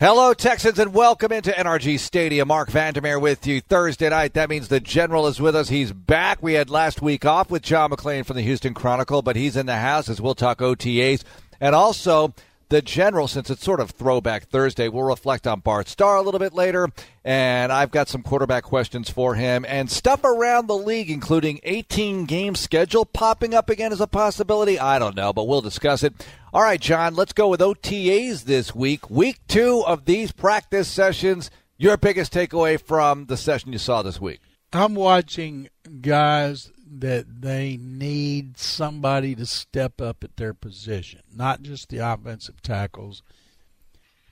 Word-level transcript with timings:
Hello, 0.00 0.32
Texans, 0.32 0.78
and 0.78 0.94
welcome 0.94 1.32
into 1.32 1.50
NRG 1.50 1.98
Stadium. 1.98 2.46
Mark 2.46 2.70
Vandermeer 2.70 3.18
with 3.18 3.44
you 3.48 3.60
Thursday 3.60 4.08
night. 4.08 4.34
That 4.34 4.48
means 4.48 4.68
the 4.68 4.78
General 4.78 5.26
is 5.26 5.40
with 5.40 5.56
us. 5.56 5.70
He's 5.70 5.90
back. 5.90 6.40
We 6.40 6.52
had 6.52 6.70
last 6.70 7.02
week 7.02 7.24
off 7.24 7.50
with 7.50 7.62
John 7.62 7.90
McClain 7.90 8.24
from 8.24 8.36
the 8.36 8.42
Houston 8.42 8.74
Chronicle, 8.74 9.22
but 9.22 9.34
he's 9.34 9.56
in 9.56 9.66
the 9.66 9.78
house 9.78 10.08
as 10.08 10.20
we'll 10.20 10.36
talk 10.36 10.58
OTAs. 10.58 11.24
And 11.60 11.74
also, 11.74 12.32
the 12.68 12.82
General, 12.82 13.28
since 13.28 13.50
it's 13.50 13.64
sort 13.64 13.80
of 13.80 13.90
throwback 13.90 14.48
Thursday, 14.48 14.88
we'll 14.88 15.04
reflect 15.04 15.46
on 15.46 15.60
Bart 15.60 15.88
Starr 15.88 16.16
a 16.16 16.22
little 16.22 16.40
bit 16.40 16.52
later. 16.52 16.88
And 17.24 17.72
I've 17.72 17.90
got 17.90 18.08
some 18.08 18.22
quarterback 18.22 18.64
questions 18.64 19.10
for 19.10 19.34
him 19.34 19.64
and 19.68 19.90
stuff 19.90 20.24
around 20.24 20.66
the 20.66 20.76
league, 20.76 21.10
including 21.10 21.60
18 21.62 22.26
game 22.26 22.54
schedule 22.54 23.04
popping 23.04 23.54
up 23.54 23.70
again 23.70 23.92
as 23.92 24.00
a 24.00 24.06
possibility. 24.06 24.78
I 24.78 24.98
don't 24.98 25.16
know, 25.16 25.32
but 25.32 25.48
we'll 25.48 25.60
discuss 25.60 26.02
it. 26.02 26.14
All 26.52 26.62
right, 26.62 26.80
John, 26.80 27.14
let's 27.14 27.32
go 27.32 27.48
with 27.48 27.60
OTAs 27.60 28.44
this 28.44 28.74
week. 28.74 29.08
Week 29.10 29.40
two 29.48 29.84
of 29.86 30.04
these 30.04 30.32
practice 30.32 30.88
sessions. 30.88 31.50
Your 31.76 31.96
biggest 31.96 32.32
takeaway 32.32 32.80
from 32.80 33.26
the 33.26 33.36
session 33.36 33.72
you 33.72 33.78
saw 33.78 34.02
this 34.02 34.20
week? 34.20 34.40
I'm 34.72 34.94
watching 34.94 35.68
guys 36.00 36.70
that 36.90 37.40
they 37.42 37.78
need 37.80 38.58
somebody 38.58 39.34
to 39.34 39.46
step 39.46 40.00
up 40.00 40.24
at 40.24 40.36
their 40.36 40.54
position, 40.54 41.20
not 41.34 41.62
just 41.62 41.88
the 41.88 41.98
offensive 41.98 42.62
tackles. 42.62 43.22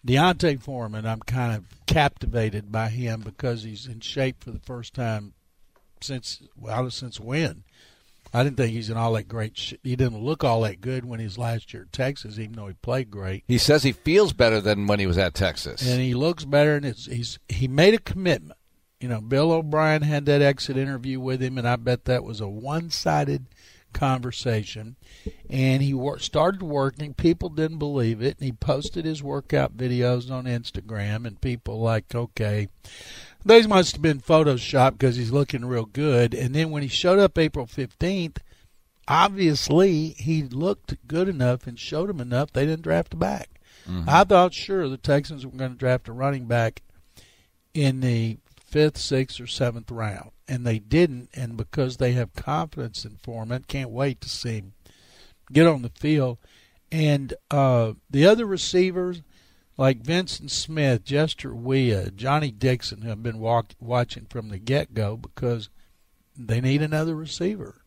D'Onta 0.04 0.60
Foreman, 0.60 1.06
I'm 1.06 1.20
kind 1.20 1.56
of 1.56 1.64
captivated 1.86 2.70
by 2.70 2.88
him 2.88 3.20
because 3.20 3.64
he's 3.64 3.86
in 3.86 4.00
shape 4.00 4.42
for 4.42 4.52
the 4.52 4.60
first 4.60 4.94
time 4.94 5.32
since 6.00 6.42
well 6.56 6.90
since 6.90 7.18
when 7.18 7.64
I 8.36 8.44
didn't 8.44 8.56
think 8.56 8.72
he's 8.72 8.90
in 8.90 8.96
all 8.96 9.12
that 9.14 9.28
great. 9.28 9.56
Sh- 9.56 9.74
he 9.82 9.96
didn't 9.96 10.22
look 10.22 10.44
all 10.44 10.60
that 10.62 10.80
good 10.80 11.04
when 11.04 11.20
he 11.20 11.24
was 11.24 11.38
last 11.38 11.72
year 11.72 11.84
at 11.84 11.92
Texas, 11.92 12.38
even 12.38 12.54
though 12.56 12.66
he 12.66 12.74
played 12.74 13.10
great. 13.10 13.44
He 13.46 13.58
says 13.58 13.82
he 13.82 13.92
feels 13.92 14.32
better 14.32 14.60
than 14.60 14.86
when 14.86 14.98
he 14.98 15.06
was 15.06 15.18
at 15.18 15.34
Texas, 15.34 15.86
and 15.86 16.00
he 16.00 16.14
looks 16.14 16.44
better. 16.44 16.76
And 16.76 16.84
it's 16.84 17.06
he's 17.06 17.38
he 17.48 17.68
made 17.68 17.94
a 17.94 17.98
commitment. 17.98 18.55
You 19.00 19.08
know, 19.08 19.20
Bill 19.20 19.52
O'Brien 19.52 20.02
had 20.02 20.24
that 20.26 20.42
exit 20.42 20.76
interview 20.76 21.20
with 21.20 21.42
him, 21.42 21.58
and 21.58 21.68
I 21.68 21.76
bet 21.76 22.06
that 22.06 22.24
was 22.24 22.40
a 22.40 22.48
one-sided 22.48 23.46
conversation. 23.92 24.96
And 25.50 25.82
he 25.82 25.92
wor- 25.92 26.18
started 26.18 26.62
working. 26.62 27.14
People 27.14 27.48
didn't 27.50 27.78
believe 27.78 28.22
it, 28.22 28.36
and 28.38 28.46
he 28.46 28.52
posted 28.52 29.04
his 29.04 29.22
workout 29.22 29.76
videos 29.76 30.30
on 30.30 30.44
Instagram, 30.44 31.26
and 31.26 31.40
people 31.40 31.80
like, 31.80 32.14
okay, 32.14 32.68
those 33.44 33.68
must 33.68 33.92
have 33.92 34.02
been 34.02 34.20
photoshopped 34.20 34.92
because 34.92 35.16
he's 35.16 35.30
looking 35.30 35.64
real 35.64 35.86
good. 35.86 36.34
And 36.34 36.54
then 36.54 36.70
when 36.70 36.82
he 36.82 36.88
showed 36.88 37.18
up 37.18 37.38
April 37.38 37.66
15th, 37.66 38.38
obviously 39.08 40.08
he 40.18 40.42
looked 40.42 40.96
good 41.06 41.28
enough 41.28 41.66
and 41.66 41.78
showed 41.78 42.10
him 42.10 42.20
enough. 42.20 42.52
They 42.52 42.66
didn't 42.66 42.82
draft 42.82 43.14
a 43.14 43.16
back. 43.16 43.60
Mm-hmm. 43.88 44.08
I 44.08 44.24
thought 44.24 44.52
sure 44.52 44.88
the 44.88 44.96
Texans 44.96 45.46
were 45.46 45.52
going 45.52 45.72
to 45.72 45.78
draft 45.78 46.08
a 46.08 46.12
running 46.12 46.46
back 46.46 46.82
in 47.72 48.00
the 48.00 48.38
fifth, 48.76 48.98
sixth, 48.98 49.40
or 49.40 49.46
seventh 49.46 49.90
round, 49.90 50.32
and 50.46 50.66
they 50.66 50.78
didn't. 50.78 51.30
And 51.32 51.56
because 51.56 51.96
they 51.96 52.12
have 52.12 52.34
confidence 52.34 53.06
in 53.06 53.16
Foreman, 53.22 53.64
can't 53.66 53.88
wait 53.88 54.20
to 54.20 54.28
see 54.28 54.56
him 54.56 54.74
get 55.50 55.66
on 55.66 55.80
the 55.80 55.88
field. 55.88 56.36
And 56.92 57.32
uh, 57.50 57.94
the 58.10 58.26
other 58.26 58.44
receivers 58.44 59.22
like 59.78 60.04
Vincent 60.04 60.50
Smith, 60.50 61.04
Jester 61.04 61.54
Weah, 61.54 62.10
Johnny 62.10 62.50
Dixon, 62.50 63.00
who 63.00 63.10
I've 63.10 63.22
been 63.22 63.38
walk, 63.38 63.68
watching 63.80 64.26
from 64.28 64.50
the 64.50 64.58
get 64.58 64.92
go 64.92 65.16
because 65.16 65.70
they 66.36 66.60
need 66.60 66.82
another 66.82 67.14
receiver. 67.14 67.80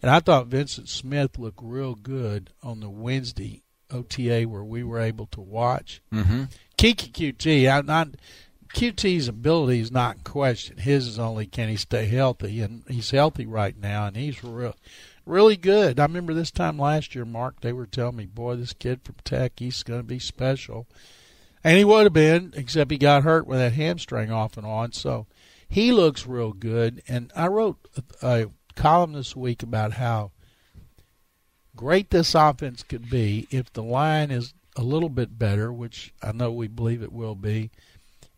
And 0.00 0.10
I 0.10 0.20
thought 0.20 0.46
Vincent 0.46 0.88
Smith 0.88 1.38
looked 1.38 1.60
real 1.62 1.94
good 1.94 2.48
on 2.62 2.80
the 2.80 2.88
Wednesday 2.88 3.62
OTA 3.90 4.44
where 4.44 4.64
we 4.64 4.84
were 4.84 5.00
able 5.00 5.26
to 5.26 5.42
watch. 5.42 6.00
Mm-hmm. 6.10 6.44
Keke 6.78 7.12
Coutee, 7.12 7.70
I, 7.70 7.82
not 7.82 8.08
Coutee's 8.74 9.28
ability 9.28 9.80
is 9.80 9.90
not 9.90 10.16
in 10.16 10.22
question. 10.22 10.78
His 10.78 11.06
is 11.06 11.18
only 11.18 11.46
can 11.46 11.68
he 11.68 11.76
stay 11.76 12.06
healthy, 12.06 12.60
and 12.60 12.84
he's 12.88 13.10
healthy 13.10 13.46
right 13.46 13.76
now, 13.76 14.06
and 14.06 14.16
he's 14.16 14.44
real, 14.44 14.76
really 15.26 15.56
good. 15.56 15.98
I 15.98 16.04
remember 16.04 16.34
this 16.34 16.50
time 16.50 16.78
last 16.78 17.14
year, 17.14 17.24
Mark, 17.24 17.60
they 17.60 17.72
were 17.72 17.86
telling 17.86 18.16
me, 18.16 18.26
boy, 18.26 18.56
this 18.56 18.72
kid 18.72 19.02
from 19.02 19.16
Tech, 19.24 19.54
he's 19.56 19.82
going 19.82 20.00
to 20.00 20.06
be 20.06 20.18
special. 20.18 20.86
And 21.62 21.76
he 21.76 21.84
would 21.84 22.04
have 22.04 22.12
been, 22.12 22.54
except 22.56 22.90
he 22.90 22.96
got 22.96 23.22
hurt 23.22 23.46
with 23.46 23.58
that 23.58 23.74
hamstring 23.74 24.30
off 24.32 24.56
and 24.56 24.66
on. 24.66 24.92
So 24.92 25.26
he 25.68 25.92
looks 25.92 26.26
real 26.26 26.52
good. 26.52 27.02
And 27.06 27.30
I 27.36 27.48
wrote 27.48 27.76
a, 28.22 28.26
a 28.26 28.46
column 28.76 29.12
this 29.12 29.36
week 29.36 29.62
about 29.62 29.94
how 29.94 30.32
great 31.76 32.10
this 32.10 32.34
offense 32.34 32.82
could 32.82 33.10
be 33.10 33.46
if 33.50 33.72
the 33.72 33.82
line 33.82 34.30
is 34.30 34.54
a 34.76 34.82
little 34.82 35.08
bit 35.08 35.38
better, 35.38 35.72
which 35.72 36.14
I 36.22 36.32
know 36.32 36.50
we 36.50 36.68
believe 36.68 37.02
it 37.02 37.12
will 37.12 37.34
be, 37.34 37.70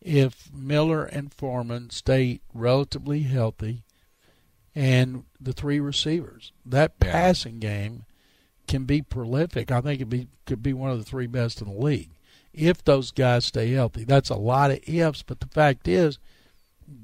if 0.05 0.53
Miller 0.53 1.05
and 1.05 1.33
Foreman 1.33 1.91
stay 1.91 2.41
relatively 2.53 3.21
healthy 3.21 3.85
and 4.75 5.25
the 5.41 5.53
three 5.53 5.81
receivers. 5.81 6.53
That 6.65 6.93
yeah. 7.03 7.13
passing 7.13 7.59
game 7.59 8.05
can 8.67 8.85
be 8.85 9.03
prolific. 9.03 9.71
I 9.71 9.81
think 9.81 10.01
it 10.01 10.07
be 10.07 10.29
could 10.47 10.63
be 10.63 10.73
one 10.73 10.91
of 10.91 10.99
the 10.99 11.05
three 11.05 11.27
best 11.27 11.61
in 11.63 11.69
the 11.69 11.81
league 11.81 12.11
if 12.53 12.85
those 12.85 13.11
guys 13.11 13.45
stay 13.45 13.71
healthy. 13.73 14.05
That's 14.05 14.31
a 14.31 14.37
lot 14.37 14.71
of 14.71 14.81
ifs, 14.87 15.23
but 15.23 15.41
the 15.41 15.47
fact 15.47 15.89
is, 15.89 16.19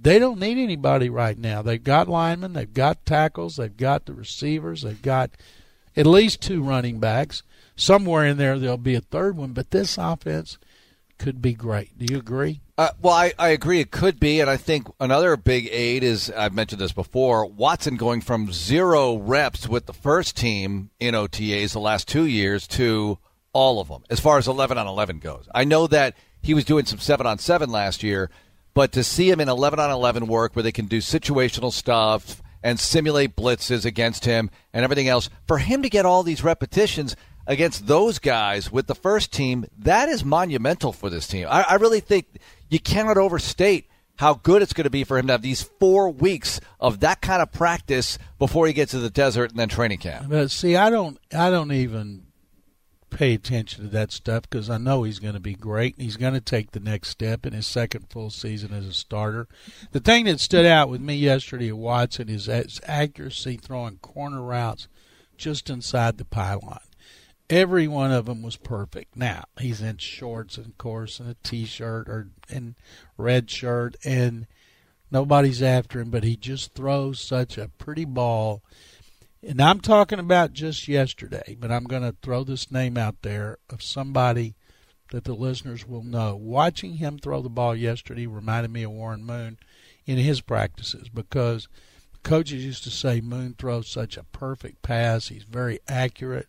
they 0.03 0.19
don't 0.19 0.41
need 0.41 0.59
anybody 0.59 1.09
right 1.09 1.39
now. 1.39 1.63
They've 1.63 1.83
got 1.83 2.09
linemen, 2.09 2.53
they've 2.53 2.73
got 2.73 3.07
tackles, 3.07 3.57
they've 3.57 3.77
got 3.77 4.05
the 4.05 4.13
receivers, 4.13 4.83
they've 4.83 5.01
got 5.01 5.31
at 5.97 6.07
least 6.07 6.43
two 6.43 6.63
running 6.63 7.01
backs. 7.01 7.43
Somewhere 7.77 8.27
in 8.27 8.37
there, 8.37 8.59
there'll 8.59 8.77
be 8.77 8.97
a 8.97 9.01
third 9.01 9.37
one, 9.37 9.53
but 9.53 9.71
this 9.71 9.97
offense 9.97 10.59
could 11.17 11.41
be 11.41 11.55
great. 11.55 11.97
Do 11.99 12.13
you 12.13 12.19
agree? 12.19 12.61
Uh, 12.79 12.91
well, 13.03 13.13
I, 13.13 13.33
I 13.41 13.49
agree 13.49 13.81
it 13.81 13.91
could 13.91 14.21
be, 14.21 14.39
and 14.41 14.49
I 14.49 14.57
think 14.57 14.87
another 15.01 15.37
big 15.37 15.69
aid 15.73 16.05
is 16.05 16.31
I've 16.31 16.55
mentioned 16.55 16.81
this 16.81 16.93
before. 16.93 17.45
Watson 17.45 17.97
going 17.97 18.21
from 18.21 18.53
zero 18.53 19.17
reps 19.17 19.69
with 19.69 19.87
the 19.87 19.93
first 19.93 20.37
team 20.37 20.91
in 21.01 21.17
OTAs 21.17 21.73
the 21.73 21.81
last 21.81 22.07
two 22.07 22.25
years 22.25 22.69
to 22.69 23.19
all 23.53 23.81
of 23.81 23.89
them 23.89 24.05
as 24.11 24.21
far 24.21 24.39
as 24.39 24.47
11 24.47 24.79
on 24.79 24.87
11 24.87 25.19
goes. 25.19 25.49
I 25.53 25.65
know 25.65 25.89
that 25.89 26.15
he 26.41 26.55
was 26.55 26.65
doing 26.65 26.85
some 26.85 27.01
7 27.01 27.27
on 27.27 27.39
7 27.39 27.69
last 27.69 28.05
year, 28.05 28.31
but 28.75 28.93
to 28.93 29.03
see 29.03 29.29
him 29.29 29.41
in 29.41 29.49
11 29.49 29.81
on 29.81 29.91
11 29.91 30.29
work 30.29 30.55
where 30.55 30.63
they 30.63 30.71
can 30.71 30.87
do 30.87 30.99
situational 30.99 31.73
stuff 31.73 32.41
and 32.63 32.79
simulate 32.79 33.35
blitzes 33.35 33.85
against 33.85 34.25
him 34.25 34.51
and 34.73 34.85
everything 34.85 35.09
else, 35.09 35.31
for 35.49 35.59
him 35.59 35.83
to 35.83 35.89
get 35.89 36.07
all 36.07 36.23
these 36.23 36.45
repetitions 36.45 37.17
against 37.49 37.87
those 37.87 38.19
guys 38.19 38.71
with 38.71 38.87
the 38.87 38.95
first 38.95 39.33
team, 39.33 39.67
that 39.77 40.09
is 40.09 40.25
monumental 40.25 40.93
for 40.93 41.11
this 41.11 41.27
team. 41.27 41.49
I, 41.51 41.65
I 41.71 41.75
really 41.77 42.01
think 42.01 42.27
you 42.69 42.79
cannot 42.79 43.17
overstate 43.17 43.89
how 44.17 44.35
good 44.35 44.63
it's 44.63 44.73
going 44.73 44.85
to 44.85 44.91
be 44.91 45.05
for 45.05 45.17
him 45.17 45.29
to 45.29 45.33
have 45.35 45.43
these 45.43 45.63
four 45.63 46.11
weeks 46.11 46.61
of 46.81 47.01
that 47.01 47.21
kind 47.21 47.41
of 47.41 47.53
practice 47.53 48.19
before 48.39 48.67
he 48.67 48.73
gets 48.73 48.91
to 48.91 48.99
the 48.99 49.11
desert 49.11 49.51
and 49.51 49.59
then 49.59 49.69
training 49.69 49.99
camp. 49.99 50.27
But 50.29 50.51
see, 50.51 50.75
I 50.75 50.91
don't, 50.91 51.19
I 51.33 51.51
don't 51.51 51.73
even 51.73 52.25
pay 53.11 53.35
attention 53.35 53.85
to 53.85 53.91
that 53.91 54.13
stuff 54.13 54.43
because 54.43 54.69
I 54.69 54.77
know 54.77 55.05
he's 55.05 55.21
going 55.21 55.35
to 55.35 55.41
be 55.41 55.55
great. 55.55 55.95
He's 55.99 56.17
going 56.17 56.35
to 56.35 56.41
take 56.41 56.73
the 56.73 56.81
next 56.81 57.09
step 57.09 57.47
in 57.47 57.53
his 57.53 57.67
second 57.67 58.11
full 58.11 58.31
season 58.31 58.73
as 58.73 58.87
a 58.87 58.93
starter. 58.93 59.47
The 59.93 60.01
thing 60.01 60.25
that 60.25 60.41
stood 60.41 60.67
out 60.67 60.89
with 60.89 61.01
me 61.01 61.15
yesterday 61.15 61.69
at 61.69 61.77
Watson 61.77 62.29
is 62.29 62.47
his 62.47 62.81
accuracy 62.87 63.57
throwing 63.57 63.99
corner 63.99 64.43
routes 64.43 64.89
just 65.37 65.71
inside 65.71 66.19
the 66.19 66.25
pylon. 66.25 66.81
Every 67.51 67.89
one 67.89 68.13
of 68.13 68.27
them 68.27 68.43
was 68.43 68.57
perfect. 68.57 69.17
Now 69.17 69.45
he's 69.59 69.81
in 69.81 69.99
shorts, 69.99 70.59
of 70.59 70.77
course, 70.77 71.19
and 71.19 71.31
a 71.31 71.37
t-shirt 71.43 72.09
or 72.09 72.29
in 72.51 72.75
red 73.17 73.51
shirt, 73.51 73.97
and 74.05 74.47
nobody's 75.11 75.63
after 75.63 76.01
him. 76.01 76.11
But 76.11 76.25
he 76.25 76.37
just 76.37 76.75
throws 76.75 77.21
such 77.21 77.57
a 77.57 77.71
pretty 77.79 78.05
ball 78.05 78.63
and 79.43 79.61
I'm 79.63 79.81
talking 79.81 80.19
about 80.19 80.53
just 80.53 80.89
yesterday, 80.89 81.57
but 81.59 81.71
I'm 81.71 81.85
going 81.85 82.03
to 82.03 82.17
throw 82.23 82.43
this 82.43 82.73
name 82.73 82.99
out 82.99 83.23
there 83.23 83.59
of 83.71 83.83
somebody 83.83 84.57
that 85.13 85.25
the 85.25 85.35
listeners 85.35 85.87
will 85.87 86.03
know. 86.03 86.35
Watching 86.35 86.95
him 86.95 87.19
throw 87.19 87.41
the 87.41 87.49
ball 87.49 87.77
yesterday 87.77 88.27
reminded 88.27 88.73
me 88.73 88.83
of 88.83 88.91
Warren 88.91 89.25
Moon 89.25 89.59
in 90.07 90.19
his 90.19 90.41
practices 90.41 91.09
because 91.09 91.69
coaches 92.25 92.65
used 92.65 92.83
to 92.85 92.91
say 92.91 93.21
Moon 93.21 93.55
throws 93.57 93.89
such 93.89 94.17
a 94.17 94.25
perfect 94.25 94.83
pass. 94.83 95.29
He's 95.29 95.45
very 95.45 95.79
accurate. 95.87 96.49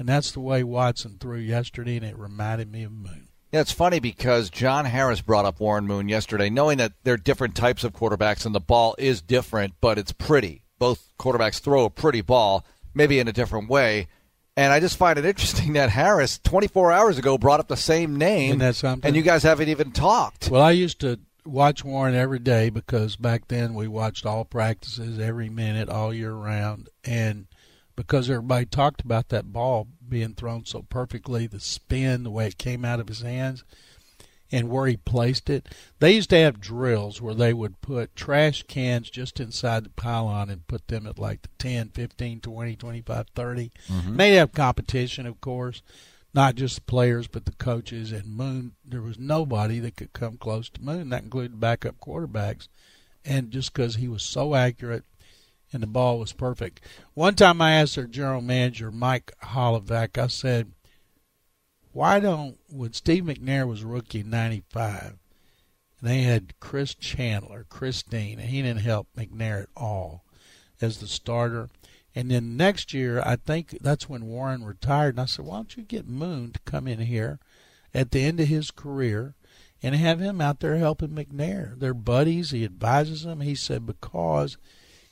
And 0.00 0.08
that's 0.08 0.32
the 0.32 0.40
way 0.40 0.64
Watson 0.64 1.18
threw 1.20 1.36
yesterday, 1.36 1.96
and 1.96 2.06
it 2.06 2.18
reminded 2.18 2.72
me 2.72 2.84
of 2.84 2.90
Moon. 2.90 3.28
Yeah, 3.52 3.60
it's 3.60 3.70
funny 3.70 4.00
because 4.00 4.48
John 4.48 4.86
Harris 4.86 5.20
brought 5.20 5.44
up 5.44 5.60
Warren 5.60 5.86
Moon 5.86 6.08
yesterday, 6.08 6.48
knowing 6.48 6.78
that 6.78 6.94
there 7.02 7.12
are 7.12 7.18
different 7.18 7.54
types 7.54 7.84
of 7.84 7.92
quarterbacks 7.92 8.46
and 8.46 8.54
the 8.54 8.60
ball 8.60 8.94
is 8.96 9.20
different, 9.20 9.74
but 9.82 9.98
it's 9.98 10.12
pretty 10.12 10.62
both 10.78 11.12
quarterbacks 11.18 11.60
throw 11.60 11.84
a 11.84 11.90
pretty 11.90 12.22
ball, 12.22 12.64
maybe 12.94 13.18
in 13.18 13.28
a 13.28 13.32
different 13.32 13.68
way. 13.68 14.08
And 14.56 14.72
I 14.72 14.80
just 14.80 14.96
find 14.96 15.18
it 15.18 15.26
interesting 15.26 15.72
that 15.74 15.90
Harris, 15.90 16.40
24 16.42 16.90
hours 16.90 17.18
ago, 17.18 17.36
brought 17.36 17.60
up 17.60 17.68
the 17.68 17.76
same 17.76 18.16
name, 18.16 18.60
and 18.62 19.14
you 19.14 19.22
guys 19.22 19.42
haven't 19.42 19.68
even 19.68 19.92
talked. 19.92 20.48
Well, 20.50 20.62
I 20.62 20.70
used 20.70 21.00
to 21.00 21.20
watch 21.44 21.84
Warren 21.84 22.14
every 22.14 22.38
day 22.38 22.70
because 22.70 23.16
back 23.16 23.48
then 23.48 23.74
we 23.74 23.86
watched 23.86 24.24
all 24.24 24.46
practices 24.46 25.18
every 25.18 25.50
minute, 25.50 25.90
all 25.90 26.14
year 26.14 26.32
round, 26.32 26.88
and 27.04 27.46
because 27.96 28.30
everybody 28.30 28.66
talked 28.66 29.02
about 29.02 29.28
that 29.28 29.52
ball 29.52 29.88
being 30.08 30.34
thrown 30.34 30.64
so 30.64 30.82
perfectly, 30.82 31.46
the 31.46 31.60
spin, 31.60 32.22
the 32.22 32.30
way 32.30 32.46
it 32.46 32.58
came 32.58 32.84
out 32.84 33.00
of 33.00 33.08
his 33.08 33.20
hands, 33.20 33.64
and 34.52 34.68
where 34.68 34.86
he 34.86 34.96
placed 34.96 35.48
it. 35.48 35.68
They 36.00 36.14
used 36.14 36.30
to 36.30 36.36
have 36.36 36.60
drills 36.60 37.20
where 37.20 37.34
they 37.34 37.52
would 37.52 37.80
put 37.80 38.16
trash 38.16 38.64
cans 38.64 39.10
just 39.10 39.38
inside 39.38 39.84
the 39.84 39.90
pylon 39.90 40.50
and 40.50 40.66
put 40.66 40.88
them 40.88 41.06
at 41.06 41.18
like 41.18 41.42
the 41.42 41.48
10, 41.58 41.90
15, 41.90 42.40
20, 42.40 42.76
25, 42.76 43.26
30. 43.34 43.72
Mm-hmm. 43.88 44.16
They'd 44.16 44.36
have 44.36 44.52
competition, 44.52 45.26
of 45.26 45.40
course, 45.40 45.82
not 46.34 46.56
just 46.56 46.76
the 46.76 46.82
players 46.82 47.28
but 47.28 47.44
the 47.44 47.52
coaches. 47.52 48.12
And 48.12 48.26
Moon, 48.36 48.72
there 48.84 49.02
was 49.02 49.18
nobody 49.18 49.78
that 49.80 49.96
could 49.96 50.12
come 50.12 50.36
close 50.36 50.68
to 50.70 50.82
Moon. 50.82 51.10
That 51.10 51.24
included 51.24 51.60
backup 51.60 52.00
quarterbacks. 52.00 52.68
And 53.24 53.50
just 53.50 53.72
because 53.72 53.96
he 53.96 54.08
was 54.08 54.22
so 54.22 54.54
accurate 54.54 55.04
and 55.72 55.82
the 55.82 55.86
ball 55.86 56.18
was 56.18 56.32
perfect. 56.32 56.80
One 57.14 57.34
time 57.34 57.60
I 57.60 57.72
asked 57.72 57.96
their 57.96 58.06
general 58.06 58.42
manager, 58.42 58.90
Mike 58.90 59.32
Holovak, 59.42 60.18
I 60.18 60.26
said, 60.26 60.72
why 61.92 62.20
don't 62.20 62.58
when 62.68 62.92
Steve 62.92 63.24
McNair 63.24 63.66
was 63.66 63.82
rookie 63.82 64.20
in 64.20 64.30
'95, 64.30 65.18
and 66.00 66.08
they 66.08 66.22
had 66.22 66.58
Chris 66.60 66.94
Chandler, 66.94 67.66
Chris 67.68 68.02
Dean, 68.02 68.38
and 68.38 68.48
he 68.48 68.62
didn't 68.62 68.80
help 68.80 69.08
McNair 69.16 69.64
at 69.64 69.68
all 69.76 70.24
as 70.80 70.98
the 70.98 71.08
starter. 71.08 71.68
And 72.14 72.30
then 72.30 72.56
next 72.56 72.92
year, 72.92 73.22
I 73.24 73.36
think 73.36 73.78
that's 73.80 74.08
when 74.08 74.26
Warren 74.26 74.64
retired. 74.64 75.14
And 75.14 75.20
I 75.20 75.24
said, 75.26 75.44
why 75.44 75.56
don't 75.56 75.76
you 75.76 75.84
get 75.84 76.08
Moon 76.08 76.52
to 76.52 76.60
come 76.64 76.88
in 76.88 77.00
here 77.00 77.38
at 77.94 78.10
the 78.10 78.24
end 78.24 78.40
of 78.40 78.48
his 78.48 78.70
career 78.70 79.34
and 79.82 79.94
have 79.94 80.20
him 80.20 80.40
out 80.40 80.60
there 80.60 80.76
helping 80.76 81.10
McNair? 81.10 81.78
They're 81.78 81.94
buddies. 81.94 82.50
He 82.50 82.64
advises 82.64 83.24
him. 83.24 83.40
He 83.40 83.54
said 83.54 83.86
because 83.86 84.58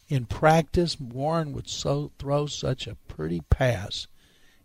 in 0.09 0.27
practice, 0.27 0.99
Warren 0.99 1.53
would 1.53 1.69
so 1.69 2.13
throw 2.19 2.47
such 2.47 2.87
a 2.87 2.97
pretty 3.09 3.43
pass 3.51 4.07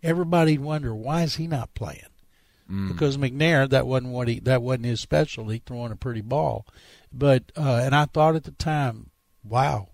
everybody'd 0.04 0.60
wonder 0.60 0.94
why 0.94 1.24
is 1.24 1.38
he 1.38 1.48
not 1.48 1.74
playing? 1.74 2.01
Mm. 2.69 2.90
Because 2.90 3.18
McNair, 3.18 3.69
that 3.69 3.88
wasn't 3.88 4.13
what 4.13 4.28
he 4.28 4.40
that 4.42 4.62
wasn't 4.62 4.86
his 4.86 5.01
specialty, 5.01 5.62
throwing 5.66 5.92
a 5.92 5.95
pretty 5.95 6.22
ball. 6.22 6.66
But 7.12 7.51
uh, 7.57 7.81
and 7.84 7.95
I 7.95 8.06
thought 8.06 8.36
at 8.36 8.44
the 8.44 8.51
time, 8.51 9.10
wow, 9.44 9.90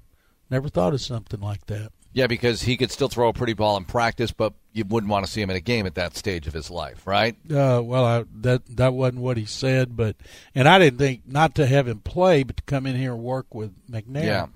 never 0.50 0.69
thought 0.69 0.94
of 0.94 1.01
something 1.01 1.40
like 1.40 1.66
that. 1.68 1.92
Yeah, 2.12 2.28
because 2.28 2.63
he 2.63 2.75
could 2.75 2.92
still 2.92 3.07
throw 3.07 3.30
a 3.30 3.34
pretty 3.34 3.54
ball 3.54 3.78
in 3.78 3.86
practice, 3.86 4.31
but 4.31 4.54
you 4.74 4.84
wouldn't 4.84 5.12
want 5.12 5.25
to 5.25 5.31
see 5.31 5.42
him 5.42 5.51
in 5.51 5.56
a 5.56 5.62
game 5.62 5.86
at 5.86 5.94
that 5.96 6.18
stage 6.18 6.48
of 6.48 6.54
his 6.54 6.72
life, 6.72 7.06
right? 7.06 7.36
Uh, 7.46 7.81
well, 7.84 8.04
I, 8.04 8.25
that 8.42 8.63
that 8.78 8.94
wasn't 8.94 9.22
what 9.22 9.38
he 9.38 9.46
said, 9.46 9.96
but 9.96 10.16
and 10.54 10.68
I 10.68 10.80
didn't 10.80 11.00
think 11.00 11.28
not 11.28 11.56
to 11.56 11.66
have 11.66 11.88
him 11.88 12.00
play, 12.00 12.44
but 12.44 12.57
to 12.57 12.63
come 12.63 12.86
in 12.86 12.96
here 12.96 13.13
and 13.13 13.24
work 13.24 13.54
with 13.54 13.74
McNair. 13.90 14.25
Yeah. 14.25 14.48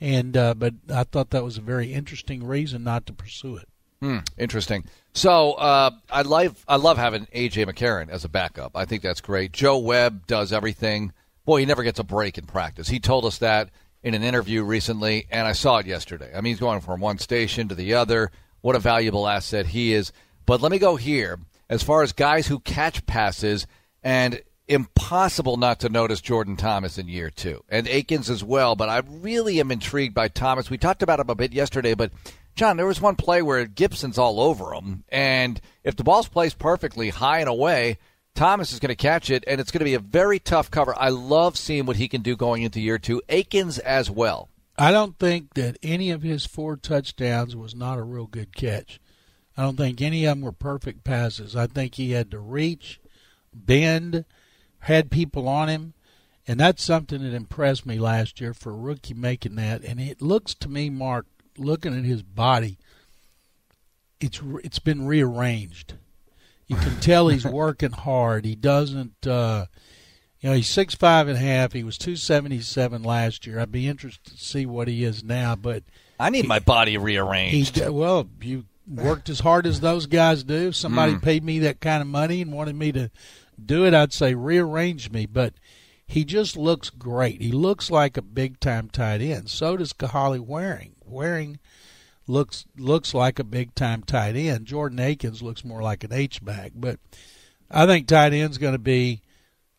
And 0.00 0.36
uh, 0.36 0.54
but 0.54 0.74
I 0.92 1.04
thought 1.04 1.30
that 1.30 1.44
was 1.44 1.58
a 1.58 1.62
very 1.62 1.92
interesting 1.92 2.44
reason 2.44 2.84
not 2.84 3.06
to 3.06 3.12
pursue 3.12 3.56
it. 3.56 3.68
Hmm, 4.00 4.18
interesting. 4.38 4.84
So 5.12 5.52
uh, 5.52 5.90
I 6.10 6.22
love 6.22 6.64
I 6.66 6.76
love 6.76 6.96
having 6.96 7.26
AJ 7.26 7.66
McCarron 7.66 8.08
as 8.08 8.24
a 8.24 8.28
backup. 8.28 8.72
I 8.74 8.86
think 8.86 9.02
that's 9.02 9.20
great. 9.20 9.52
Joe 9.52 9.78
Webb 9.78 10.26
does 10.26 10.52
everything. 10.52 11.12
Boy, 11.44 11.60
he 11.60 11.66
never 11.66 11.82
gets 11.82 11.98
a 11.98 12.04
break 12.04 12.38
in 12.38 12.46
practice. 12.46 12.88
He 12.88 13.00
told 13.00 13.24
us 13.24 13.38
that 13.38 13.70
in 14.02 14.14
an 14.14 14.22
interview 14.22 14.62
recently, 14.62 15.26
and 15.30 15.46
I 15.46 15.52
saw 15.52 15.78
it 15.78 15.86
yesterday. 15.86 16.30
I 16.34 16.40
mean, 16.40 16.52
he's 16.52 16.60
going 16.60 16.80
from 16.80 17.00
one 17.00 17.18
station 17.18 17.68
to 17.68 17.74
the 17.74 17.94
other. 17.94 18.30
What 18.62 18.76
a 18.76 18.78
valuable 18.78 19.28
asset 19.28 19.66
he 19.66 19.92
is. 19.92 20.12
But 20.46 20.62
let 20.62 20.72
me 20.72 20.78
go 20.78 20.96
here 20.96 21.38
as 21.68 21.82
far 21.82 22.02
as 22.02 22.12
guys 22.12 22.46
who 22.46 22.58
catch 22.60 23.04
passes 23.06 23.66
and 24.02 24.40
impossible 24.70 25.56
not 25.56 25.80
to 25.80 25.88
notice 25.88 26.20
Jordan 26.20 26.56
Thomas 26.56 26.96
in 26.96 27.08
year 27.08 27.28
two 27.28 27.64
and 27.68 27.88
Akins 27.88 28.30
as 28.30 28.44
well. 28.44 28.76
But 28.76 28.88
I 28.88 29.02
really 29.06 29.60
am 29.60 29.70
intrigued 29.70 30.14
by 30.14 30.28
Thomas. 30.28 30.70
We 30.70 30.78
talked 30.78 31.02
about 31.02 31.20
him 31.20 31.28
a 31.28 31.34
bit 31.34 31.52
yesterday, 31.52 31.94
but 31.94 32.12
John, 32.54 32.76
there 32.76 32.86
was 32.86 33.00
one 33.00 33.16
play 33.16 33.42
where 33.42 33.66
Gibson's 33.66 34.18
all 34.18 34.40
over 34.40 34.72
him, 34.74 35.04
and 35.08 35.60
if 35.84 35.96
the 35.96 36.04
ball's 36.04 36.28
placed 36.28 36.58
perfectly 36.58 37.10
high 37.10 37.40
and 37.40 37.48
away, 37.48 37.98
Thomas 38.34 38.72
is 38.72 38.80
going 38.80 38.90
to 38.90 38.96
catch 38.96 39.30
it, 39.30 39.44
and 39.46 39.60
it's 39.60 39.70
going 39.70 39.80
to 39.80 39.84
be 39.84 39.94
a 39.94 40.00
very 40.00 40.38
tough 40.38 40.70
cover. 40.70 40.94
I 40.96 41.08
love 41.08 41.56
seeing 41.56 41.86
what 41.86 41.96
he 41.96 42.08
can 42.08 42.22
do 42.22 42.36
going 42.36 42.62
into 42.62 42.80
year 42.80 42.98
two. 42.98 43.22
Akins 43.28 43.78
as 43.78 44.10
well. 44.10 44.48
I 44.78 44.92
don't 44.92 45.18
think 45.18 45.54
that 45.54 45.78
any 45.82 46.10
of 46.10 46.22
his 46.22 46.46
four 46.46 46.76
touchdowns 46.76 47.54
was 47.54 47.74
not 47.74 47.98
a 47.98 48.02
real 48.02 48.26
good 48.26 48.54
catch. 48.54 49.00
I 49.56 49.62
don't 49.62 49.76
think 49.76 50.00
any 50.00 50.24
of 50.24 50.36
them 50.36 50.44
were 50.44 50.52
perfect 50.52 51.04
passes. 51.04 51.54
I 51.54 51.66
think 51.66 51.94
he 51.94 52.12
had 52.12 52.30
to 52.30 52.38
reach, 52.38 53.00
bend, 53.52 54.24
had 54.80 55.10
people 55.10 55.48
on 55.48 55.68
him, 55.68 55.94
and 56.46 56.58
that's 56.58 56.82
something 56.82 57.22
that 57.22 57.34
impressed 57.34 57.86
me 57.86 57.98
last 57.98 58.40
year 58.40 58.54
for 58.54 58.70
a 58.70 58.76
rookie 58.76 59.14
making 59.14 59.56
that. 59.56 59.84
And 59.84 60.00
it 60.00 60.22
looks 60.22 60.54
to 60.56 60.68
me, 60.68 60.90
Mark, 60.90 61.26
looking 61.56 61.96
at 61.96 62.04
his 62.04 62.22
body, 62.22 62.78
it's 64.20 64.40
it's 64.64 64.78
been 64.78 65.06
rearranged. 65.06 65.94
You 66.66 66.76
can 66.76 67.00
tell 67.00 67.28
he's 67.28 67.44
working 67.46 67.92
hard. 67.92 68.44
He 68.44 68.54
doesn't. 68.54 69.26
Uh, 69.26 69.66
you 70.40 70.48
know, 70.48 70.56
he's 70.56 70.68
six 70.68 70.94
five 70.94 71.28
and 71.28 71.36
a 71.36 71.40
half. 71.40 71.72
He 71.72 71.84
was 71.84 71.98
two 71.98 72.16
seventy 72.16 72.60
seven 72.60 73.02
last 73.02 73.46
year. 73.46 73.60
I'd 73.60 73.72
be 73.72 73.88
interested 73.88 74.24
to 74.32 74.42
see 74.42 74.66
what 74.66 74.88
he 74.88 75.04
is 75.04 75.22
now. 75.22 75.56
But 75.56 75.84
I 76.18 76.30
need 76.30 76.42
he, 76.42 76.48
my 76.48 76.60
body 76.60 76.96
rearranged. 76.96 77.76
He, 77.76 77.88
well, 77.88 78.28
you 78.40 78.64
worked 78.86 79.28
as 79.28 79.40
hard 79.40 79.66
as 79.66 79.80
those 79.80 80.06
guys 80.06 80.42
do. 80.42 80.72
Somebody 80.72 81.14
mm. 81.14 81.22
paid 81.22 81.44
me 81.44 81.60
that 81.60 81.80
kind 81.80 82.00
of 82.00 82.08
money 82.08 82.42
and 82.42 82.52
wanted 82.52 82.74
me 82.74 82.92
to 82.92 83.10
do 83.66 83.84
it, 83.84 83.94
I'd 83.94 84.12
say 84.12 84.34
rearrange 84.34 85.10
me. 85.10 85.26
But 85.26 85.54
he 86.06 86.24
just 86.24 86.56
looks 86.56 86.90
great. 86.90 87.40
He 87.40 87.52
looks 87.52 87.90
like 87.90 88.16
a 88.16 88.22
big 88.22 88.58
time 88.60 88.90
tight 88.90 89.20
end. 89.20 89.48
So 89.48 89.76
does 89.76 89.92
Kahale 89.92 90.40
Warring. 90.40 90.96
Warring 91.04 91.58
looks 92.26 92.64
looks 92.76 93.14
like 93.14 93.38
a 93.38 93.44
big 93.44 93.74
time 93.74 94.02
tight 94.02 94.36
end. 94.36 94.66
Jordan 94.66 94.98
Akins 94.98 95.42
looks 95.42 95.64
more 95.64 95.82
like 95.82 96.04
an 96.04 96.12
H 96.12 96.44
back, 96.44 96.72
but 96.74 96.98
I 97.70 97.86
think 97.86 98.06
tight 98.06 98.32
end's 98.32 98.58
going 98.58 98.72
to 98.72 98.78
be 98.78 99.22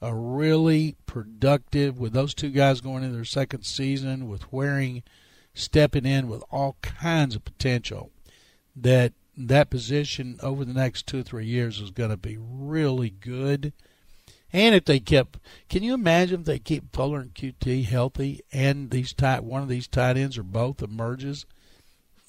a 0.01 0.16
really 0.16 0.95
productive 1.06 2.00
with 2.00 2.13
those 2.13 2.34
two 2.34 2.50
guys 2.50 2.81
going 2.81 3.04
into 3.04 3.16
their 3.16 3.25
second 3.25 3.63
season 3.63 4.27
with 4.27 4.51
Warring 4.51 5.04
stepping 5.54 6.06
in 6.06 6.27
with 6.27 6.44
all 6.50 6.77
kinds 6.81 7.36
of 7.36 7.45
potential 7.45 8.12
that 8.75 9.13
that 9.38 9.69
position 9.69 10.38
over 10.42 10.66
the 10.66 10.74
next 10.74 11.07
two 11.07 11.19
or 11.19 11.24
three 11.24 11.45
years 11.45 11.80
is 11.80 11.92
going 11.92 12.10
to 12.10 12.18
be 12.18 12.38
really 12.39 13.10
good. 13.10 13.74
And 14.54 14.75
if 14.75 14.86
they 14.86 15.00
kept, 15.00 15.39
can 15.69 15.83
you 15.83 15.94
imagine 15.94 16.42
if 16.42 16.45
they 16.45 16.60
keep 16.60 16.94
Fuller 16.94 17.22
and 17.22 17.33
Coutee 17.33 17.86
healthy 17.86 18.42
and 18.51 18.92
these 18.92 19.13
tight 19.13 19.44
one 19.44 19.62
of 19.62 19.69
these 19.69 19.88
tight 19.88 20.18
ends 20.18 20.38
or 20.38 20.44
both 20.44 20.81
emerges? 20.81 21.45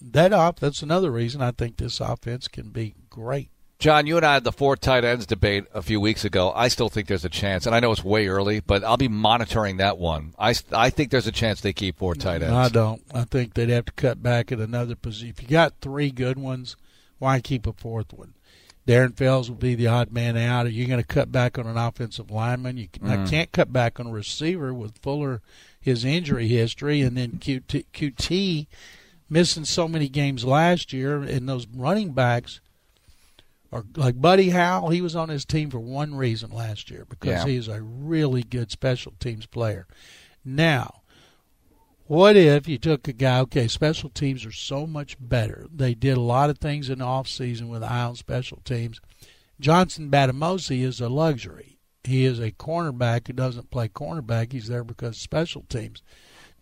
That 0.01 0.33
off 0.33 0.57
that's 0.57 0.83
another 0.83 1.11
reason 1.11 1.43
I 1.43 1.53
think 1.53 1.77
this 1.77 2.01
offense 2.01 2.49
can 2.49 2.71
be 2.71 2.95
great. 3.11 3.51
John, 3.83 4.07
you 4.07 4.17
and 4.17 4.25
I 4.25 4.35
had 4.35 4.45
the 4.45 4.53
four 4.53 4.77
tight 4.77 5.05
ends 5.05 5.27
debate 5.27 5.65
a 5.75 5.83
few 5.83 6.01
weeks 6.01 6.25
ago. 6.25 6.53
I 6.55 6.69
still 6.69 6.89
think 6.89 7.09
there's 7.09 7.25
a 7.25 7.29
chance, 7.29 7.67
and 7.67 7.75
I 7.75 7.81
know 7.81 7.91
it's 7.91 8.05
way 8.05 8.29
early, 8.29 8.61
but 8.61 8.85
I'll 8.85 8.97
be 8.97 9.09
monitoring 9.09 9.79
that 9.79 9.99
one. 9.99 10.35
I, 10.39 10.55
I 10.71 10.91
think 10.91 11.11
there's 11.11 11.27
a 11.27 11.33
chance 11.33 11.61
they 11.61 11.73
keep 11.73 11.99
four 11.99 12.15
tight 12.15 12.43
ends. 12.43 12.55
I 12.55 12.69
don't. 12.69 13.03
I 13.13 13.25
think 13.25 13.55
they'd 13.55 13.71
have 13.71 13.87
to 13.87 13.93
cut 13.93 14.23
back 14.23 14.53
at 14.53 14.61
another 14.61 14.95
position. 14.95 15.31
If 15.31 15.43
you 15.43 15.49
got 15.49 15.81
three 15.81 16.13
good 16.13 16.39
ones, 16.39 16.77
why 17.23 17.41
keep 17.41 17.69
a 17.69 17.73
fourth 17.73 18.13
one? 18.13 18.35
Darren 18.85 19.17
Fells 19.17 19.49
will 19.49 19.57
be 19.57 19.77
the 19.77 19.87
odd 19.87 20.11
man 20.11 20.37
out. 20.37 20.67
Are 20.67 20.71
you 20.71 20.89
going 20.89 21.01
to 21.01 21.07
cut 21.07 21.31
back 21.31 21.57
on 21.57 21.69
an 21.69 21.77
offensive 21.77 22.33
lineman? 22.33 22.77
You 22.77 22.89
can, 22.89 23.05
mm. 23.05 23.11
I 23.27 23.31
can't 23.31 23.53
cut 23.53 23.73
back 23.73 24.01
on 24.01 24.09
a 24.09 24.13
receiver 24.13 24.75
with 24.75 24.99
Fuller, 24.99 25.41
his 25.81 26.05
injury 26.05 26.49
history, 26.49 27.01
and 27.01 27.17
then 27.17 27.39
Coutee, 27.39 27.85
Coutee 27.95 28.67
missing 29.31 29.65
so 29.65 29.87
many 29.87 30.09
games 30.09 30.45
last 30.45 30.93
year, 30.93 31.23
and 31.23 31.49
those 31.49 31.69
running 31.69 32.11
backs 32.11 32.61
are 33.71 33.85
like 33.95 34.21
Buddy 34.21 34.51
Howell. 34.51 34.91
He 34.91 35.01
was 35.01 35.15
on 35.15 35.29
his 35.29 35.45
team 35.45 35.71
for 35.71 35.79
one 35.79 36.17
reason 36.17 36.51
last 36.51 36.91
year 36.91 37.07
because 37.09 37.45
yeah. 37.45 37.47
he 37.47 37.55
is 37.55 37.69
a 37.69 37.81
really 37.81 38.43
good 38.43 38.73
special 38.73 39.13
teams 39.21 39.47
player. 39.47 39.87
Now, 40.45 41.02
what 42.13 42.37
if 42.37 42.69
you 42.69 42.77
took 42.77 43.09
a 43.09 43.13
guy, 43.15 43.41
okay, 43.41 43.67
special 43.67 44.11
teams 44.11 44.45
are 44.45 44.53
so 44.53 44.87
much 44.87 45.17
better. 45.19 45.67
They 45.75 45.95
did 45.95 46.19
a 46.19 46.21
lot 46.21 46.51
of 46.51 46.59
things 46.59 46.91
in 46.91 46.99
the 46.99 47.07
off 47.07 47.27
season 47.27 47.71
with 47.71 47.83
eye 47.83 48.03
on 48.03 48.17
special 48.17 48.59
teams. 48.67 49.01
Johnson 49.59 50.11
Bademosi 50.11 50.83
is 50.83 51.01
a 51.01 51.09
luxury. 51.09 51.79
He 52.05 52.27
is 52.27 52.39
a 52.39 52.51
cornerback 52.51 53.29
who 53.29 53.33
doesn't 53.33 53.71
play 53.71 53.89
cornerback. 53.89 54.53
He's 54.53 54.69
there 54.69 54.85
because 54.85 55.17
special 55.17 55.65
teams. 55.71 56.03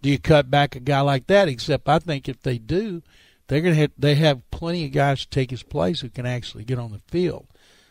Do 0.00 0.08
you 0.08 0.20
cut 0.20 0.52
back 0.52 0.76
a 0.76 0.80
guy 0.80 1.00
like 1.00 1.26
that? 1.26 1.48
Except 1.48 1.88
I 1.88 1.98
think 1.98 2.28
if 2.28 2.40
they 2.42 2.58
do, 2.58 3.02
they're 3.48 3.60
gonna 3.60 3.74
have 3.74 3.90
they 3.98 4.14
have 4.14 4.48
plenty 4.52 4.84
of 4.84 4.92
guys 4.92 5.22
to 5.22 5.28
take 5.30 5.50
his 5.50 5.64
place 5.64 5.98
who 5.98 6.10
can 6.10 6.26
actually 6.26 6.62
get 6.62 6.78
on 6.78 6.92
the 6.92 7.00
field. 7.08 7.48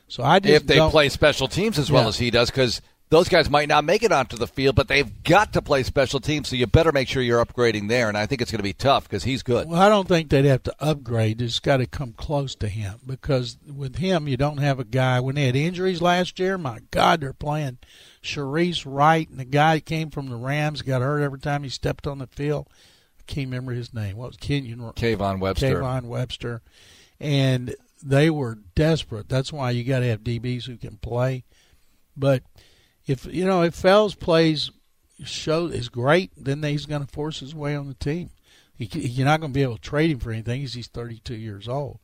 So 0.07 0.23
I 0.23 0.39
just 0.39 0.53
if 0.53 0.65
they 0.65 0.79
play 0.89 1.09
special 1.09 1.49
teams 1.49 1.77
as 1.77 1.91
well 1.91 2.03
yeah. 2.03 2.07
as 2.07 2.19
he 2.19 2.31
does, 2.31 2.49
because 2.49 2.81
those 3.09 3.27
guys 3.27 3.49
might 3.49 3.67
not 3.67 3.83
make 3.83 4.03
it 4.03 4.11
onto 4.11 4.37
the 4.37 4.45
field, 4.45 4.75
but 4.75 4.87
they've 4.87 5.23
got 5.23 5.53
to 5.53 5.63
play 5.63 5.81
special 5.81 6.19
teams, 6.19 6.47
so 6.47 6.55
you 6.55 6.67
better 6.67 6.91
make 6.91 7.07
sure 7.07 7.23
you're 7.23 7.43
upgrading 7.43 7.89
there. 7.89 8.07
And 8.07 8.15
I 8.15 8.27
think 8.27 8.39
it's 8.39 8.51
going 8.51 8.59
to 8.59 8.63
be 8.63 8.73
tough 8.73 9.05
because 9.05 9.23
he's 9.23 9.41
good. 9.41 9.67
Well, 9.67 9.81
I 9.81 9.89
don't 9.89 10.07
think 10.07 10.29
they'd 10.29 10.45
have 10.45 10.61
to 10.63 10.75
upgrade. 10.79 11.41
It's 11.41 11.59
got 11.59 11.77
to 11.77 11.87
come 11.87 12.13
close 12.13 12.53
to 12.55 12.69
him 12.69 12.99
because 13.05 13.57
with 13.65 13.95
him, 13.95 14.27
you 14.27 14.37
don't 14.37 14.59
have 14.59 14.79
a 14.79 14.83
guy. 14.83 15.19
When 15.19 15.35
they 15.35 15.47
had 15.47 15.55
injuries 15.55 16.03
last 16.03 16.37
year, 16.37 16.59
my 16.59 16.81
God, 16.91 17.21
they're 17.21 17.33
playing 17.33 17.79
Shareece 18.21 18.83
Wright, 18.85 19.27
and 19.27 19.39
the 19.39 19.45
guy 19.45 19.75
that 19.75 19.85
came 19.85 20.11
from 20.11 20.29
the 20.29 20.35
Rams 20.35 20.83
got 20.83 21.01
hurt 21.01 21.23
every 21.23 21.39
time 21.39 21.63
he 21.63 21.69
stepped 21.69 22.05
on 22.05 22.19
the 22.19 22.27
field. 22.27 22.67
I 23.19 23.23
can't 23.25 23.47
remember 23.47 23.71
his 23.71 23.91
name. 23.91 24.17
What 24.17 24.29
was 24.29 24.37
Kenyon? 24.37 24.79
Kayvon 24.79 25.39
Webster. 25.39 25.81
Kayvon 25.81 26.03
Webster. 26.03 26.61
And 27.19 27.73
they 28.03 28.29
were 28.29 28.59
desperate. 28.75 29.27
That's 29.27 29.51
why 29.51 29.71
you 29.71 29.83
got 29.83 30.01
to 30.01 30.07
have 30.09 30.21
DBs 30.21 30.65
who 30.65 30.77
can 30.77 30.97
play. 30.97 31.43
But– 32.15 32.43
if 33.09 33.25
you 33.25 33.43
know 33.43 33.63
if 33.63 33.73
Fells 33.73 34.13
plays 34.13 34.69
show 35.23 35.65
is 35.65 35.89
great, 35.89 36.31
then 36.37 36.61
he's 36.61 36.85
going 36.85 37.05
to 37.05 37.11
force 37.11 37.39
his 37.39 37.55
way 37.55 37.75
on 37.75 37.87
the 37.87 37.95
team. 37.95 38.29
He, 38.77 38.85
you're 38.85 39.25
not 39.25 39.41
going 39.41 39.51
to 39.51 39.57
be 39.57 39.63
able 39.63 39.75
to 39.75 39.81
trade 39.81 40.11
him 40.11 40.19
for 40.19 40.31
anything. 40.31 40.61
He's 40.61 40.87
32 40.87 41.35
years 41.35 41.67
old, 41.67 41.99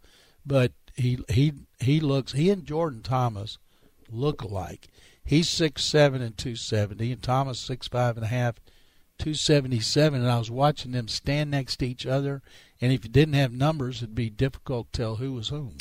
but 0.46 0.74
he 0.96 1.20
he 1.30 1.54
he 1.80 2.00
looks 2.00 2.32
he 2.32 2.50
and 2.50 2.66
Jordan 2.66 3.04
Thomas 3.04 3.58
look 4.10 4.42
alike. 4.42 4.88
He's 5.24 5.48
six 5.48 5.86
seven 5.86 6.22
and 6.22 6.38
two 6.38 6.56
seventy, 6.56 7.12
and 7.12 7.22
Thomas 7.22 7.60
six 7.60 7.88
five 7.88 8.18
and 8.18 8.26
a 8.26 8.30
half, 8.30 8.56
two 9.20 9.36
seventy 9.36 9.80
seven. 9.80 10.22
And 10.22 10.32
I 10.32 10.40
was 10.40 10.52
watching 10.52 10.92
them 10.92 11.08
stand 11.08 11.52
next 11.52 11.78
to 11.78 11.88
each 11.88 12.08
other, 12.08 12.42
and 12.82 12.92
if 12.92 13.06
you 13.06 13.12
didn't 13.12 13.36
have 13.36 13.52
numbers, 13.52 13.98
it'd 13.98 14.16
be 14.16 14.30
difficult 14.32 14.92
to 14.92 15.02
tell 15.02 15.16
who 15.18 15.34
was 15.34 15.50
whom. 15.50 15.78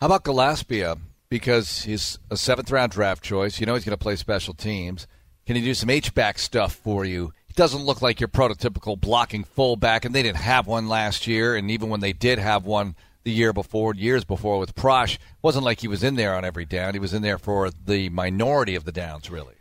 How 0.00 0.06
about 0.06 0.24
Gillespie? 0.24 0.84
Uh, 0.84 0.96
Because 1.30 1.84
he's 1.84 2.18
a 2.30 2.36
seventh 2.36 2.70
round 2.70 2.92
draft 2.92 3.22
choice. 3.22 3.60
You 3.60 3.66
know 3.66 3.74
he's 3.74 3.84
going 3.84 3.96
to 3.96 4.02
play 4.02 4.16
special 4.16 4.52
teams. 4.52 5.06
Can 5.46 5.56
he 5.56 5.62
do 5.62 5.74
some 5.74 5.88
H 5.88 6.12
back 6.14 6.38
stuff 6.38 6.74
for 6.74 7.04
you? 7.04 7.32
He 7.46 7.54
doesn't 7.54 7.84
look 7.84 8.02
like 8.02 8.20
your 8.20 8.28
prototypical 8.28 9.00
blocking 9.00 9.44
fullback, 9.44 10.04
and 10.04 10.14
they 10.14 10.22
didn't 10.22 10.38
have 10.38 10.66
one 10.66 10.88
last 10.88 11.26
year. 11.26 11.56
And 11.56 11.70
even 11.70 11.88
when 11.88 12.00
they 12.00 12.12
did 12.12 12.38
have 12.38 12.66
one 12.66 12.96
the 13.22 13.30
year 13.30 13.52
before, 13.52 13.94
years 13.94 14.24
before 14.24 14.58
with 14.58 14.74
Prosch, 14.74 15.18
wasn't 15.42 15.64
like 15.64 15.80
he 15.80 15.88
was 15.88 16.02
in 16.02 16.16
there 16.16 16.34
on 16.34 16.44
every 16.44 16.64
down. 16.64 16.94
He 16.94 17.00
was 17.00 17.14
in 17.14 17.22
there 17.22 17.38
for 17.38 17.70
the 17.70 18.08
minority 18.08 18.74
of 18.74 18.84
the 18.84 18.92
downs, 18.92 19.30
really. 19.30 19.54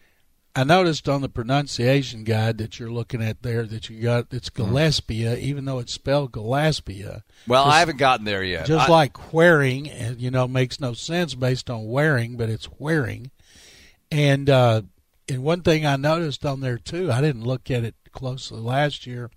I 0.55 0.63
noticed 0.63 1.07
on 1.07 1.21
the 1.21 1.29
pronunciation 1.29 2.23
guide 2.23 2.57
that 2.57 2.79
you're 2.79 2.91
looking 2.91 3.21
at 3.21 3.43
there 3.43 3.65
that 3.65 3.89
you 3.89 4.01
got 4.01 4.27
it's 4.31 4.49
mm-hmm. 4.49 4.73
Gillespie, 4.73 5.25
even 5.25 5.65
though 5.65 5.79
it's 5.79 5.93
spelled 5.93 6.31
Gillespie. 6.31 7.05
Well, 7.47 7.65
just, 7.65 7.75
I 7.75 7.79
haven't 7.79 7.97
gotten 7.97 8.25
there 8.25 8.43
yet. 8.43 8.65
Just 8.65 8.89
I, 8.89 8.91
like 8.91 9.33
wearing, 9.33 9.89
and 9.89 10.19
you 10.19 10.31
know, 10.31 10.47
makes 10.47 10.79
no 10.79 10.93
sense 10.93 11.35
based 11.35 11.69
on 11.69 11.87
wearing, 11.87 12.35
but 12.35 12.49
it's 12.49 12.67
wearing. 12.79 13.31
And 14.11 14.49
uh, 14.49 14.81
and 15.27 15.43
one 15.43 15.61
thing 15.61 15.85
I 15.85 15.95
noticed 15.95 16.45
on 16.45 16.61
there 16.61 16.77
too, 16.77 17.11
I 17.11 17.21
didn't 17.21 17.43
look 17.43 17.69
at 17.69 17.83
it 17.83 17.95
closely 18.11 18.59
last 18.59 19.05
year. 19.05 19.29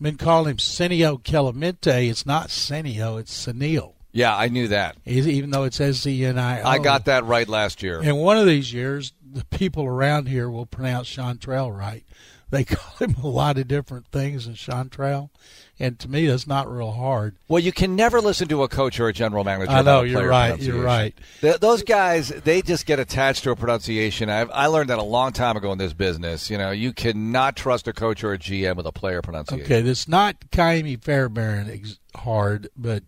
Been 0.00 0.18
calling 0.18 0.50
him 0.50 0.56
Senio 0.58 1.22
Kelemete. 1.22 2.10
It's 2.10 2.26
not 2.26 2.48
Senio, 2.48 3.18
it's 3.18 3.46
Senil. 3.46 3.94
Yeah, 4.12 4.34
I 4.34 4.48
knew 4.48 4.68
that. 4.68 4.96
Even 5.04 5.50
though 5.50 5.64
it's 5.64 5.78
S 5.78 6.06
E 6.06 6.24
N 6.24 6.38
I 6.38 6.62
O. 6.62 6.66
I 6.66 6.78
got 6.78 7.04
that 7.04 7.24
right 7.26 7.46
last 7.46 7.82
year. 7.82 8.00
And 8.00 8.18
one 8.18 8.38
of 8.38 8.46
these 8.46 8.72
years, 8.72 9.12
the 9.36 9.44
people 9.44 9.84
around 9.84 10.28
here 10.28 10.48
will 10.48 10.64
pronounce 10.64 11.08
Chantrell 11.08 11.70
right. 11.70 12.04
They 12.50 12.64
call 12.64 13.06
him 13.06 13.16
a 13.22 13.26
lot 13.26 13.58
of 13.58 13.68
different 13.68 14.06
things 14.06 14.46
in 14.46 14.54
Chantrell, 14.54 15.30
and 15.78 15.98
to 15.98 16.08
me, 16.08 16.26
that's 16.26 16.46
not 16.46 16.70
real 16.70 16.92
hard. 16.92 17.36
Well, 17.48 17.58
you 17.62 17.72
can 17.72 17.96
never 17.96 18.20
listen 18.20 18.48
to 18.48 18.62
a 18.62 18.68
coach 18.68 18.98
or 19.00 19.08
a 19.08 19.12
general 19.12 19.44
manager. 19.44 19.72
I 19.72 19.82
know 19.82 20.02
you're 20.02 20.26
right. 20.26 20.58
You're 20.58 20.82
right. 20.82 21.14
Those 21.40 21.82
guys, 21.82 22.28
they 22.28 22.62
just 22.62 22.86
get 22.86 22.98
attached 22.98 23.42
to 23.44 23.50
a 23.50 23.56
pronunciation. 23.56 24.30
I've, 24.30 24.50
I 24.52 24.66
learned 24.66 24.90
that 24.90 24.98
a 24.98 25.02
long 25.02 25.32
time 25.32 25.56
ago 25.56 25.72
in 25.72 25.78
this 25.78 25.92
business. 25.92 26.48
You 26.48 26.56
know, 26.56 26.70
you 26.70 26.92
cannot 26.92 27.56
trust 27.56 27.88
a 27.88 27.92
coach 27.92 28.24
or 28.24 28.32
a 28.32 28.38
GM 28.38 28.76
with 28.76 28.86
a 28.86 28.92
player 28.92 29.22
pronunciation. 29.22 29.64
Okay, 29.64 29.82
this 29.82 30.08
not 30.08 30.40
Kaimi 30.50 31.02
Fairbairn 31.02 31.82
hard, 32.14 32.68
but 32.76 33.02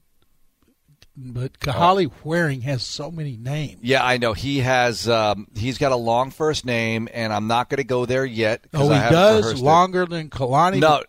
but 1.19 1.59
Kahale 1.59 2.11
Warring 2.25 2.63
has 2.63 2.83
so 2.83 3.11
many 3.11 3.37
names. 3.37 3.81
Yeah, 3.83 4.05
I 4.05 4.19
know. 4.19 4.33
He 4.33 4.59
has. 4.61 5.09
Um, 5.09 5.49
he's 5.57 5.79
got 5.79 5.93
a 5.93 5.97
long 5.97 6.31
first 6.31 6.65
name, 6.65 7.09
and 7.13 7.33
I'm 7.33 7.47
not 7.47 7.69
going 7.69 7.79
to 7.79 7.85
go 7.85 8.07
there 8.07 8.25
yet. 8.25 8.65
Oh, 8.73 8.89
he 8.89 8.99
does 8.99 9.61
longer 9.61 10.03
it. 10.03 10.11
than 10.11 10.31
Kalani. 10.31 10.81
No, 10.81 11.03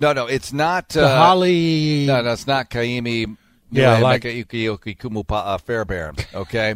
no, 0.00 0.12
no. 0.12 0.26
It's 0.26 0.52
not 0.52 0.96
uh. 0.96 1.34
No, 1.34 2.22
no, 2.22 2.32
it's 2.32 2.46
not 2.46 2.70
Kaimi. 2.70 3.36
Yeah, 3.70 3.98
like 3.98 4.24
uh, 4.24 5.58
Fairbairn. 5.58 6.16
Okay. 6.34 6.74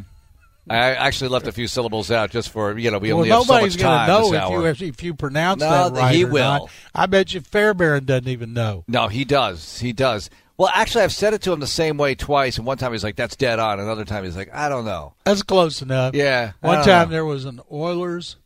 I 0.69 0.95
actually 0.95 1.29
left 1.29 1.47
a 1.47 1.53
few 1.53 1.67
syllables 1.67 2.11
out 2.11 2.31
just 2.31 2.49
for 2.49 2.79
you 2.79 2.91
know 2.91 2.99
we 2.99 3.09
well, 3.13 3.19
only 3.19 3.29
have 3.29 3.43
so 3.45 3.61
much 3.61 3.77
time 3.77 4.09
know 4.09 4.65
if 4.65 4.81
you 4.81 4.89
if 4.89 5.03
you 5.03 5.13
pronounce 5.13 5.61
no, 5.61 5.69
that 5.69 5.93
right. 5.93 6.15
He 6.15 6.25
will. 6.25 6.43
Not. 6.43 6.71
I 6.95 7.05
bet 7.05 7.35
you 7.35 7.43
Fairbairn 7.43 8.07
doesn't 8.07 8.29
even 8.29 8.55
know. 8.55 8.85
No, 8.89 9.09
he 9.09 9.27
does. 9.27 9.79
He 9.81 9.93
does. 9.93 10.31
Well, 10.57 10.71
actually, 10.73 11.03
I've 11.03 11.13
said 11.13 11.35
it 11.35 11.43
to 11.43 11.53
him 11.53 11.59
the 11.59 11.67
same 11.67 11.97
way 11.97 12.15
twice, 12.15 12.59
and 12.59 12.67
one 12.67 12.79
time 12.79 12.93
he's 12.93 13.03
like, 13.03 13.17
"That's 13.17 13.35
dead 13.35 13.59
on," 13.59 13.81
another 13.81 14.05
time 14.05 14.25
he's 14.25 14.37
like, 14.37 14.55
"I 14.55 14.69
don't 14.69 14.85
know." 14.85 15.15
That's 15.25 15.43
close 15.43 15.83
enough. 15.83 16.15
Yeah. 16.15 16.53
One 16.61 16.85
time 16.85 17.09
know. 17.09 17.13
there 17.13 17.25
was 17.25 17.45
an 17.45 17.61
Oilers 17.73 18.37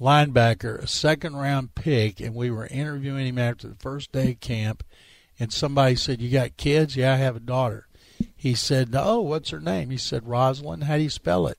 linebacker, 0.00 0.82
a 0.82 0.86
second 0.86 1.36
round 1.36 1.74
pick, 1.74 2.20
and 2.20 2.34
we 2.34 2.50
were 2.50 2.66
interviewing 2.66 3.26
him 3.26 3.38
after 3.38 3.68
the 3.68 3.74
first 3.74 4.12
day 4.12 4.32
of 4.32 4.40
camp, 4.40 4.82
and 5.38 5.52
somebody 5.52 5.96
said, 5.96 6.22
"You 6.22 6.30
got 6.30 6.56
kids?" 6.56 6.96
"Yeah, 6.96 7.12
I 7.12 7.16
have 7.16 7.36
a 7.36 7.40
daughter." 7.40 7.86
He 8.34 8.54
said, 8.54 8.94
"Oh, 8.94 9.20
what's 9.20 9.50
her 9.50 9.60
name?" 9.60 9.90
He 9.90 9.98
said, 9.98 10.26
"Rosalind." 10.26 10.84
How 10.84 10.96
do 10.96 11.02
you 11.02 11.10
spell 11.10 11.48
it? 11.48 11.58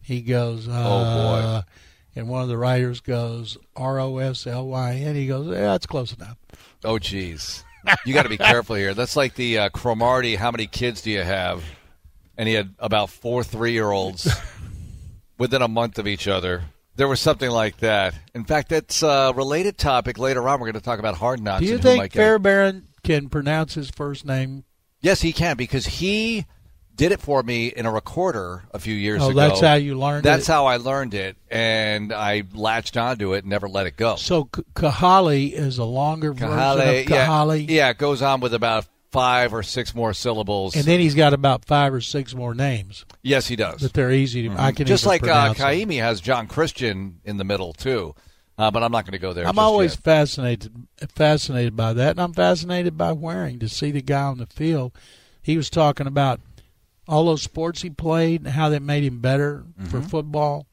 He 0.00 0.22
goes, 0.22 0.66
uh, 0.66 0.72
"Oh 0.72 1.04
boy." 1.04 1.72
And 2.14 2.28
one 2.28 2.42
of 2.42 2.48
the 2.48 2.58
writers 2.58 3.00
goes, 3.00 3.58
"R 3.76 4.00
O 4.00 4.16
S 4.18 4.46
L 4.46 4.68
Y 4.68 4.94
N." 4.94 5.16
He 5.16 5.26
goes, 5.26 5.48
"Yeah, 5.48 5.72
that's 5.72 5.86
close 5.86 6.14
enough." 6.14 6.38
Oh, 6.82 6.94
jeez 6.94 7.62
you 8.06 8.14
got 8.14 8.22
to 8.22 8.28
be 8.28 8.38
careful 8.38 8.76
here. 8.76 8.94
That's 8.94 9.16
like 9.16 9.34
the 9.34 9.58
uh, 9.58 9.68
Cromartie. 9.70 10.36
How 10.36 10.50
many 10.50 10.66
kids 10.66 11.02
do 11.02 11.10
you 11.10 11.22
have? 11.22 11.64
And 12.36 12.48
he 12.48 12.54
had 12.54 12.74
about 12.78 13.10
four 13.10 13.44
three-year-olds 13.44 14.28
within 15.38 15.62
a 15.62 15.68
month 15.68 15.98
of 15.98 16.06
each 16.06 16.28
other. 16.28 16.62
There 16.96 17.08
was 17.08 17.20
something 17.20 17.50
like 17.50 17.78
that. 17.78 18.14
In 18.34 18.44
fact, 18.44 18.68
that's 18.68 19.02
a 19.02 19.32
related 19.34 19.78
topic 19.78 20.18
later 20.18 20.46
on. 20.48 20.60
We're 20.60 20.66
going 20.66 20.74
to 20.74 20.80
talk 20.80 20.98
about 20.98 21.16
hard 21.16 21.40
knocks. 21.40 21.60
Do 21.60 21.66
you 21.66 21.78
think 21.78 22.12
Fairbairn 22.12 22.88
can 23.02 23.28
pronounce 23.28 23.74
his 23.74 23.90
first 23.90 24.26
name? 24.26 24.64
Yes, 25.00 25.22
he 25.22 25.32
can 25.32 25.56
because 25.56 25.86
he 25.86 26.46
did 26.94 27.12
it 27.12 27.20
for 27.20 27.42
me 27.42 27.68
in 27.68 27.86
a 27.86 27.92
recorder 27.92 28.64
a 28.72 28.78
few 28.78 28.94
years 28.94 29.22
oh, 29.22 29.30
ago. 29.30 29.40
that's 29.40 29.60
how 29.60 29.74
you 29.74 29.98
learned 29.98 30.24
that's 30.24 30.48
it? 30.48 30.52
How 30.52 30.66
I 30.66 30.76
learned 30.76 31.14
it, 31.14 31.36
and 31.50 32.12
I 32.12 32.44
latched 32.54 32.96
onto 32.96 33.34
it 33.34 33.38
and 33.38 33.48
never 33.50 33.68
let 33.68 33.86
it 33.86 33.96
go. 33.96 34.16
So 34.16 34.44
Kahali 34.44 35.52
is 35.52 35.78
a 35.78 35.84
longer 35.84 36.34
Kahale, 36.34 36.76
version 36.76 37.12
of 37.12 37.18
Kahale? 37.18 37.68
Yeah, 37.68 37.74
yeah, 37.74 37.90
it 37.90 37.98
goes 37.98 38.22
on 38.22 38.40
with 38.40 38.54
about 38.54 38.86
five 39.12 39.54
or 39.54 39.62
six 39.62 39.94
more 39.94 40.14
syllables. 40.14 40.74
And 40.74 40.84
then 40.84 41.00
he's 41.00 41.14
got 41.14 41.34
about 41.34 41.64
five 41.64 41.94
or 41.94 42.00
six 42.00 42.34
more 42.34 42.54
names. 42.54 43.04
Yes, 43.22 43.46
he 43.46 43.56
does. 43.56 43.82
But 43.82 43.92
they're 43.92 44.10
easy 44.10 44.42
to. 44.42 44.48
Mm-hmm. 44.48 44.60
I 44.60 44.72
can 44.72 44.86
just 44.86 45.06
like 45.06 45.22
uh, 45.22 45.54
Kaimi 45.54 46.00
has 46.00 46.20
John 46.20 46.46
Christian 46.46 47.20
in 47.24 47.36
the 47.36 47.44
middle 47.44 47.72
too. 47.72 48.14
Uh, 48.58 48.70
but 48.70 48.82
I'm 48.82 48.92
not 48.92 49.04
going 49.06 49.12
to 49.12 49.18
go 49.18 49.32
there. 49.32 49.46
I'm 49.46 49.58
always 49.58 49.92
yet. 49.92 50.04
fascinated 50.04 50.72
fascinated 51.14 51.74
by 51.74 51.94
that, 51.94 52.10
and 52.12 52.20
I'm 52.20 52.34
fascinated 52.34 52.98
by 52.98 53.12
Warring 53.12 53.58
to 53.60 53.68
see 53.68 53.90
the 53.90 54.02
guy 54.02 54.22
on 54.24 54.38
the 54.38 54.46
field. 54.46 54.92
He 55.40 55.56
was 55.56 55.70
talking 55.70 56.06
about 56.06 56.40
all 57.12 57.26
those 57.26 57.42
sports 57.42 57.82
he 57.82 57.90
played 57.90 58.40
and 58.40 58.54
how 58.54 58.70
that 58.70 58.80
made 58.80 59.04
him 59.04 59.20
better 59.20 59.66
mm-hmm. 59.78 59.84
for 59.84 60.00
football. 60.00 60.66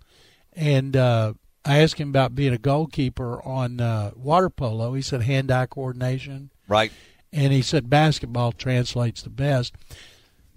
And 0.53 0.96
uh, 0.96 1.34
I 1.65 1.79
asked 1.79 2.00
him 2.00 2.10
about 2.10 2.34
being 2.34 2.53
a 2.53 2.58
goalkeeper 2.58 3.43
on 3.43 3.81
uh, 3.81 4.12
water 4.15 4.50
polo. 4.50 4.93
He 4.93 5.01
said 5.01 5.24
hand-eye 5.24 5.65
coordination. 5.65 6.50
Right. 6.65 6.93
And 7.34 7.51
he 7.51 7.62
said 7.62 7.89
basketball 7.89 8.53
translates 8.53 9.22
the 9.22 9.29
best. 9.29 9.75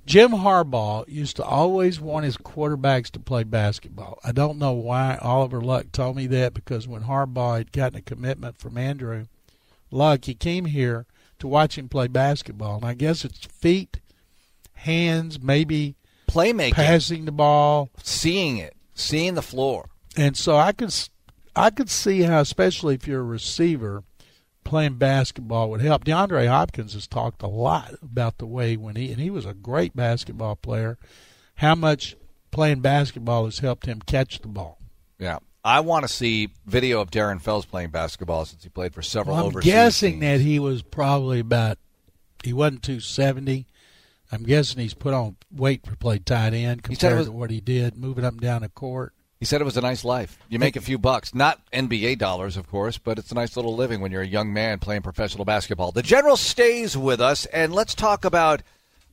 Jim 0.07 0.31
Harbaugh 0.31 1.05
used 1.09 1.35
to 1.37 1.45
always 1.45 2.01
want 2.01 2.27
his 2.27 2.37
quarterbacks 2.37 3.11
to 3.11 3.19
play 3.19 3.43
basketball. 3.43 4.21
I 4.23 4.31
don't 4.31 4.59
know 4.59 4.73
why 4.73 5.19
Oliver 5.21 5.61
Luck 5.61 5.91
told 5.91 6.15
me 6.15 6.29
that 6.29 6.55
because 6.55 6.87
when 6.87 7.03
Harbaugh 7.03 7.59
had 7.59 7.73
gotten 7.73 7.99
a 7.99 8.03
commitment 8.03 8.57
from 8.57 8.79
Andrew 8.79 9.27
Luck, 9.91 10.27
he 10.27 10.35
came 10.35 10.67
here 10.67 11.07
to 11.41 11.49
watch 11.49 11.77
him 11.77 11.89
play 11.89 12.07
basketball. 12.07 12.77
And 12.77 12.85
I 12.85 12.95
guess 12.95 13.25
it's 13.25 13.47
feet 13.47 13.99
hands, 14.83 15.41
maybe 15.41 15.97
playmaking, 16.29 16.75
passing 16.75 17.25
the 17.25 17.33
ball, 17.33 17.91
seeing 18.03 18.59
it, 18.59 18.75
seeing 18.95 19.35
the 19.35 19.43
floor. 19.43 19.89
And 20.17 20.37
so 20.37 20.57
I 20.57 20.73
could 20.73 20.95
I 21.55 21.71
could 21.71 21.91
see 21.91 22.23
how, 22.23 22.41
especially 22.41 22.95
if 22.95 23.07
you're 23.07 23.21
a 23.21 23.25
receiver, 23.25 24.05
playing 24.65 24.95
basketball 24.95 25.71
would 25.71 25.81
help. 25.81 26.05
DeAndre 26.05 26.49
Hopkins 26.49 26.95
has 26.95 27.07
talked 27.07 27.43
a 27.43 27.49
lot 27.49 27.95
about 28.03 28.39
the 28.39 28.47
way 28.47 28.77
when 28.77 28.97
he 28.97 29.11
and 29.13 29.21
he 29.21 29.31
was 29.31 29.47
a 29.47 29.55
great 29.55 29.95
basketball 29.95 30.57
player, 30.57 30.99
how 31.57 31.75
much 31.75 32.17
playing 32.51 32.81
basketball 32.81 33.45
has 33.45 33.61
helped 33.61 33.87
him 33.87 34.01
catch 34.01 34.41
the 34.41 34.49
ball. 34.49 34.79
Yeah. 35.19 35.39
I 35.65 35.79
want 35.79 36.05
to 36.05 36.13
see 36.13 36.49
video 36.67 37.01
of 37.01 37.13
Darren 37.13 37.41
Fells 37.41 37.65
playing 37.65 37.91
basketball 37.91 38.45
since 38.45 38.65
he 38.65 38.69
played 38.69 38.95
for 38.95 39.03
several 39.03 39.37
well, 39.37 39.45
I'm 39.45 39.51
overseas 39.51 39.73
guessing 39.73 40.15
teams. 40.15 40.23
that 40.23 40.41
he 40.41 40.59
was 40.59 40.83
probably 40.83 41.39
about 41.39 41.79
he 42.43 42.53
wasn't 42.53 42.83
270 42.83 43.67
I'm 44.33 44.45
guessing 44.45 44.81
he's 44.81 44.95
put 44.95 45.13
on 45.13 45.37
weight 45.55 45.85
to 45.85 45.97
play 45.97 46.19
tight 46.19 46.55
end 46.55 46.83
compared 46.83 47.19
was, 47.19 47.27
to 47.27 47.33
what 47.33 47.51
he 47.51 47.61
did 47.61 47.97
moving 47.97 48.25
up 48.25 48.33
and 48.33 48.41
down 48.41 48.63
the 48.63 48.71
court. 48.71 49.13
He 49.39 49.45
said 49.45 49.61
it 49.61 49.65
was 49.65 49.77
a 49.77 49.83
nice 49.83 50.05
life. 50.05 50.39
You 50.49 50.59
make 50.59 50.77
a 50.77 50.81
few 50.81 50.99
bucks, 50.99 51.35
not 51.35 51.61
NBA 51.73 52.19
dollars, 52.19 52.57
of 52.57 52.69
course, 52.69 52.97
but 52.97 53.19
it's 53.19 53.31
a 53.31 53.35
nice 53.35 53.57
little 53.57 53.75
living 53.75 54.01
when 54.01 54.11
you're 54.11 54.23
a 54.23 54.27
young 54.27 54.53
man 54.53 54.79
playing 54.79 55.03
professional 55.03 55.45
basketball. 55.45 55.93
The 55.93 56.03
general 56.03 56.37
stays 56.37 56.97
with 56.97 57.21
us, 57.21 57.45
and 57.47 57.75
let's 57.75 57.95
talk 57.95 58.25
about 58.25 58.63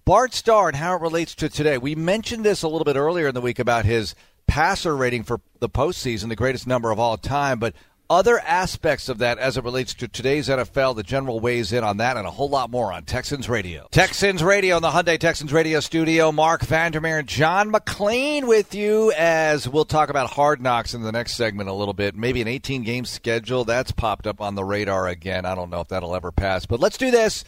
Bart 0.05 0.33
Starr 0.33 0.69
and 0.69 0.77
how 0.77 0.95
it 0.95 1.01
relates 1.01 1.35
to 1.35 1.49
today. 1.49 1.77
We 1.77 1.95
mentioned 1.95 2.45
this 2.45 2.63
a 2.63 2.67
little 2.67 2.85
bit 2.85 2.95
earlier 2.95 3.27
in 3.27 3.33
the 3.35 3.41
week 3.41 3.59
about 3.59 3.85
his 3.85 4.15
passer 4.47 4.95
rating 4.95 5.23
for 5.23 5.41
the 5.59 5.69
postseason, 5.69 6.29
the 6.29 6.35
greatest 6.35 6.65
number 6.65 6.91
of 6.91 6.99
all 6.99 7.17
time, 7.17 7.59
but 7.59 7.73
other 8.09 8.39
aspects 8.39 9.07
of 9.07 9.19
that 9.19 9.37
as 9.37 9.55
it 9.57 9.63
relates 9.63 9.93
to 9.93 10.07
today's 10.07 10.49
NFL. 10.49 10.95
The 10.95 11.03
general 11.03 11.39
weighs 11.39 11.71
in 11.71 11.83
on 11.83 11.97
that 11.97 12.17
and 12.17 12.25
a 12.25 12.31
whole 12.31 12.49
lot 12.49 12.71
more 12.71 12.91
on 12.91 13.03
Texans 13.03 13.47
Radio. 13.47 13.87
Texans 13.91 14.43
Radio 14.43 14.77
in 14.77 14.81
the 14.81 14.89
Hyundai 14.89 15.19
Texans 15.19 15.53
Radio 15.53 15.79
studio. 15.79 16.31
Mark 16.31 16.61
Vandermeer 16.61 17.19
and 17.19 17.27
John 17.27 17.71
McClain 17.71 18.47
with 18.47 18.73
you 18.73 19.11
as 19.15 19.69
we'll 19.69 19.85
talk 19.85 20.09
about 20.09 20.31
hard 20.31 20.61
knocks 20.61 20.93
in 20.93 21.03
the 21.03 21.11
next 21.11 21.35
segment 21.35 21.69
a 21.69 21.73
little 21.73 21.93
bit. 21.93 22.15
Maybe 22.15 22.41
an 22.41 22.47
18 22.47 22.83
game 22.83 23.05
schedule 23.05 23.63
that's 23.63 23.91
popped 23.91 24.25
up 24.25 24.41
on 24.41 24.55
the 24.55 24.63
radar 24.63 25.07
again. 25.07 25.45
I 25.45 25.53
don't 25.53 25.69
know 25.69 25.81
if 25.81 25.89
that'll 25.89 26.15
ever 26.15 26.31
pass, 26.31 26.65
but 26.65 26.79
let's 26.79 26.97
do 26.97 27.11
this. 27.11 27.43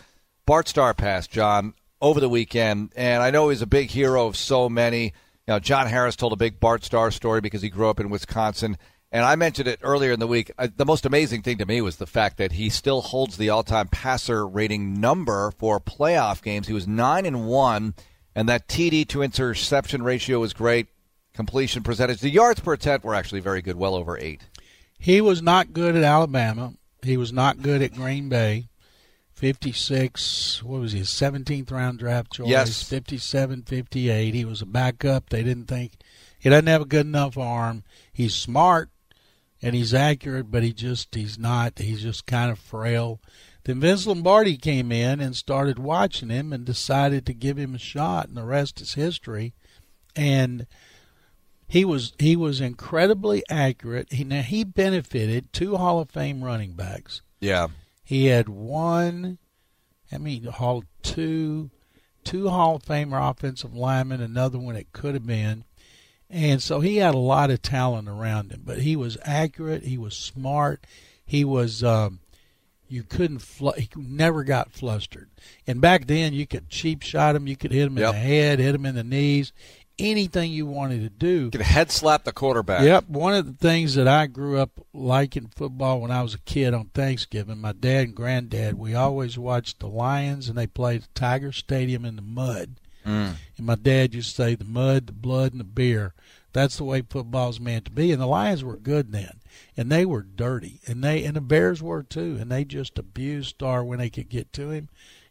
Bart 0.46 0.68
Starr 0.68 0.94
passed, 0.94 1.32
John, 1.32 1.74
over 2.01 2.20
the 2.20 2.30
weekend, 2.30 2.91
and 2.96 3.24
I 3.24 3.32
know 3.32 3.50
he's 3.50 3.62
a 3.62 3.68
big 3.68 3.89
hero 3.89 4.27
of 4.27 4.36
so 4.36 4.70
many. 4.70 5.06
You 5.48 5.56
know, 5.56 5.60
John 5.60 5.88
Harris 5.88 6.15
told 6.15 6.34
a 6.34 6.38
big 6.38 6.60
Bart 6.60 6.84
Starr 6.84 7.12
story 7.12 7.41
because 7.41 7.62
he 7.62 7.70
grew 7.70 7.89
up 7.89 8.00
in 8.00 8.10
Wisconsin 8.10 8.77
and 9.12 9.25
I 9.25 9.36
mentioned 9.36 9.68
it 9.68 9.80
earlier 9.84 10.13
in 10.13 10.20
the 10.20 10.27
week. 10.27 10.51
The 10.58 10.86
most 10.86 11.06
amazing 11.06 11.41
thing 11.41 11.58
to 11.58 11.65
me 11.65 11.82
was 11.82 11.98
the 11.98 12.08
fact 12.08 12.38
that 12.38 12.53
he 12.53 12.70
still 12.70 13.01
holds 13.01 13.36
the 13.38 13.50
all-time 13.50 13.89
passer 13.89 14.48
rating 14.48 15.00
number 15.01 15.51
for 15.51 15.80
playoff 15.80 16.41
games. 16.41 16.68
He 16.68 16.74
was 16.74 16.88
nine 16.88 17.25
and 17.25 17.46
one, 17.46 17.94
and 18.34 18.48
that 18.48 18.70
TD 18.70 19.08
to 19.10 19.22
interception 19.22 20.03
ratio 20.03 20.39
was 20.39 20.53
great. 20.53 20.88
Completion 21.34 21.84
percentage, 21.84 22.20
the 22.20 22.30
yards 22.30 22.60
per 22.60 22.74
attempt 22.74 23.06
were 23.06 23.15
actually 23.15 23.41
very 23.41 23.62
good, 23.62 23.77
well 23.77 23.96
over 23.96 24.18
eight. 24.18 24.41
He 24.98 25.22
was 25.22 25.41
not 25.41 25.74
good 25.74 25.96
at 25.96 26.03
Alabama. 26.03 26.74
He 27.01 27.18
was 27.18 27.34
not 27.34 27.62
good 27.62 27.82
at 27.82 27.94
Green 27.94 28.30
Bay. 28.30 28.68
56, 29.34 30.62
what 30.62 30.82
was 30.82 30.91
he, 30.91 31.01
17th 31.01 31.72
round 31.72 32.00
draft 32.00 32.34
choice? 32.34 32.48
Yes. 32.48 32.84
57, 32.84 33.63
58. 33.63 34.34
He 34.34 34.46
was 34.46 34.62
a 34.62 34.65
backup. 34.65 35.30
They 35.30 35.41
didn't 35.41 35.65
think 35.65 35.94
he 36.38 36.50
doesn't 36.50 36.68
have 36.68 36.82
a 36.82 36.86
good 36.86 37.06
enough 37.06 37.38
arm. 37.38 37.84
He's 38.13 38.36
smart 38.36 38.89
and 39.62 39.75
he's 39.75 39.94
accurate, 39.94 40.51
but 40.51 40.63
he 40.63 40.74
just 40.74 41.13
he's 41.15 41.38
not. 41.38 41.80
He's 41.80 42.01
just 42.01 42.25
kind 42.25 42.51
of 42.51 42.60
frail. 42.60 43.20
Then 43.63 43.80
Vince 43.80 44.08
Lombardi 44.08 44.58
came 44.58 44.91
in 44.91 45.20
and 45.20 45.36
started 45.36 45.77
watching 45.77 46.30
him 46.30 46.51
and 46.51 46.65
decided 46.65 47.25
to 47.25 47.34
give 47.34 47.58
him 47.58 47.75
a 47.75 47.80
shot, 47.80 48.27
and 48.27 48.36
the 48.36 48.44
rest 48.44 48.82
is 48.82 48.96
history. 48.96 49.53
And 50.15 50.65
he 51.68 51.86
was 51.86 52.13
he 52.18 52.36
was 52.36 52.60
incredibly 52.60 53.44
accurate. 53.50 54.12
He 54.12 54.24
now 54.24 54.41
he 54.41 54.63
benefited 54.63 55.53
two 55.53 55.77
Hall 55.77 56.00
of 56.00 56.10
Fame 56.10 56.44
running 56.44 56.74
backs. 56.74 57.22
Yeah, 57.39 57.68
he 58.03 58.25
had 58.25 58.50
one. 58.50 59.38
I 60.12 60.18
mean, 60.18 60.44
Hall 60.44 60.84
two, 61.03 61.70
two 62.24 62.50
Hall 62.50 62.75
of 62.75 62.84
Famer 62.84 63.30
offensive 63.30 63.74
linemen. 63.74 64.22
Another 64.22 64.60
one 64.60 64.75
it 64.75 64.91
could 64.91 65.13
have 65.13 65.25
been. 65.25 65.63
And 66.32 66.62
so 66.64 66.80
he 66.80 66.98
had 66.98 67.14
a 67.14 67.18
lot 67.20 67.52
of 67.52 67.62
talent 67.62 68.08
around 68.08 68.52
him, 68.52 68.62
but 68.66 68.80
he 68.80 68.96
was 68.96 69.18
accurate. 69.24 69.84
He 69.84 69.98
was 69.98 70.16
smart. 70.16 70.86
He 71.26 71.44
was, 71.44 71.84
um, 71.84 72.20
you 72.88 73.04
couldn't, 73.04 73.40
fl- 73.40 73.72
he 73.72 73.90
never 73.98 74.44
got 74.44 74.72
flustered. 74.72 75.30
And 75.68 75.82
back 75.82 76.08
then, 76.08 76.34
you 76.34 76.48
could 76.48 76.70
cheap 76.70 77.04
shot 77.04 77.36
him. 77.36 77.48
You 77.48 77.58
could 77.58 77.72
hit 77.72 77.88
him 77.88 77.98
Yep. 77.98 78.08
in 78.08 78.16
the 78.16 78.18
head, 78.28 78.60
hit 78.60 78.76
him 78.76 78.86
in 78.86 78.96
the 78.96 79.04
knees, 79.04 79.52
anything 80.00 80.52
you 80.52 80.66
wanted 80.66 81.02
to 81.02 81.10
do. 81.10 81.46
You 81.46 81.52
could 81.52 81.62
head 81.62 81.92
slap 81.92 82.24
the 82.24 82.32
quarterback. 82.32 82.84
Yep. 82.84 83.10
One 83.10 83.34
of 83.34 83.46
the 83.46 83.54
things 83.54 83.96
that 83.96 84.08
I 84.08 84.28
grew 84.28 84.58
up 84.58 84.72
liking 84.94 85.52
football 85.56 86.00
when 86.02 86.12
I 86.12 86.22
was 86.24 86.34
a 86.34 86.40
kid 86.40 86.74
on 86.74 86.86
Thanksgiving, 86.94 87.60
my 87.60 87.74
dad 87.74 88.06
and 88.08 88.16
granddad, 88.16 88.78
we 88.78 88.96
always 88.96 89.38
watched 89.38 89.80
the 89.80 89.88
Lions 89.88 90.48
and 90.50 90.58
they 90.58 90.68
played 90.68 91.04
at 91.04 91.14
Tiger 91.16 91.52
Stadium 91.52 92.06
in 92.06 92.16
the 92.16 92.22
mud. 92.22 92.78
Mm. 93.06 93.34
And 93.58 93.66
my 93.66 93.76
dad 93.76 94.14
used 94.14 94.30
to 94.36 94.36
say 94.44 94.56
the 94.56 94.64
mud, 94.64 95.08
the 95.08 95.14
blood, 95.14 95.52
and 95.54 95.60
the 95.60 95.66
beer. 95.66 96.14
That's 96.53 96.77
the 96.77 96.84
way 96.84 97.01
football's 97.01 97.60
meant 97.60 97.86
to 97.86 97.91
be. 97.91 98.12
And 98.12 98.22
the 98.22 98.27
Lions 98.27 98.63
were 98.63 98.77
good 98.77 99.12
then. 99.12 99.39
And 99.77 99.91
they 99.91 100.05
were 100.05 100.22
dirty. 100.24 100.81
And 100.86 101.03
they 101.03 101.24
and 101.24 101.36
the 101.36 101.41
Bears 101.41 101.81
were 101.81 102.03
too. 102.03 102.38
And 102.39 102.51
they 102.51 102.65
just 102.65 102.98
abused 103.00 103.50
Starr 103.50 103.84
when 103.84 104.00
they 104.00 104.10
could 104.10 104.29
get 104.29 104.51
to 104.53 104.70
him. 104.70 104.89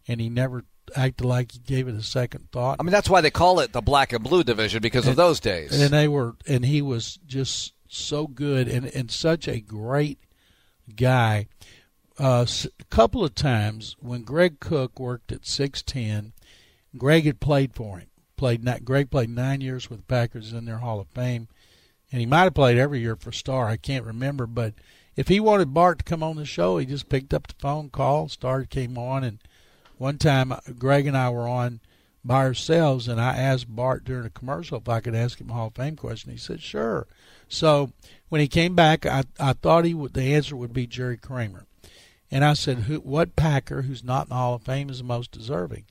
And 0.08 0.20
he 0.20 0.28
never 0.28 0.64
acted 0.96 1.24
like 1.24 1.52
he 1.52 1.58
gave 1.58 1.88
it 1.88 1.94
a 1.94 2.02
second 2.02 2.50
thought. 2.50 2.78
I 2.80 2.82
mean 2.82 2.92
that's 2.92 3.10
why 3.10 3.20
they 3.20 3.30
call 3.30 3.60
it 3.60 3.72
the 3.72 3.80
black 3.80 4.12
and 4.12 4.24
blue 4.24 4.42
division 4.42 4.80
because 4.82 5.06
of 5.06 5.16
those 5.16 5.40
days. 5.40 5.78
and 5.80 5.90
they 5.90 6.08
were 6.08 6.34
and 6.46 6.64
he 6.64 6.82
was 6.82 7.18
just 7.26 7.74
so 7.88 8.26
good 8.26 8.68
and 8.68 8.86
and 8.86 9.10
such 9.10 9.46
a 9.48 9.60
great 9.60 10.18
guy 10.96 11.46
uh, 12.18 12.44
a 12.80 12.84
couple 12.84 13.24
of 13.24 13.34
times 13.34 13.96
when 14.00 14.22
Greg 14.22 14.60
Cook 14.60 14.98
worked 15.00 15.32
at 15.32 15.46
610 15.46 16.32
Greg 16.98 17.24
had 17.24 17.40
played 17.40 17.72
for 17.74 17.98
him 17.98 18.08
played 18.40 18.64
ni- 18.64 18.80
Greg 18.80 19.10
played 19.10 19.30
9 19.30 19.60
years 19.60 19.88
with 19.88 20.00
the 20.00 20.06
Packers 20.06 20.52
in 20.52 20.64
their 20.64 20.78
Hall 20.78 20.98
of 20.98 21.06
Fame 21.08 21.46
and 22.10 22.18
he 22.18 22.26
might 22.26 22.44
have 22.44 22.54
played 22.54 22.78
every 22.78 23.00
year 23.00 23.14
for 23.14 23.30
Starr 23.30 23.68
I 23.68 23.76
can't 23.76 24.04
remember 24.04 24.46
but 24.46 24.74
if 25.14 25.28
he 25.28 25.38
wanted 25.38 25.72
Bart 25.74 25.98
to 25.98 26.04
come 26.04 26.22
on 26.22 26.36
the 26.36 26.44
show 26.44 26.78
he 26.78 26.86
just 26.86 27.08
picked 27.08 27.32
up 27.32 27.46
the 27.46 27.54
phone 27.58 27.90
call. 27.90 28.28
Starr 28.28 28.64
came 28.64 28.98
on 28.98 29.22
and 29.22 29.38
one 29.98 30.16
time 30.16 30.50
uh, 30.50 30.60
Greg 30.78 31.06
and 31.06 31.16
I 31.16 31.28
were 31.28 31.46
on 31.46 31.80
by 32.24 32.44
ourselves, 32.44 33.08
and 33.08 33.20
I 33.20 33.36
asked 33.36 33.74
Bart 33.74 34.04
during 34.04 34.26
a 34.26 34.30
commercial 34.30 34.78
if 34.78 34.88
I 34.88 35.00
could 35.00 35.14
ask 35.14 35.40
him 35.40 35.50
a 35.50 35.52
Hall 35.52 35.68
of 35.68 35.74
Fame 35.74 35.96
question. 35.96 36.32
He 36.32 36.38
said, 36.38 36.60
"Sure." 36.60 37.06
So 37.48 37.92
when 38.28 38.40
he 38.40 38.48
came 38.48 38.74
back, 38.74 39.06
I 39.06 39.24
I 39.38 39.52
thought 39.54 39.84
he 39.84 39.94
would 39.94 40.14
the 40.14 40.34
answer 40.34 40.56
would 40.56 40.72
be 40.72 40.86
Jerry 40.86 41.16
Kramer, 41.16 41.66
and 42.30 42.44
I 42.44 42.54
said, 42.54 42.80
"Who? 42.80 42.96
What 43.00 43.36
Packer 43.36 43.82
who's 43.82 44.04
not 44.04 44.26
in 44.26 44.28
the 44.30 44.34
Hall 44.36 44.54
of 44.54 44.62
Fame 44.62 44.90
is 44.90 44.98
the 44.98 45.04
most 45.04 45.32
deserving?" 45.32 45.84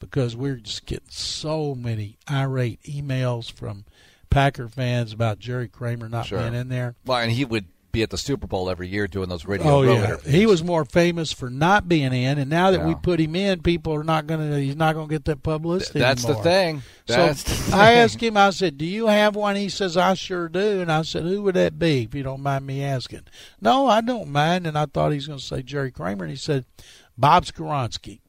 Because 0.00 0.34
we're 0.34 0.56
just 0.56 0.86
getting 0.86 1.06
so 1.10 1.74
many 1.74 2.16
irate 2.28 2.82
emails 2.82 3.52
from 3.52 3.84
Packer 4.30 4.66
fans 4.68 5.12
about 5.12 5.38
Jerry 5.38 5.68
Kramer 5.68 6.08
not 6.08 6.26
Sure. 6.26 6.40
being 6.40 6.54
in 6.54 6.68
there. 6.68 6.94
well, 7.06 7.18
and 7.18 7.30
he 7.30 7.44
would 7.44 7.66
be 7.92 8.02
at 8.04 8.10
the 8.10 8.16
Super 8.18 8.46
Bowl 8.46 8.70
every 8.70 8.86
year 8.86 9.08
doing 9.08 9.28
those 9.28 9.44
radio 9.44 9.66
Oh 9.68 9.82
yeah, 9.82 10.04
interviews. 10.04 10.32
he 10.32 10.46
was 10.46 10.62
more 10.62 10.84
famous 10.84 11.32
for 11.32 11.50
not 11.50 11.88
being 11.88 12.12
in, 12.12 12.38
and 12.38 12.48
now 12.48 12.70
that 12.70 12.86
we 12.86 12.94
put 12.94 13.18
him 13.18 13.34
in, 13.34 13.62
people 13.62 13.92
are 13.92 14.04
not 14.04 14.28
going 14.28 14.48
to. 14.48 14.60
He's 14.60 14.76
not 14.76 14.94
going 14.94 15.08
to 15.08 15.12
get 15.12 15.24
that 15.24 15.42
publicity. 15.42 15.98
That's 15.98 16.24
the 16.24 16.36
thing. 16.36 16.82
That's 17.06 17.42
so 17.42 17.50
the 17.50 17.60
thing. 17.62 17.74
I 17.74 17.92
asked 17.94 18.20
him. 18.22 18.36
I 18.36 18.50
said, 18.50 18.78
"Do 18.78 18.86
you 18.86 19.08
have 19.08 19.34
one?" 19.34 19.56
He 19.56 19.68
says, 19.68 19.96
"I 19.96 20.14
sure 20.14 20.48
do." 20.48 20.80
And 20.80 20.90
I 20.92 21.02
said, 21.02 21.24
"Who 21.24 21.42
would 21.42 21.56
that 21.56 21.80
be?" 21.80 22.04
If 22.04 22.14
you 22.14 22.22
don't 22.22 22.42
mind 22.44 22.64
me 22.64 22.82
asking. 22.84 23.22
No, 23.60 23.88
I 23.88 24.00
don't 24.02 24.30
mind. 24.30 24.68
And 24.68 24.78
I 24.78 24.86
thought 24.86 25.10
he 25.10 25.16
was 25.16 25.26
going 25.26 25.40
to 25.40 25.44
say 25.44 25.60
Jerry 25.62 25.90
Kramer, 25.90 26.22
and 26.24 26.30
he 26.30 26.36
said, 26.36 26.64
"Bob 27.18 27.44
Skoronski." 27.44 28.20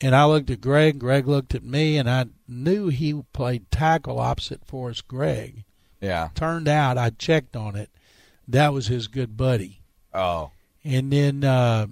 And 0.00 0.14
I 0.14 0.24
looked 0.26 0.50
at 0.50 0.60
Greg. 0.60 0.98
Greg 0.98 1.26
looked 1.26 1.54
at 1.54 1.64
me, 1.64 1.96
and 1.96 2.08
I 2.08 2.26
knew 2.46 2.88
he 2.88 3.22
played 3.32 3.70
tackle 3.70 4.18
opposite 4.18 4.64
Forrest 4.64 5.08
Gregg. 5.08 5.64
Yeah. 6.00 6.28
Turned 6.34 6.68
out, 6.68 6.98
I 6.98 7.10
checked 7.10 7.56
on 7.56 7.76
it. 7.76 7.90
That 8.46 8.72
was 8.72 8.88
his 8.88 9.08
good 9.08 9.36
buddy. 9.36 9.80
Oh. 10.12 10.50
And 10.84 11.10
then, 11.12 11.42
uh, 11.44 11.86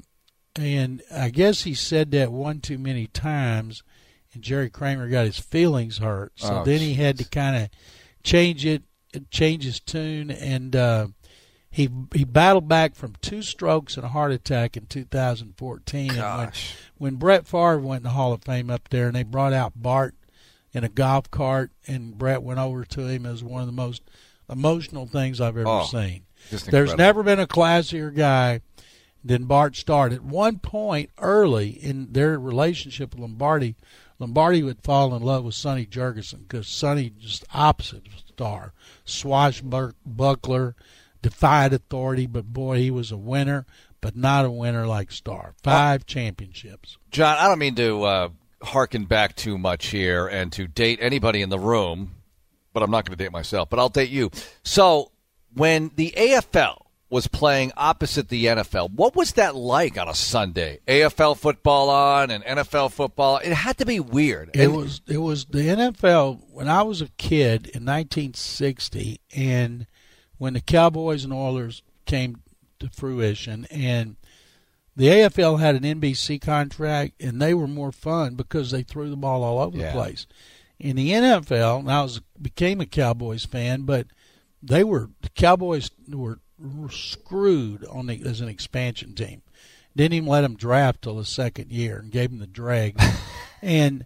and 0.56 1.02
I 1.12 1.30
guess 1.30 1.62
he 1.62 1.74
said 1.74 2.10
that 2.12 2.30
one 2.30 2.60
too 2.60 2.78
many 2.78 3.06
times, 3.06 3.82
and 4.34 4.42
Jerry 4.42 4.68
Kramer 4.70 5.08
got 5.08 5.24
his 5.26 5.38
feelings 5.38 5.98
hurt. 5.98 6.32
So 6.36 6.60
Oh, 6.60 6.64
then 6.64 6.80
he 6.80 6.94
had 6.94 7.18
to 7.18 7.24
kind 7.24 7.56
of 7.56 7.70
change 8.22 8.64
it, 8.66 8.82
change 9.30 9.64
his 9.64 9.80
tune, 9.80 10.30
and 10.30 10.76
uh, 10.76 11.06
he 11.74 11.88
he 12.14 12.22
battled 12.22 12.68
back 12.68 12.94
from 12.94 13.14
two 13.20 13.42
strokes 13.42 13.96
and 13.96 14.06
a 14.06 14.10
heart 14.10 14.30
attack 14.30 14.76
in 14.76 14.86
2014. 14.86 16.10
And 16.10 16.16
when, 16.16 16.16
Gosh. 16.46 16.76
when 16.98 17.14
Brett 17.16 17.46
Favre 17.48 17.80
went 17.80 17.98
in 18.00 18.04
the 18.04 18.10
Hall 18.10 18.32
of 18.32 18.44
Fame 18.44 18.70
up 18.70 18.88
there, 18.90 19.08
and 19.08 19.16
they 19.16 19.24
brought 19.24 19.52
out 19.52 19.72
Bart 19.74 20.14
in 20.72 20.84
a 20.84 20.88
golf 20.88 21.28
cart, 21.32 21.72
and 21.88 22.16
Brett 22.16 22.44
went 22.44 22.60
over 22.60 22.84
to 22.84 23.06
him, 23.08 23.26
as 23.26 23.42
one 23.42 23.60
of 23.60 23.66
the 23.66 23.72
most 23.72 24.02
emotional 24.48 25.06
things 25.06 25.40
I've 25.40 25.56
ever 25.56 25.68
Oh, 25.68 25.84
seen. 25.84 26.26
There's 26.50 26.94
never 26.94 27.24
been 27.24 27.40
a 27.40 27.46
classier 27.48 28.14
guy 28.14 28.60
than 29.24 29.46
Bart 29.46 29.74
Starr. 29.74 30.10
At 30.10 30.22
one 30.22 30.60
point 30.60 31.10
early 31.18 31.70
in 31.70 32.12
their 32.12 32.38
relationship 32.38 33.14
with 33.14 33.20
Lombardi, 33.20 33.74
Lombardi 34.20 34.62
would 34.62 34.84
fall 34.84 35.12
in 35.16 35.24
love 35.24 35.42
with 35.42 35.56
Sonny 35.56 35.86
Jurgensen 35.86 36.42
because 36.46 36.68
Sonny 36.68 37.10
just 37.18 37.44
opposite 37.52 38.06
of 38.06 38.12
Starr, 38.28 38.72
swashbuckler, 39.04 40.76
defied 41.24 41.72
authority, 41.72 42.26
but 42.26 42.44
boy, 42.52 42.76
he 42.78 42.90
was 42.90 43.10
a 43.10 43.16
winner, 43.16 43.64
but 44.02 44.14
not 44.14 44.44
a 44.44 44.50
winner 44.50 44.86
like 44.86 45.10
Starr. 45.10 45.54
Five 45.62 46.04
championships. 46.04 46.98
John, 47.10 47.38
I 47.38 47.48
don't 47.48 47.58
mean 47.58 47.74
to 47.76 48.02
uh, 48.04 48.28
harken 48.62 49.06
back 49.06 49.34
too 49.34 49.56
much 49.56 49.86
here 49.86 50.26
and 50.28 50.52
to 50.52 50.66
date 50.66 50.98
anybody 51.00 51.40
in 51.40 51.48
the 51.48 51.58
room, 51.58 52.16
but 52.74 52.82
I'm 52.82 52.90
not 52.90 53.06
going 53.06 53.16
to 53.16 53.24
date 53.24 53.32
myself, 53.32 53.70
but 53.70 53.78
I'll 53.78 53.88
date 53.88 54.10
you. 54.10 54.30
So, 54.62 55.12
when 55.54 55.92
the 55.96 56.12
AFL 56.14 56.82
was 57.08 57.26
playing 57.28 57.72
opposite 57.76 58.28
the 58.28 58.44
NFL, 58.46 58.90
what 58.90 59.16
was 59.16 59.32
that 59.34 59.54
like 59.56 59.96
on 59.96 60.08
a 60.08 60.14
Sunday? 60.14 60.80
AFL 60.86 61.38
football 61.38 61.88
on 61.88 62.30
and 62.30 62.44
NFL 62.44 62.90
football. 62.92 63.38
It 63.38 63.52
had 63.54 63.78
to 63.78 63.86
be 63.86 63.98
weird. 64.00 64.50
It 64.52 64.64
And- 64.64 64.76
was 64.76 65.00
it 65.08 65.18
was 65.18 65.46
the 65.46 65.60
NFL 65.68 66.40
when 66.50 66.68
I 66.68 66.82
was 66.82 67.00
a 67.00 67.08
kid 67.16 67.68
in 67.68 67.84
1960, 67.86 69.20
and 69.34 69.86
when 70.38 70.54
the 70.54 70.60
Cowboys 70.60 71.24
and 71.24 71.32
Oilers 71.32 71.82
came 72.06 72.36
to 72.80 72.88
fruition, 72.88 73.66
and 73.70 74.16
the 74.96 75.06
AFL 75.08 75.58
had 75.60 75.74
an 75.74 75.82
NBC 76.00 76.40
contract, 76.40 77.14
and 77.20 77.40
they 77.40 77.54
were 77.54 77.66
more 77.66 77.92
fun 77.92 78.34
because 78.34 78.70
they 78.70 78.82
threw 78.82 79.10
the 79.10 79.16
ball 79.16 79.42
all 79.42 79.58
over 79.60 79.76
Yeah. 79.76 79.86
the 79.86 79.92
place. 79.92 80.26
In 80.78 80.96
the 80.96 81.10
NFL, 81.12 81.80
and 81.80 81.90
I 81.90 82.02
was 82.02 82.20
became 82.40 82.80
a 82.80 82.86
Cowboys 82.86 83.44
fan, 83.44 83.82
but 83.82 84.06
they 84.62 84.82
were 84.84 85.10
the 85.22 85.30
Cowboys 85.30 85.90
were 86.08 86.40
screwed 86.90 87.84
on 87.86 88.06
the, 88.06 88.22
as 88.24 88.40
an 88.40 88.48
expansion 88.48 89.14
team. 89.14 89.42
Didn't 89.96 90.14
even 90.14 90.28
let 90.28 90.40
them 90.42 90.56
draft 90.56 91.02
till 91.02 91.16
the 91.16 91.24
second 91.24 91.70
year 91.70 91.98
and 91.98 92.10
gave 92.10 92.30
them 92.30 92.40
the 92.40 92.46
drag. 92.46 92.96
and 93.64 94.04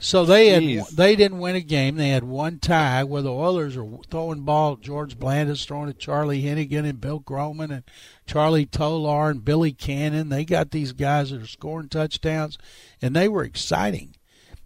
so 0.00 0.24
they 0.24 0.48
had 0.48 0.86
they 0.88 1.16
didn't 1.16 1.38
win 1.38 1.56
a 1.56 1.60
game. 1.60 1.96
They 1.96 2.10
had 2.10 2.24
one 2.24 2.58
tie 2.58 3.02
where 3.04 3.22
the 3.22 3.32
Oilers 3.32 3.76
are 3.76 3.86
throwing 4.10 4.42
ball. 4.42 4.76
George 4.76 5.18
Blanda's 5.18 5.64
throwing 5.64 5.86
to 5.86 5.94
Charlie 5.94 6.42
Hennigan 6.42 6.88
and 6.88 7.00
Bill 7.00 7.18
Groman 7.18 7.70
and 7.70 7.84
Charlie 8.26 8.66
Tolar 8.66 9.30
and 9.30 9.44
Billy 9.44 9.72
Cannon. 9.72 10.28
They 10.28 10.44
got 10.44 10.70
these 10.70 10.92
guys 10.92 11.30
that 11.30 11.42
are 11.42 11.46
scoring 11.46 11.88
touchdowns, 11.88 12.58
and 13.00 13.16
they 13.16 13.28
were 13.28 13.44
exciting. 13.44 14.14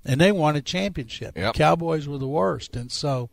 And 0.04 0.20
they 0.20 0.32
won 0.32 0.54
a 0.54 0.60
championship. 0.60 1.34
Yep. 1.36 1.54
The 1.54 1.58
Cowboys 1.58 2.06
were 2.06 2.18
the 2.18 2.28
worst, 2.28 2.76
and 2.76 2.92
so 2.92 3.30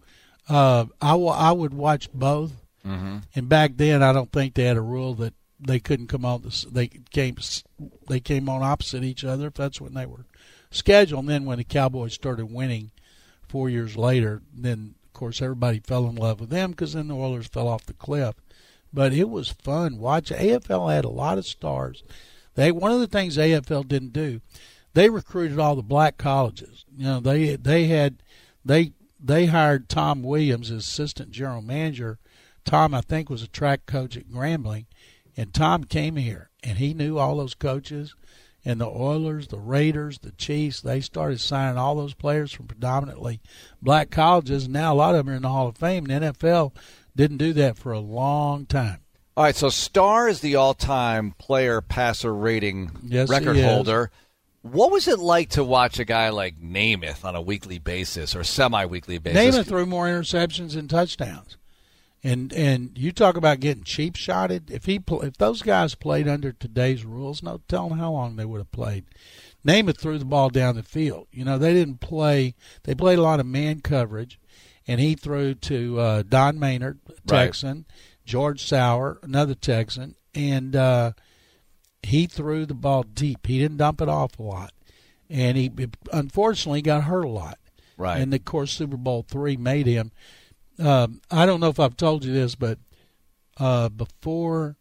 uh, 0.48 0.86
I, 1.02 1.12
w- 1.12 1.30
I 1.30 1.52
would 1.52 1.74
watch 1.74 2.10
both. 2.14 2.54
Mm-hmm. 2.88 3.18
And 3.36 3.50
back 3.50 3.74
then, 3.76 4.02
I 4.02 4.14
don't 4.14 4.32
think 4.32 4.54
they 4.54 4.64
had 4.64 4.78
a 4.78 4.82
rule 4.82 5.14
that 5.16 5.34
they 5.60 5.80
couldn't 5.80 6.08
come 6.08 6.26
on. 6.26 6.42
This, 6.42 6.64
they 6.64 6.88
came 6.88 7.38
they 8.08 8.20
came 8.20 8.50
on 8.50 8.64
opposite 8.64 9.04
each 9.04 9.24
other. 9.24 9.48
If 9.48 9.54
that's 9.56 9.80
when 9.80 9.94
they 9.94 10.06
were 10.06 10.26
scheduled. 10.72 11.26
And 11.26 11.30
then 11.30 11.46
when 11.46 11.60
the 11.60 11.64
Cowboys 11.64 12.14
started 12.14 12.48
winning 12.48 12.92
four 13.48 13.70
years 13.70 13.96
later, 13.96 14.42
then 14.54 14.96
of 15.06 15.14
course 15.14 15.42
everybody 15.42 15.80
fell 15.80 16.08
in 16.08 16.16
love 16.16 16.40
with 16.40 16.50
them 16.50 16.72
because 16.72 16.94
then 16.94 17.10
the 17.10 17.16
Oilers 17.16 17.48
fell 17.48 17.68
off 17.68 17.86
the 17.86 17.94
cliff. 17.94 18.36
But 18.94 19.14
it 19.14 19.30
was 19.30 19.50
fun 19.50 20.00
watching. 20.00 20.38
AFL 20.38 20.94
had 20.94 21.06
a 21.06 21.10
lot 21.10 21.38
of 21.38 21.46
stars. 21.46 22.04
They 22.56 22.72
one 22.72 22.92
of 22.92 23.00
the 23.00 23.08
things 23.08 23.38
AFL 23.38 23.88
didn't 23.88 24.14
do, 24.14 24.42
they 24.94 25.10
recruited 25.10 25.60
all 25.60 25.76
the 25.76 25.82
black 25.82 26.18
colleges. 26.18 26.86
You 26.98 27.06
know 27.06 27.20
they 27.20 27.56
they 27.56 27.86
had 27.86 28.24
they 28.66 28.94
they 29.24 29.46
hired 29.46 29.88
Tom 29.88 30.24
Williams 30.24 30.72
as 30.72 30.80
assistant 30.80 31.32
general 31.32 31.62
manager. 31.62 32.18
Tom, 32.66 32.94
I 32.94 33.02
think, 33.02 33.30
was 33.30 33.42
a 33.42 33.48
track 33.48 33.86
coach 33.86 34.16
at 34.18 34.30
Grambling, 34.30 34.86
and 35.38 35.54
Tom 35.54 35.86
came 35.86 36.16
here 36.16 36.50
and 36.64 36.78
he 36.78 36.94
knew 36.94 37.18
all 37.18 37.38
those 37.38 37.56
coaches 37.56 38.16
and 38.64 38.80
the 38.80 38.88
Oilers, 38.88 39.48
the 39.48 39.60
Raiders, 39.60 40.20
the 40.20 40.32
Chiefs. 40.32 40.82
They 40.82 41.02
started 41.02 41.40
signing 41.40 41.78
all 41.78 41.96
those 41.96 42.14
players 42.14 42.52
from 42.52 42.68
predominantly 42.68 43.42
black 43.82 44.12
colleges. 44.12 44.66
And 44.66 44.74
now 44.74 44.94
a 44.94 44.96
lot 44.96 45.16
of 45.16 45.26
them 45.26 45.34
are 45.34 45.38
in 45.38 45.42
the 45.42 45.50
Hall 45.50 45.68
of 45.68 45.78
Fame. 45.78 46.10
And 46.10 46.24
the 46.24 46.34
NFL 46.34 46.76
didn't 47.16 47.38
do 47.38 47.54
that 47.54 47.78
for 47.78 47.92
a 47.92 48.00
long 48.00 48.66
time. 48.66 49.00
All 49.36 49.46
right, 49.46 49.56
so 49.56 49.70
Starr 49.70 50.28
is 50.28 50.42
the 50.42 50.56
all-time 50.56 51.32
player 51.38 51.82
passer 51.82 52.34
rating 52.34 52.92
Yes, 53.04 53.30
record 53.30 53.58
holder. 53.58 54.12
What 54.62 54.92
was 54.92 55.08
it 55.08 55.20
like 55.20 55.50
to 55.52 55.64
watch 55.64 55.98
a 56.00 56.06
guy 56.06 56.30
like 56.30 56.62
Namath 56.62 57.26
on 57.26 57.36
a 57.36 57.42
weekly 57.42 57.80
basis 57.80 58.36
or 58.36 58.44
semi-weekly 58.44 59.18
basis? 59.18 59.56
Namath 59.56 59.68
threw 59.68 59.86
more 59.86 60.06
interceptions 60.06 60.74
than 60.74 60.88
touchdowns. 60.88 61.58
And 62.24 62.54
and 62.54 62.92
you 62.96 63.12
talk 63.12 63.36
about 63.36 63.60
getting 63.60 63.84
cheap 63.84 64.16
shotted. 64.16 64.70
If 64.70 64.86
he 64.86 65.00
pl- 65.00 65.24
if 65.24 65.38
those 65.38 65.64
guys 65.64 65.96
played 65.96 66.28
under 66.28 66.52
today's 66.52 67.04
rules, 67.04 67.42
no 67.42 67.62
telling 67.68 67.98
how 67.98 68.12
long 68.12 68.36
they 68.36 68.46
would 68.46 68.60
have 68.60 68.72
played. 68.72 69.06
Namath 69.66 69.98
threw 69.98 70.20
the 70.20 70.26
ball 70.26 70.50
down 70.50 70.76
the 70.76 70.84
field. 70.84 71.28
You 71.32 71.46
know 71.46 71.58
they 71.58 71.74
didn't 71.74 72.00
play. 72.00 72.54
They 72.84 72.94
played 72.94 73.18
a 73.18 73.24
lot 73.24 73.40
of 73.40 73.48
man 73.48 73.82
coverage, 73.82 74.40
and 74.88 75.00
he 75.00 75.16
threw 75.16 75.56
to 75.56 76.00
uh, 76.00 76.24
Don 76.24 76.60
Maynard, 76.60 77.00
Texan, 77.26 77.86
George 78.24 78.64
Sauer, 78.64 79.20
another 79.24 79.56
Texan, 79.56 80.16
and 80.36 80.76
uh, 80.76 81.14
he 82.04 82.28
threw 82.28 82.68
the 82.68 82.76
ball 82.76 83.02
deep. 83.02 83.48
He 83.48 83.58
didn't 83.58 83.78
dump 83.78 84.00
it 84.00 84.10
off 84.10 84.38
a 84.38 84.44
lot, 84.44 84.74
and 85.28 85.58
he 85.58 85.72
unfortunately 86.14 86.84
got 86.84 87.06
hurt 87.06 87.26
a 87.26 87.30
lot. 87.30 87.58
Right. 87.98 88.20
And 88.22 88.32
of 88.32 88.46
course, 88.46 88.72
Super 88.72 88.98
Bowl 88.98 89.26
three 89.28 89.58
made 89.58 89.88
him. 89.88 90.12
Um, 90.80 91.22
I 91.30 91.46
don't 91.46 91.60
know 91.60 91.70
if 91.70 91.80
I've 91.80 91.98
told 91.98 92.26
you 92.26 92.34
this, 92.34 92.56
but 92.56 92.80
uh, 93.58 93.90
before 93.90 94.78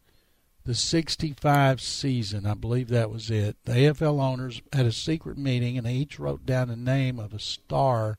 the 0.64 0.74
'65 0.74 1.80
season, 1.80 2.46
I 2.46 2.54
believe 2.54 2.88
that 2.88 3.10
was 3.10 3.30
it. 3.30 3.56
The 3.64 3.72
AFL 3.72 4.22
owners 4.22 4.62
had 4.72 4.86
a 4.86 4.92
secret 4.92 5.36
meeting, 5.36 5.76
and 5.76 5.86
they 5.86 5.94
each 5.94 6.18
wrote 6.18 6.46
down 6.46 6.68
the 6.68 6.76
name 6.76 7.18
of 7.18 7.34
a 7.34 7.38
star 7.38 8.18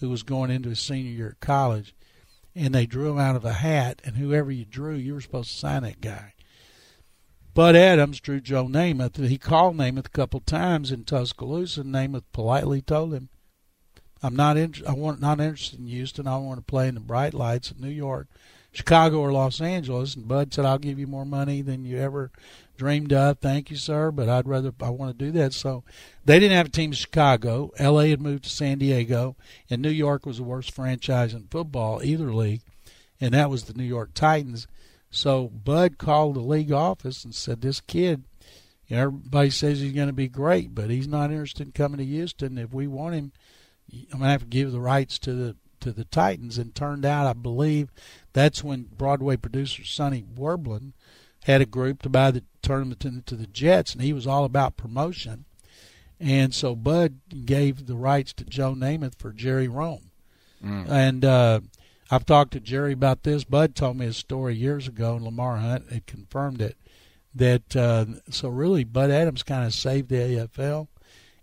who 0.00 0.10
was 0.10 0.22
going 0.22 0.50
into 0.50 0.70
his 0.70 0.80
senior 0.80 1.12
year 1.12 1.28
at 1.28 1.40
college, 1.40 1.94
and 2.54 2.74
they 2.74 2.86
drew 2.86 3.12
him 3.12 3.18
out 3.18 3.36
of 3.36 3.44
a 3.44 3.52
hat. 3.52 4.02
And 4.04 4.16
whoever 4.16 4.50
you 4.50 4.64
drew, 4.64 4.94
you 4.94 5.14
were 5.14 5.20
supposed 5.20 5.50
to 5.50 5.56
sign 5.56 5.84
that 5.84 6.00
guy. 6.00 6.34
Bud 7.54 7.76
Adams 7.76 8.18
drew 8.18 8.40
Joe 8.40 8.66
Namath. 8.66 9.16
He 9.28 9.36
called 9.36 9.76
Namath 9.76 10.06
a 10.06 10.10
couple 10.10 10.40
times 10.40 10.90
in 10.90 11.04
Tuscaloosa, 11.04 11.84
Namath 11.84 12.24
politely 12.32 12.80
told 12.80 13.12
him, 13.12 13.28
I'm 14.22 14.36
not 14.36 14.56
in, 14.56 14.74
I 14.86 14.92
want 14.92 15.20
not 15.20 15.40
interested 15.40 15.80
in 15.80 15.88
Houston. 15.88 16.26
I 16.26 16.36
want 16.36 16.58
to 16.58 16.64
play 16.64 16.88
in 16.88 16.94
the 16.94 17.00
bright 17.00 17.34
lights 17.34 17.70
of 17.70 17.80
New 17.80 17.88
York, 17.88 18.28
Chicago, 18.72 19.18
or 19.18 19.32
Los 19.32 19.60
Angeles. 19.60 20.14
And 20.14 20.28
Bud 20.28 20.54
said, 20.54 20.64
"I'll 20.64 20.78
give 20.78 20.98
you 20.98 21.06
more 21.06 21.26
money 21.26 21.60
than 21.60 21.84
you 21.84 21.98
ever 21.98 22.30
dreamed 22.76 23.12
of. 23.12 23.38
Thank 23.38 23.70
you, 23.70 23.76
sir, 23.76 24.10
but 24.10 24.28
I'd 24.28 24.46
rather 24.46 24.72
I 24.80 24.90
want 24.90 25.18
to 25.18 25.24
do 25.24 25.32
that." 25.32 25.52
So 25.52 25.82
they 26.24 26.38
didn't 26.38 26.56
have 26.56 26.66
a 26.66 26.70
team 26.70 26.90
in 26.90 26.96
Chicago. 26.96 27.72
L.A. 27.78 28.10
had 28.10 28.20
moved 28.20 28.44
to 28.44 28.50
San 28.50 28.78
Diego, 28.78 29.34
and 29.68 29.82
New 29.82 29.90
York 29.90 30.24
was 30.24 30.36
the 30.36 30.44
worst 30.44 30.70
franchise 30.70 31.34
in 31.34 31.48
football, 31.50 32.00
either 32.02 32.32
league, 32.32 32.62
and 33.20 33.34
that 33.34 33.50
was 33.50 33.64
the 33.64 33.74
New 33.74 33.84
York 33.84 34.10
Titans. 34.14 34.68
So 35.10 35.48
Bud 35.48 35.98
called 35.98 36.36
the 36.36 36.40
league 36.40 36.72
office 36.72 37.24
and 37.24 37.34
said, 37.34 37.60
"This 37.60 37.80
kid." 37.80 38.22
Everybody 38.90 39.48
says 39.48 39.80
he's 39.80 39.94
going 39.94 40.08
to 40.08 40.12
be 40.12 40.28
great, 40.28 40.74
but 40.74 40.90
he's 40.90 41.08
not 41.08 41.30
interested 41.30 41.66
in 41.66 41.72
coming 41.72 41.96
to 41.96 42.04
Houston. 42.04 42.58
If 42.58 42.74
we 42.74 42.86
want 42.86 43.14
him, 43.14 43.32
I'm 44.12 44.18
gonna 44.18 44.30
have 44.30 44.42
to 44.42 44.46
give 44.46 44.72
the 44.72 44.80
rights 44.80 45.18
to 45.20 45.34
the 45.34 45.56
to 45.80 45.92
the 45.92 46.04
Titans. 46.04 46.58
And 46.58 46.74
turned 46.74 47.04
out, 47.04 47.26
I 47.26 47.32
believe, 47.32 47.90
that's 48.32 48.64
when 48.64 48.88
Broadway 48.96 49.36
producer 49.36 49.84
Sonny 49.84 50.22
Werblin 50.22 50.92
had 51.44 51.60
a 51.60 51.66
group 51.66 52.02
to 52.02 52.08
buy 52.08 52.30
the 52.30 52.44
tournament 52.62 53.00
to, 53.00 53.20
to 53.22 53.36
the 53.36 53.46
Jets, 53.46 53.92
and 53.92 54.02
he 54.02 54.12
was 54.12 54.26
all 54.26 54.44
about 54.44 54.76
promotion. 54.76 55.44
And 56.20 56.54
so 56.54 56.76
Bud 56.76 57.18
gave 57.44 57.86
the 57.86 57.96
rights 57.96 58.32
to 58.34 58.44
Joe 58.44 58.74
Namath 58.74 59.16
for 59.18 59.32
Jerry 59.32 59.66
Rhome. 59.66 60.12
Mm. 60.64 60.88
And 60.88 61.24
uh, 61.24 61.60
I've 62.10 62.24
talked 62.24 62.52
to 62.52 62.60
Jerry 62.60 62.92
about 62.92 63.24
this. 63.24 63.42
Bud 63.42 63.74
told 63.74 63.96
me 63.96 64.06
a 64.06 64.12
story 64.12 64.54
years 64.54 64.86
ago, 64.86 65.16
and 65.16 65.24
Lamar 65.24 65.56
Hunt 65.56 65.90
had 65.90 66.06
confirmed 66.06 66.62
it. 66.62 66.76
That 67.34 67.74
uh, 67.74 68.04
so 68.30 68.50
really, 68.50 68.84
Bud 68.84 69.10
Adams 69.10 69.42
kind 69.42 69.64
of 69.66 69.72
saved 69.72 70.10
the 70.10 70.16
AFL 70.16 70.88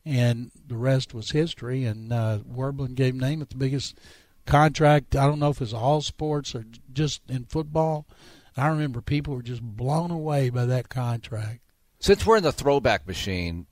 and 0.10 0.50
the 0.68 0.76
rest 0.76 1.14
was 1.14 1.32
history. 1.32 1.86
And 1.86 2.12
uh, 2.12 2.40
Werblin 2.40 2.96
gave 2.96 3.14
Namath 3.14 3.50
the 3.50 3.58
biggest 3.58 3.98
contract. 4.46 5.16
I 5.16 5.28
don't 5.28 5.40
know 5.40 5.52
if 5.52 5.62
it's 5.62 5.74
all 5.74 6.02
sports 6.02 6.56
or 6.56 6.66
just 6.92 7.22
in 7.30 7.46
football. 7.46 8.08
I 8.58 8.68
remember 8.68 9.02
people 9.02 9.36
were 9.36 9.44
just 9.44 9.62
blown 9.62 10.10
away 10.10 10.50
by 10.50 10.66
that 10.66 10.90
contract. 10.90 11.60
Since 12.00 12.26
we're 12.26 12.38
in 12.38 12.44
the 12.44 12.52
throwback 12.52 13.08
machine, 13.08 13.68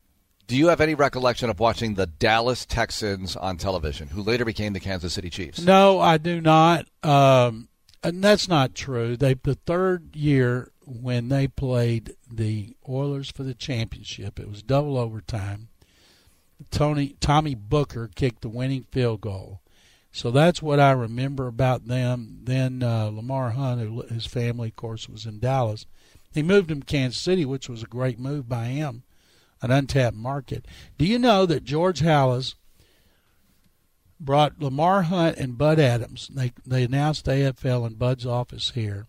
do 0.46 0.56
you 0.56 0.68
have 0.68 0.80
any 0.80 0.94
recollection 0.94 1.50
of 1.50 1.60
watching 1.60 1.96
the 1.96 2.06
Dallas 2.06 2.66
Texans 2.66 3.36
on 3.36 3.58
television, 3.58 4.10
who 4.10 4.22
later 4.22 4.46
became 4.46 4.74
the 4.74 4.80
Kansas 4.80 5.14
City 5.14 5.30
Chiefs? 5.30 5.60
No, 5.60 6.00
I 6.00 6.18
do 6.18 6.40
not. 6.40 6.88
Um, 7.04 7.68
and 8.04 8.24
that's 8.24 8.48
not 8.48 8.76
true. 8.76 9.18
They 9.18 9.34
the 9.34 9.56
third 9.56 10.16
year 10.16 10.72
when 10.86 11.30
they 11.30 11.48
played 11.48 12.16
the 12.32 12.76
Oilers 12.88 13.32
for 13.32 13.44
the 13.44 13.56
championship, 13.56 14.40
it 14.40 14.48
was 14.48 14.62
double 14.62 14.98
overtime. 14.98 15.70
Tony 16.72 17.16
Tommy 17.20 17.56
Brooker 17.56 18.10
kicked 18.14 18.42
the 18.42 18.50
winning 18.50 18.84
field 18.84 19.22
goal. 19.22 19.62
So 20.12 20.32
that's 20.32 20.62
what 20.62 20.80
I 20.80 20.92
remember 20.92 21.48
about 21.48 21.88
them. 21.88 22.40
Then 22.44 22.82
uh, 22.82 23.06
Lamar 23.06 23.52
Hunt, 23.52 24.10
his 24.10 24.26
family, 24.26 24.70
of 24.70 24.76
course, 24.76 25.08
was 25.08 25.26
in 25.26 25.40
Dallas. 25.40 25.86
He 26.34 26.42
moved 26.42 26.72
him 26.72 26.82
to 26.82 26.86
Kansas 26.86 27.22
City, 27.22 27.46
which 27.46 27.70
was 27.70 27.84
a 27.84 27.88
great 27.88 28.20
move 28.20 28.50
by 28.50 28.66
him, 28.66 29.04
an 29.62 29.72
untapped 29.72 30.18
market. 30.18 30.66
Do 30.98 31.06
you 31.06 31.20
know 31.20 31.46
that 31.46 31.64
George 31.64 32.00
Halas 32.00 32.56
brought 34.20 34.60
Lamar 34.60 35.04
Hunt 35.04 35.38
and 35.38 35.58
Bud 35.58 35.80
Adams? 35.80 36.30
They 36.34 36.52
they 36.66 36.84
announced 36.84 37.26
AFL 37.26 37.86
in 37.86 37.94
Bud's 37.96 38.26
office 38.26 38.72
here, 38.72 39.06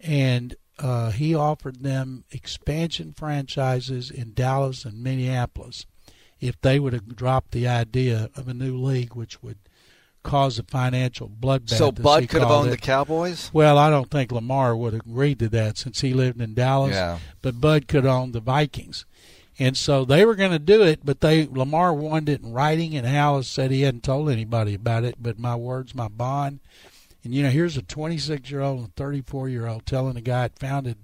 and 0.00 0.54
uh, 0.78 1.10
he 1.10 1.34
offered 1.34 1.82
them 1.82 2.24
expansion 2.30 3.12
franchises 3.12 4.10
in 4.10 4.34
Dallas 4.34 4.84
and 4.84 5.02
Minneapolis 5.02 5.86
if 6.40 6.60
they 6.60 6.78
would 6.78 6.92
have 6.92 7.16
dropped 7.16 7.52
the 7.52 7.66
idea 7.68 8.30
of 8.36 8.48
a 8.48 8.54
new 8.54 8.76
league, 8.76 9.14
which 9.14 9.42
would 9.42 9.58
cause 10.22 10.58
a 10.58 10.62
financial 10.64 11.28
bloodbath. 11.28 11.76
So 11.76 11.92
Bud 11.92 12.28
could 12.28 12.40
have 12.40 12.50
owned 12.50 12.68
it. 12.68 12.72
the 12.72 12.76
Cowboys? 12.78 13.50
Well, 13.52 13.78
I 13.78 13.90
don't 13.90 14.10
think 14.10 14.32
Lamar 14.32 14.74
would 14.74 14.94
have 14.94 15.02
agreed 15.06 15.38
to 15.40 15.48
that 15.50 15.78
since 15.78 16.00
he 16.00 16.14
lived 16.14 16.40
in 16.40 16.54
Dallas. 16.54 16.94
Yeah. 16.94 17.18
But 17.42 17.60
Bud 17.60 17.86
could 17.86 18.06
own 18.06 18.32
the 18.32 18.40
Vikings. 18.40 19.04
And 19.58 19.76
so 19.76 20.04
they 20.04 20.24
were 20.24 20.34
going 20.34 20.50
to 20.50 20.58
do 20.58 20.82
it, 20.82 21.00
but 21.04 21.20
they 21.20 21.46
Lamar 21.46 21.94
wanted 21.94 22.28
it 22.28 22.42
in 22.42 22.52
writing, 22.52 22.96
and 22.96 23.06
Halas 23.06 23.44
said 23.44 23.70
he 23.70 23.82
hadn't 23.82 24.02
told 24.02 24.28
anybody 24.28 24.74
about 24.74 25.04
it. 25.04 25.16
But 25.20 25.38
my 25.38 25.54
words, 25.54 25.94
my 25.94 26.08
bond. 26.08 26.58
And 27.22 27.32
you 27.32 27.42
know, 27.42 27.50
here's 27.50 27.76
a 27.76 27.82
26 27.82 28.50
year 28.50 28.60
old 28.60 28.80
and 28.80 28.96
34 28.96 29.48
year 29.48 29.66
old 29.66 29.86
telling 29.86 30.16
a 30.16 30.20
guy 30.20 30.48
that 30.48 30.58
founded 30.58 30.96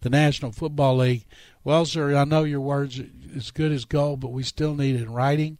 the 0.00 0.08
National 0.08 0.50
Football 0.50 0.96
League, 0.98 1.26
"Well, 1.64 1.84
sir, 1.84 2.14
I 2.16 2.24
know 2.24 2.44
your 2.44 2.60
words 2.60 3.00
as 3.36 3.50
good 3.50 3.72
as 3.72 3.84
gold, 3.84 4.20
but 4.20 4.32
we 4.32 4.42
still 4.42 4.74
need 4.74 4.96
it 4.96 5.02
in 5.02 5.12
writing." 5.12 5.58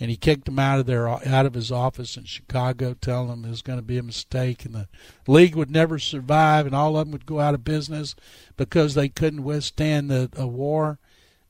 and 0.00 0.08
he 0.08 0.16
kicked 0.16 0.46
them 0.46 0.58
out 0.58 0.80
of 0.80 0.86
their 0.86 1.06
out 1.06 1.46
of 1.46 1.52
his 1.52 1.70
office 1.70 2.16
in 2.16 2.24
Chicago, 2.24 2.94
telling 2.94 3.28
them 3.28 3.44
it 3.44 3.50
was 3.50 3.62
going 3.62 3.78
to 3.78 3.84
be 3.84 3.98
a 3.98 4.02
mistake 4.02 4.64
and 4.64 4.74
the 4.74 4.88
league 5.28 5.54
would 5.54 5.70
never 5.70 5.98
survive, 5.98 6.64
and 6.64 6.74
all 6.74 6.96
of 6.96 7.06
them 7.06 7.12
would 7.12 7.26
go 7.26 7.38
out 7.38 7.54
of 7.54 7.62
business 7.62 8.16
because 8.56 8.94
they 8.94 9.10
couldn't 9.10 9.44
withstand 9.44 10.10
the 10.10 10.30
a 10.36 10.46
war. 10.46 10.98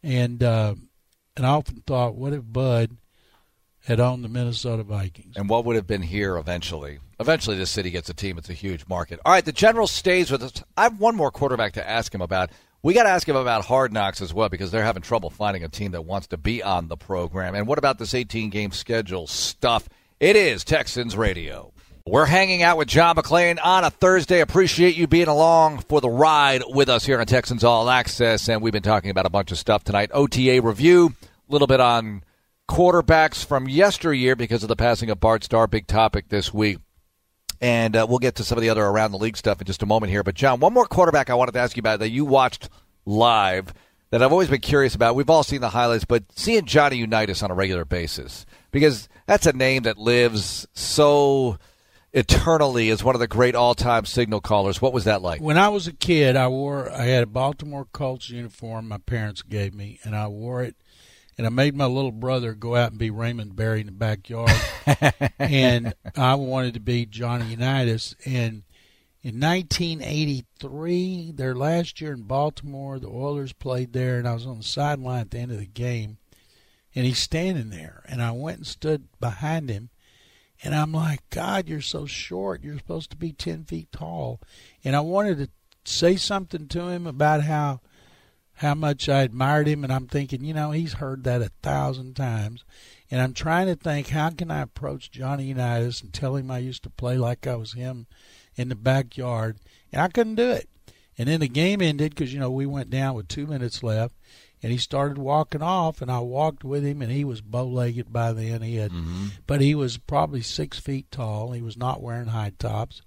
And 0.02 0.42
uh, 0.42 0.74
and 1.36 1.46
I 1.46 1.50
often 1.50 1.84
thought, 1.86 2.16
what 2.16 2.32
if 2.32 2.42
Bud 2.44 2.96
had 3.84 4.00
owned 4.00 4.24
the 4.24 4.28
Minnesota 4.28 4.82
Vikings? 4.82 5.36
And 5.36 5.48
what 5.48 5.64
would 5.64 5.76
have 5.76 5.86
been 5.86 6.02
here 6.02 6.36
eventually? 6.36 6.98
Eventually, 7.20 7.56
this 7.56 7.70
city 7.70 7.90
gets 7.90 8.08
a 8.08 8.14
team. 8.14 8.36
It's 8.36 8.50
a 8.50 8.54
huge 8.54 8.86
market. 8.88 9.20
All 9.24 9.32
right, 9.32 9.44
the 9.44 9.52
general 9.52 9.86
stays 9.86 10.30
with 10.30 10.42
us. 10.42 10.52
I 10.76 10.84
have 10.84 10.98
one 10.98 11.14
more 11.14 11.30
quarterback 11.30 11.74
to 11.74 11.88
ask 11.88 12.12
him 12.12 12.20
about. 12.20 12.50
We 12.82 12.94
got 12.94 13.02
to 13.02 13.10
ask 13.10 13.28
him 13.28 13.36
about 13.36 13.66
Hard 13.66 13.92
Knocks 13.92 14.22
as 14.22 14.32
well 14.32 14.48
because 14.48 14.70
they're 14.70 14.82
having 14.82 15.02
trouble 15.02 15.28
finding 15.28 15.64
a 15.64 15.68
team 15.68 15.92
that 15.92 16.06
wants 16.06 16.28
to 16.28 16.38
be 16.38 16.62
on 16.62 16.88
the 16.88 16.96
program. 16.96 17.54
And 17.54 17.66
what 17.66 17.76
about 17.76 17.98
this 17.98 18.14
18 18.14 18.48
game 18.48 18.72
schedule 18.72 19.26
stuff? 19.26 19.86
It 20.18 20.34
is 20.34 20.64
Texans 20.64 21.14
Radio. 21.14 21.74
We're 22.06 22.24
hanging 22.24 22.62
out 22.62 22.78
with 22.78 22.88
John 22.88 23.16
McClain 23.16 23.58
on 23.62 23.84
a 23.84 23.90
Thursday. 23.90 24.40
Appreciate 24.40 24.96
you 24.96 25.06
being 25.06 25.28
along 25.28 25.80
for 25.80 26.00
the 26.00 26.08
ride 26.08 26.62
with 26.66 26.88
us 26.88 27.04
here 27.04 27.20
on 27.20 27.26
Texans 27.26 27.64
All 27.64 27.90
Access. 27.90 28.48
And 28.48 28.62
we've 28.62 28.72
been 28.72 28.82
talking 28.82 29.10
about 29.10 29.26
a 29.26 29.30
bunch 29.30 29.52
of 29.52 29.58
stuff 29.58 29.84
tonight. 29.84 30.10
OTA 30.14 30.62
review, 30.62 31.14
a 31.22 31.52
little 31.52 31.66
bit 31.66 31.80
on 31.80 32.24
quarterbacks 32.66 33.44
from 33.44 33.68
yesteryear 33.68 34.36
because 34.36 34.62
of 34.62 34.70
the 34.70 34.76
passing 34.76 35.10
of 35.10 35.20
Bart 35.20 35.44
Starr. 35.44 35.66
Big 35.66 35.86
topic 35.86 36.30
this 36.30 36.54
week. 36.54 36.78
And 37.60 37.94
uh, 37.94 38.06
we'll 38.08 38.18
get 38.18 38.36
to 38.36 38.44
some 38.44 38.56
of 38.56 38.62
the 38.62 38.70
other 38.70 38.84
around 38.84 39.12
the 39.12 39.18
league 39.18 39.36
stuff 39.36 39.60
in 39.60 39.66
just 39.66 39.82
a 39.82 39.86
moment 39.86 40.10
here. 40.10 40.22
But, 40.22 40.34
John, 40.34 40.60
one 40.60 40.72
more 40.72 40.86
quarterback 40.86 41.28
I 41.28 41.34
wanted 41.34 41.52
to 41.52 41.58
ask 41.58 41.76
you 41.76 41.80
about 41.80 41.98
that 41.98 42.08
you 42.08 42.24
watched 42.24 42.70
live 43.04 43.74
that 44.10 44.22
I've 44.22 44.32
always 44.32 44.48
been 44.48 44.60
curious 44.60 44.94
about. 44.94 45.14
We've 45.14 45.30
all 45.30 45.42
seen 45.42 45.60
the 45.60 45.70
highlights, 45.70 46.04
but 46.04 46.24
seeing 46.34 46.64
Johnny 46.64 46.96
Unitas 46.96 47.42
on 47.42 47.50
a 47.50 47.54
regular 47.54 47.84
basis, 47.84 48.46
because 48.70 49.08
that's 49.26 49.46
a 49.46 49.52
name 49.52 49.84
that 49.84 49.98
lives 49.98 50.66
so 50.72 51.58
eternally 52.12 52.90
as 52.90 53.04
one 53.04 53.14
of 53.14 53.20
the 53.20 53.28
great 53.28 53.54
all-time 53.54 54.04
signal 54.04 54.40
callers. 54.40 54.82
What 54.82 54.92
was 54.92 55.04
that 55.04 55.22
like? 55.22 55.40
When 55.40 55.58
I 55.58 55.68
was 55.68 55.86
a 55.86 55.92
kid, 55.92 56.34
I 56.36 56.48
wore 56.48 56.90
I 56.90 57.04
had 57.04 57.22
a 57.22 57.26
Baltimore 57.26 57.86
Colts 57.92 58.30
uniform 58.30 58.88
my 58.88 58.98
parents 58.98 59.42
gave 59.42 59.74
me, 59.74 60.00
and 60.02 60.16
I 60.16 60.26
wore 60.26 60.62
it 60.62 60.74
and 61.40 61.46
I 61.46 61.50
made 61.50 61.74
my 61.74 61.86
little 61.86 62.12
brother 62.12 62.52
go 62.52 62.76
out 62.76 62.90
and 62.90 62.98
be 62.98 63.08
Raymond 63.08 63.56
Berry 63.56 63.80
in 63.80 63.86
the 63.86 63.92
backyard. 63.92 64.52
and 65.38 65.94
I 66.14 66.34
wanted 66.34 66.74
to 66.74 66.80
be 66.80 67.06
Johnny 67.06 67.46
Unitas. 67.46 68.14
And 68.26 68.62
in 69.22 69.40
1983, 69.40 71.32
their 71.32 71.54
last 71.54 71.98
year 71.98 72.12
in 72.12 72.24
Baltimore, 72.24 72.98
the 72.98 73.08
Oilers 73.08 73.54
played 73.54 73.94
there, 73.94 74.18
and 74.18 74.28
I 74.28 74.34
was 74.34 74.44
on 74.44 74.58
the 74.58 74.62
sideline 74.62 75.22
at 75.22 75.30
the 75.30 75.38
end 75.38 75.50
of 75.50 75.56
the 75.56 75.64
game. 75.64 76.18
And 76.94 77.06
he's 77.06 77.18
standing 77.18 77.70
there, 77.70 78.02
and 78.06 78.20
I 78.22 78.32
went 78.32 78.58
and 78.58 78.66
stood 78.66 79.08
behind 79.18 79.70
him. 79.70 79.88
And 80.62 80.74
I'm 80.74 80.92
like, 80.92 81.20
God, 81.30 81.70
you're 81.70 81.80
so 81.80 82.04
short. 82.04 82.62
You're 82.62 82.76
supposed 82.76 83.08
to 83.12 83.16
be 83.16 83.32
10 83.32 83.64
feet 83.64 83.90
tall. 83.92 84.42
And 84.84 84.94
I 84.94 85.00
wanted 85.00 85.38
to 85.38 85.48
say 85.90 86.16
something 86.16 86.68
to 86.68 86.88
him 86.88 87.06
about 87.06 87.44
how 87.44 87.80
how 88.60 88.74
much 88.74 89.08
I 89.08 89.22
admired 89.22 89.66
him, 89.66 89.84
and 89.84 89.92
I'm 89.92 90.06
thinking, 90.06 90.44
you 90.44 90.52
know, 90.52 90.70
he's 90.70 90.92
heard 90.92 91.24
that 91.24 91.40
a 91.40 91.50
thousand 91.62 92.14
times. 92.14 92.62
And 93.10 93.18
I'm 93.18 93.32
trying 93.32 93.68
to 93.68 93.74
think, 93.74 94.08
how 94.08 94.28
can 94.28 94.50
I 94.50 94.60
approach 94.60 95.10
Johnny 95.10 95.44
Unitas 95.44 96.02
and 96.02 96.12
tell 96.12 96.36
him 96.36 96.50
I 96.50 96.58
used 96.58 96.82
to 96.82 96.90
play 96.90 97.16
like 97.16 97.46
I 97.46 97.56
was 97.56 97.72
him 97.72 98.06
in 98.56 98.68
the 98.68 98.74
backyard? 98.74 99.56
And 99.90 100.02
I 100.02 100.08
couldn't 100.08 100.34
do 100.34 100.50
it. 100.50 100.68
And 101.16 101.26
then 101.26 101.40
the 101.40 101.48
game 101.48 101.80
ended 101.80 102.10
because, 102.10 102.34
you 102.34 102.38
know, 102.38 102.50
we 102.50 102.66
went 102.66 102.90
down 102.90 103.14
with 103.14 103.28
two 103.28 103.46
minutes 103.46 103.82
left, 103.82 104.14
and 104.62 104.70
he 104.70 104.76
started 104.76 105.16
walking 105.16 105.62
off, 105.62 106.02
and 106.02 106.10
I 106.12 106.18
walked 106.18 106.62
with 106.62 106.84
him, 106.84 107.00
and 107.00 107.10
he 107.10 107.24
was 107.24 107.40
bow 107.40 107.64
legged 107.64 108.12
by 108.12 108.34
then. 108.34 108.60
He 108.60 108.76
had, 108.76 108.90
mm-hmm. 108.90 109.28
but 109.46 109.62
he 109.62 109.74
was 109.74 109.96
probably 109.96 110.42
six 110.42 110.78
feet 110.78 111.10
tall. 111.10 111.52
He 111.52 111.62
was 111.62 111.78
not 111.78 112.02
wearing 112.02 112.28
high 112.28 112.52
tops. 112.58 113.00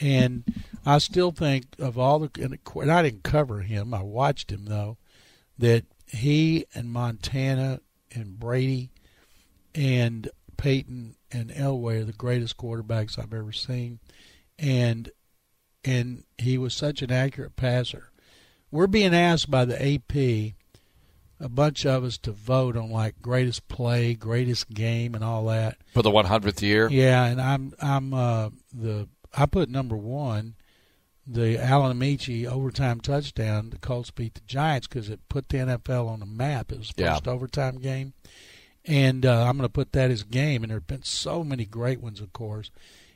And 0.00 0.44
I 0.86 0.98
still 0.98 1.32
think 1.32 1.66
of 1.80 1.98
all 1.98 2.20
the, 2.20 2.30
and 2.80 2.90
I 2.92 3.02
didn't 3.02 3.24
cover 3.24 3.60
him. 3.60 3.92
I 3.92 4.02
watched 4.02 4.52
him 4.52 4.66
though, 4.66 4.98
that 5.58 5.84
he 6.06 6.64
and 6.74 6.92
Montana 6.92 7.80
and 8.14 8.38
Brady 8.38 8.90
and 9.74 10.28
Peyton 10.56 11.16
and 11.32 11.50
Elway 11.50 12.00
are 12.00 12.04
the 12.04 12.12
greatest 12.12 12.56
quarterbacks 12.56 13.18
I've 13.18 13.34
ever 13.34 13.52
seen, 13.52 13.98
and 14.58 15.10
and 15.84 16.24
he 16.38 16.56
was 16.56 16.72
such 16.72 17.02
an 17.02 17.10
accurate 17.10 17.56
passer. 17.56 18.10
We're 18.70 18.86
being 18.86 19.14
asked 19.14 19.50
by 19.50 19.64
the 19.64 19.94
AP, 19.94 20.54
a 21.40 21.48
bunch 21.48 21.84
of 21.86 22.04
us, 22.04 22.18
to 22.18 22.32
vote 22.32 22.76
on 22.76 22.90
like 22.90 23.20
greatest 23.20 23.68
play, 23.68 24.14
greatest 24.14 24.70
game, 24.70 25.14
and 25.14 25.24
all 25.24 25.46
that 25.46 25.78
for 25.92 26.02
the 26.02 26.10
100th 26.10 26.62
year. 26.62 26.88
Yeah, 26.90 27.24
and 27.24 27.40
I'm 27.40 27.72
I'm 27.80 28.14
uh, 28.14 28.50
the 28.72 29.08
I 29.34 29.46
put 29.46 29.68
number 29.68 29.96
one 29.96 30.54
the 31.26 31.58
Alan 31.58 31.98
Ameche 31.98 32.46
overtime 32.46 33.00
touchdown. 33.00 33.70
The 33.70 33.78
Colts 33.78 34.10
beat 34.10 34.34
the 34.34 34.40
Giants 34.46 34.86
because 34.86 35.08
it 35.08 35.20
put 35.28 35.48
the 35.48 35.58
NFL 35.58 36.08
on 36.08 36.20
the 36.20 36.26
map. 36.26 36.70
It 36.70 36.78
was 36.78 36.92
the 36.96 37.04
first 37.04 37.26
yeah. 37.26 37.32
overtime 37.32 37.78
game, 37.78 38.12
and 38.84 39.26
uh, 39.26 39.44
I'm 39.44 39.56
going 39.56 39.68
to 39.68 39.72
put 39.72 39.92
that 39.92 40.10
as 40.10 40.22
game. 40.22 40.62
And 40.62 40.70
there 40.70 40.78
have 40.78 40.86
been 40.86 41.02
so 41.02 41.42
many 41.42 41.64
great 41.64 42.00
ones, 42.00 42.20
of 42.20 42.32
course. 42.32 42.70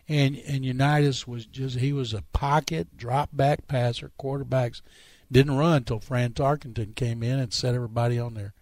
And 0.08 0.36
and 0.46 0.64
Unitas 0.64 1.26
was 1.26 1.46
just 1.46 1.78
he 1.78 1.92
was 1.92 2.12
a 2.12 2.22
pocket 2.32 2.96
drop 2.96 3.30
back 3.32 3.68
passer. 3.68 4.10
Quarterbacks 4.18 4.82
didn't 5.30 5.56
run 5.56 5.76
until 5.76 6.00
Fran 6.00 6.32
Tarkenton 6.32 6.96
came 6.96 7.22
in 7.22 7.38
and 7.38 7.52
set 7.52 7.76
everybody 7.76 8.18
on 8.18 8.34
their 8.34 8.52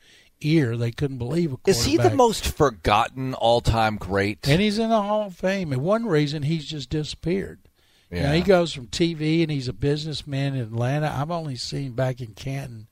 ear. 0.41 0.77
They 0.77 0.91
couldn't 0.91 1.19
believe 1.19 1.53
a 1.53 1.59
Is 1.67 1.85
he 1.85 1.97
the 1.97 2.11
most 2.11 2.47
forgotten 2.47 3.35
all 3.35 3.61
time 3.61 3.97
great? 3.97 4.47
And 4.47 4.61
he's 4.61 4.79
in 4.79 4.91
the 4.91 5.01
Hall 5.01 5.27
of 5.27 5.35
Fame. 5.35 5.73
And 5.73 5.83
one 5.83 6.07
reason 6.07 6.43
he's 6.43 6.67
just 6.67 6.91
disappeared. 6.91 7.61
Yeah. 8.11 8.19
You 8.19 8.27
know, 8.27 8.33
he 8.35 8.41
goes 8.43 8.73
from 8.73 8.87
TV 8.87 9.43
and 9.43 9.51
he's 9.51 9.69
a 9.69 9.73
businessman 9.73 10.55
in 10.55 10.63
Atlanta. 10.63 11.15
I've 11.15 11.31
only 11.31 11.57
seen 11.57 11.93
back 11.93 12.21
in 12.21 12.29
Canton 12.35 12.89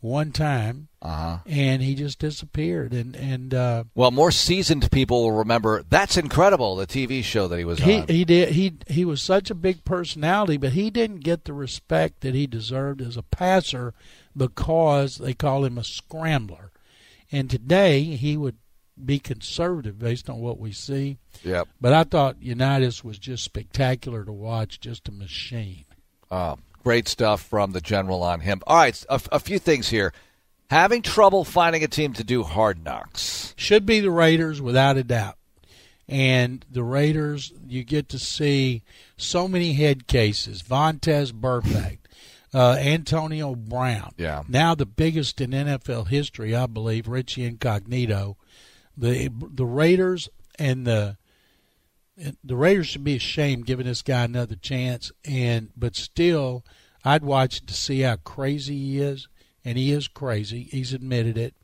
one 0.00 0.30
time, 0.30 0.88
uh-huh. 1.02 1.38
and 1.46 1.82
he 1.82 1.94
just 1.94 2.18
disappeared. 2.18 2.92
And 2.92 3.16
and 3.16 3.54
uh, 3.54 3.84
well, 3.94 4.10
more 4.10 4.30
seasoned 4.30 4.90
people 4.90 5.24
will 5.24 5.32
remember. 5.32 5.82
That's 5.88 6.16
incredible. 6.16 6.76
The 6.76 6.86
TV 6.86 7.24
show 7.24 7.48
that 7.48 7.58
he 7.58 7.64
was 7.64 7.80
he, 7.80 8.00
on. 8.00 8.08
He 8.08 8.24
did. 8.24 8.50
He 8.50 8.74
he 8.86 9.04
was 9.04 9.22
such 9.22 9.50
a 9.50 9.54
big 9.54 9.84
personality, 9.84 10.56
but 10.56 10.72
he 10.72 10.90
didn't 10.90 11.20
get 11.20 11.44
the 11.44 11.52
respect 11.52 12.20
that 12.20 12.34
he 12.34 12.46
deserved 12.46 13.00
as 13.00 13.16
a 13.16 13.22
passer 13.22 13.94
because 14.36 15.16
they 15.16 15.34
call 15.34 15.64
him 15.64 15.78
a 15.78 15.84
scrambler. 15.84 16.70
And 17.30 17.50
today 17.50 18.02
he 18.02 18.36
would 18.36 18.56
be 19.04 19.18
conservative 19.18 19.98
based 19.98 20.28
on 20.28 20.40
what 20.40 20.58
we 20.58 20.72
see. 20.72 21.18
Yep. 21.44 21.68
But 21.80 21.92
I 21.92 22.04
thought 22.04 22.42
Unitas 22.42 23.04
was 23.04 23.18
just 23.18 23.44
spectacular 23.44 24.24
to 24.24 24.32
watch, 24.32 24.80
just 24.80 25.08
a 25.08 25.12
machine. 25.12 25.84
Oh, 26.30 26.58
great 26.82 27.08
stuff 27.08 27.42
from 27.42 27.72
the 27.72 27.80
general 27.80 28.22
on 28.22 28.40
him. 28.40 28.60
All 28.66 28.76
right, 28.76 29.04
a, 29.08 29.20
a 29.32 29.40
few 29.40 29.58
things 29.58 29.88
here. 29.88 30.12
Having 30.70 31.02
trouble 31.02 31.44
finding 31.44 31.82
a 31.82 31.88
team 31.88 32.12
to 32.14 32.24
do 32.24 32.42
hard 32.42 32.84
knocks. 32.84 33.54
Should 33.56 33.86
be 33.86 34.00
the 34.00 34.10
Raiders 34.10 34.60
without 34.60 34.98
a 34.98 35.04
doubt. 35.04 35.36
And 36.06 36.64
the 36.70 36.82
Raiders, 36.82 37.52
you 37.66 37.84
get 37.84 38.08
to 38.10 38.18
see 38.18 38.82
so 39.16 39.48
many 39.48 39.74
head 39.74 40.06
cases. 40.06 40.62
Vontaze 40.62 41.32
Burfict, 41.32 41.98
uh, 42.54 42.76
Antonio 42.78 43.54
Brown. 43.54 44.12
Yeah. 44.16 44.42
Now 44.48 44.74
the 44.74 44.86
biggest 44.86 45.40
in 45.40 45.50
NFL 45.50 46.08
history, 46.08 46.54
I 46.54 46.66
believe, 46.66 47.08
Richie 47.08 47.44
Incognito 47.44 48.36
the 48.98 49.30
the 49.54 49.66
Raiders 49.66 50.28
and 50.58 50.86
the 50.86 51.16
the 52.42 52.56
Raiders 52.56 52.88
should 52.88 53.04
be 53.04 53.16
ashamed 53.16 53.66
giving 53.66 53.86
this 53.86 54.02
guy 54.02 54.24
another 54.24 54.56
chance. 54.56 55.12
And 55.24 55.70
but 55.76 55.94
still, 55.96 56.64
I'd 57.04 57.24
watch 57.24 57.64
to 57.64 57.74
see 57.74 58.00
how 58.00 58.16
crazy 58.16 58.76
he 58.76 58.98
is, 58.98 59.28
and 59.64 59.78
he 59.78 59.92
is 59.92 60.08
crazy. 60.08 60.64
He's 60.64 60.92
admitted 60.92 61.38
it. 61.38 61.54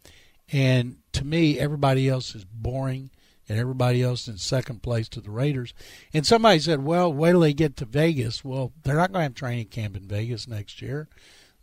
And 0.53 0.99
to 1.13 1.25
me, 1.25 1.59
everybody 1.59 2.09
else 2.09 2.35
is 2.35 2.45
boring, 2.45 3.11
and 3.49 3.59
everybody 3.59 4.03
else 4.03 4.29
in 4.29 4.39
second 4.39 4.83
place 4.83 5.09
to 5.09 5.21
the 5.21 5.31
Raiders. 5.31 5.75
And 6.13 6.25
somebody 6.25 6.61
said, 6.61 6.85
"Well, 6.85 7.13
wait 7.13 7.33
till 7.33 7.41
they 7.41 7.53
get 7.53 7.77
to 7.79 7.85
Vegas." 7.85 8.45
Well, 8.45 8.73
they're 8.85 8.97
not 8.97 9.11
going 9.11 9.21
to 9.21 9.25
have 9.25 9.35
training 9.35 9.67
camp 9.67 9.97
in 9.97 10.07
Vegas 10.07 10.47
next 10.47 10.81
year 10.81 11.09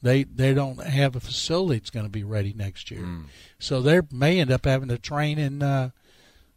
they 0.01 0.23
they 0.23 0.53
don't 0.53 0.81
have 0.83 1.15
a 1.15 1.19
facility 1.19 1.79
that's 1.79 1.89
going 1.89 2.05
to 2.05 2.11
be 2.11 2.23
ready 2.23 2.53
next 2.53 2.91
year. 2.91 3.01
Mm. 3.01 3.25
So 3.59 3.81
they 3.81 4.01
may 4.11 4.39
end 4.39 4.51
up 4.51 4.65
having 4.65 4.89
to 4.89 4.97
train 4.97 5.37
in 5.37 5.61
uh, 5.61 5.91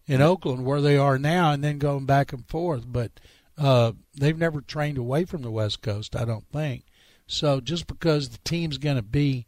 in 0.07 0.21
Oakland 0.21 0.65
where 0.65 0.81
they 0.81 0.97
are 0.97 1.19
now, 1.19 1.53
and 1.53 1.63
then 1.63 1.79
going 1.79 2.07
back 2.07 2.33
and 2.33 2.47
forth. 2.47 2.85
But 2.87 3.13
uh, 3.59 3.93
they've 4.15 4.39
never 4.39 4.61
trained 4.61 4.99
away 4.99 5.25
from 5.25 5.43
the 5.43 5.51
West 5.51 5.83
Coast, 5.83 6.17
I 6.17 6.25
don't 6.25 6.49
think. 6.53 6.85
So 7.27 7.61
just 7.61 7.87
because 7.87 8.29
the 8.29 8.39
team's 8.39 8.79
going 8.79 8.97
to 8.97 9.03
be 9.03 9.47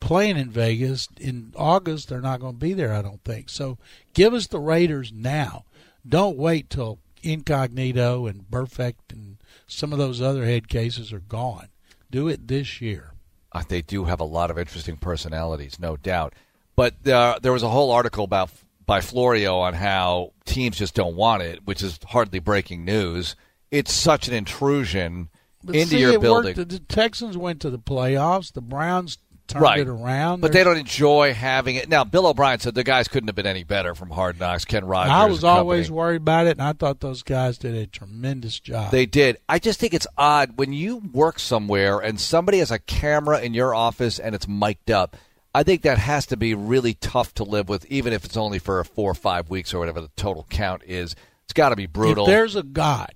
playing 0.00 0.36
in 0.36 0.50
Vegas 0.50 1.08
in 1.18 1.52
August, 1.56 2.08
they're 2.08 2.20
not 2.20 2.40
going 2.40 2.54
to 2.54 2.58
be 2.58 2.72
there, 2.72 2.92
I 2.92 3.02
don't 3.02 3.22
think. 3.24 3.48
So 3.48 3.78
give 4.12 4.34
us 4.34 4.46
the 4.46 4.58
Raiders 4.60 5.12
now. 5.12 5.64
Don't 6.06 6.36
wait 6.36 6.68
till 6.68 6.98
Incognito 7.22 8.26
and 8.26 8.42
Burfict 8.50 9.12
and 9.12 9.38
some 9.66 9.92
of 9.92 9.98
those 9.98 10.20
other 10.20 10.44
head 10.44 10.68
cases 10.68 11.12
are 11.12 11.20
gone. 11.20 11.68
Do 12.10 12.28
it 12.28 12.48
this 12.48 12.80
year. 12.80 13.13
Uh, 13.54 13.62
they 13.68 13.82
do 13.82 14.04
have 14.04 14.20
a 14.20 14.24
lot 14.24 14.50
of 14.50 14.58
interesting 14.58 14.96
personalities, 14.96 15.78
no 15.78 15.96
doubt. 15.96 16.34
But 16.76 17.06
uh, 17.06 17.38
there 17.40 17.52
was 17.52 17.62
a 17.62 17.68
whole 17.68 17.92
article 17.92 18.24
about 18.24 18.50
by 18.86 19.00
Florio 19.00 19.58
on 19.58 19.74
how 19.74 20.32
teams 20.44 20.76
just 20.76 20.94
don't 20.94 21.16
want 21.16 21.42
it, 21.42 21.64
which 21.64 21.82
is 21.82 21.98
hardly 22.08 22.38
breaking 22.38 22.84
news. 22.84 23.34
It's 23.70 23.92
such 23.92 24.28
an 24.28 24.34
intrusion 24.34 25.30
But 25.62 25.76
into 25.76 25.88
see, 25.90 26.00
your 26.00 26.18
building. 26.18 26.56
Worked. 26.56 26.68
The 26.68 26.78
Texans 26.80 27.36
went 27.36 27.60
to 27.62 27.70
the 27.70 27.78
playoffs. 27.78 28.52
The 28.52 28.60
Browns 28.60 29.18
turned 29.46 29.62
Right. 29.62 29.80
it 29.80 29.88
around. 29.88 30.40
But 30.40 30.52
they 30.52 30.64
don't 30.64 30.76
enjoy 30.78 31.34
having 31.34 31.76
it. 31.76 31.88
Now, 31.88 32.04
Bill 32.04 32.26
O'Brien 32.26 32.60
said 32.60 32.74
the 32.74 32.82
guys 32.84 33.08
couldn't 33.08 33.28
have 33.28 33.34
been 33.36 33.46
any 33.46 33.64
better 33.64 33.94
from 33.94 34.10
Hard 34.10 34.40
Knocks, 34.40 34.64
Ken 34.64 34.84
Rodgers. 34.84 35.12
I 35.12 35.26
was 35.26 35.44
always 35.44 35.90
worried 35.90 36.22
about 36.22 36.46
it, 36.46 36.52
and 36.52 36.62
I 36.62 36.72
thought 36.72 37.00
those 37.00 37.22
guys 37.22 37.58
did 37.58 37.74
a 37.74 37.86
tremendous 37.86 38.58
job. 38.58 38.90
They 38.90 39.06
did. 39.06 39.36
I 39.48 39.58
just 39.58 39.78
think 39.78 39.92
it's 39.94 40.06
odd 40.16 40.52
when 40.56 40.72
you 40.72 40.96
work 41.12 41.38
somewhere 41.38 41.98
and 41.98 42.18
somebody 42.20 42.58
has 42.58 42.70
a 42.70 42.78
camera 42.78 43.40
in 43.40 43.54
your 43.54 43.74
office 43.74 44.18
and 44.18 44.34
it's 44.34 44.48
mic'd 44.48 44.90
up. 44.90 45.16
I 45.54 45.62
think 45.62 45.82
that 45.82 45.98
has 45.98 46.26
to 46.26 46.36
be 46.36 46.54
really 46.54 46.94
tough 46.94 47.32
to 47.34 47.44
live 47.44 47.68
with, 47.68 47.86
even 47.86 48.12
if 48.12 48.24
it's 48.24 48.36
only 48.36 48.58
for 48.58 48.82
four 48.82 49.10
or 49.10 49.14
five 49.14 49.50
weeks 49.50 49.72
or 49.72 49.78
whatever 49.78 50.00
the 50.00 50.10
total 50.16 50.46
count 50.50 50.82
is. 50.84 51.14
It's 51.44 51.52
got 51.52 51.68
to 51.68 51.76
be 51.76 51.86
brutal. 51.86 52.24
If 52.24 52.28
there's 52.28 52.56
a 52.56 52.62
God, 52.62 53.12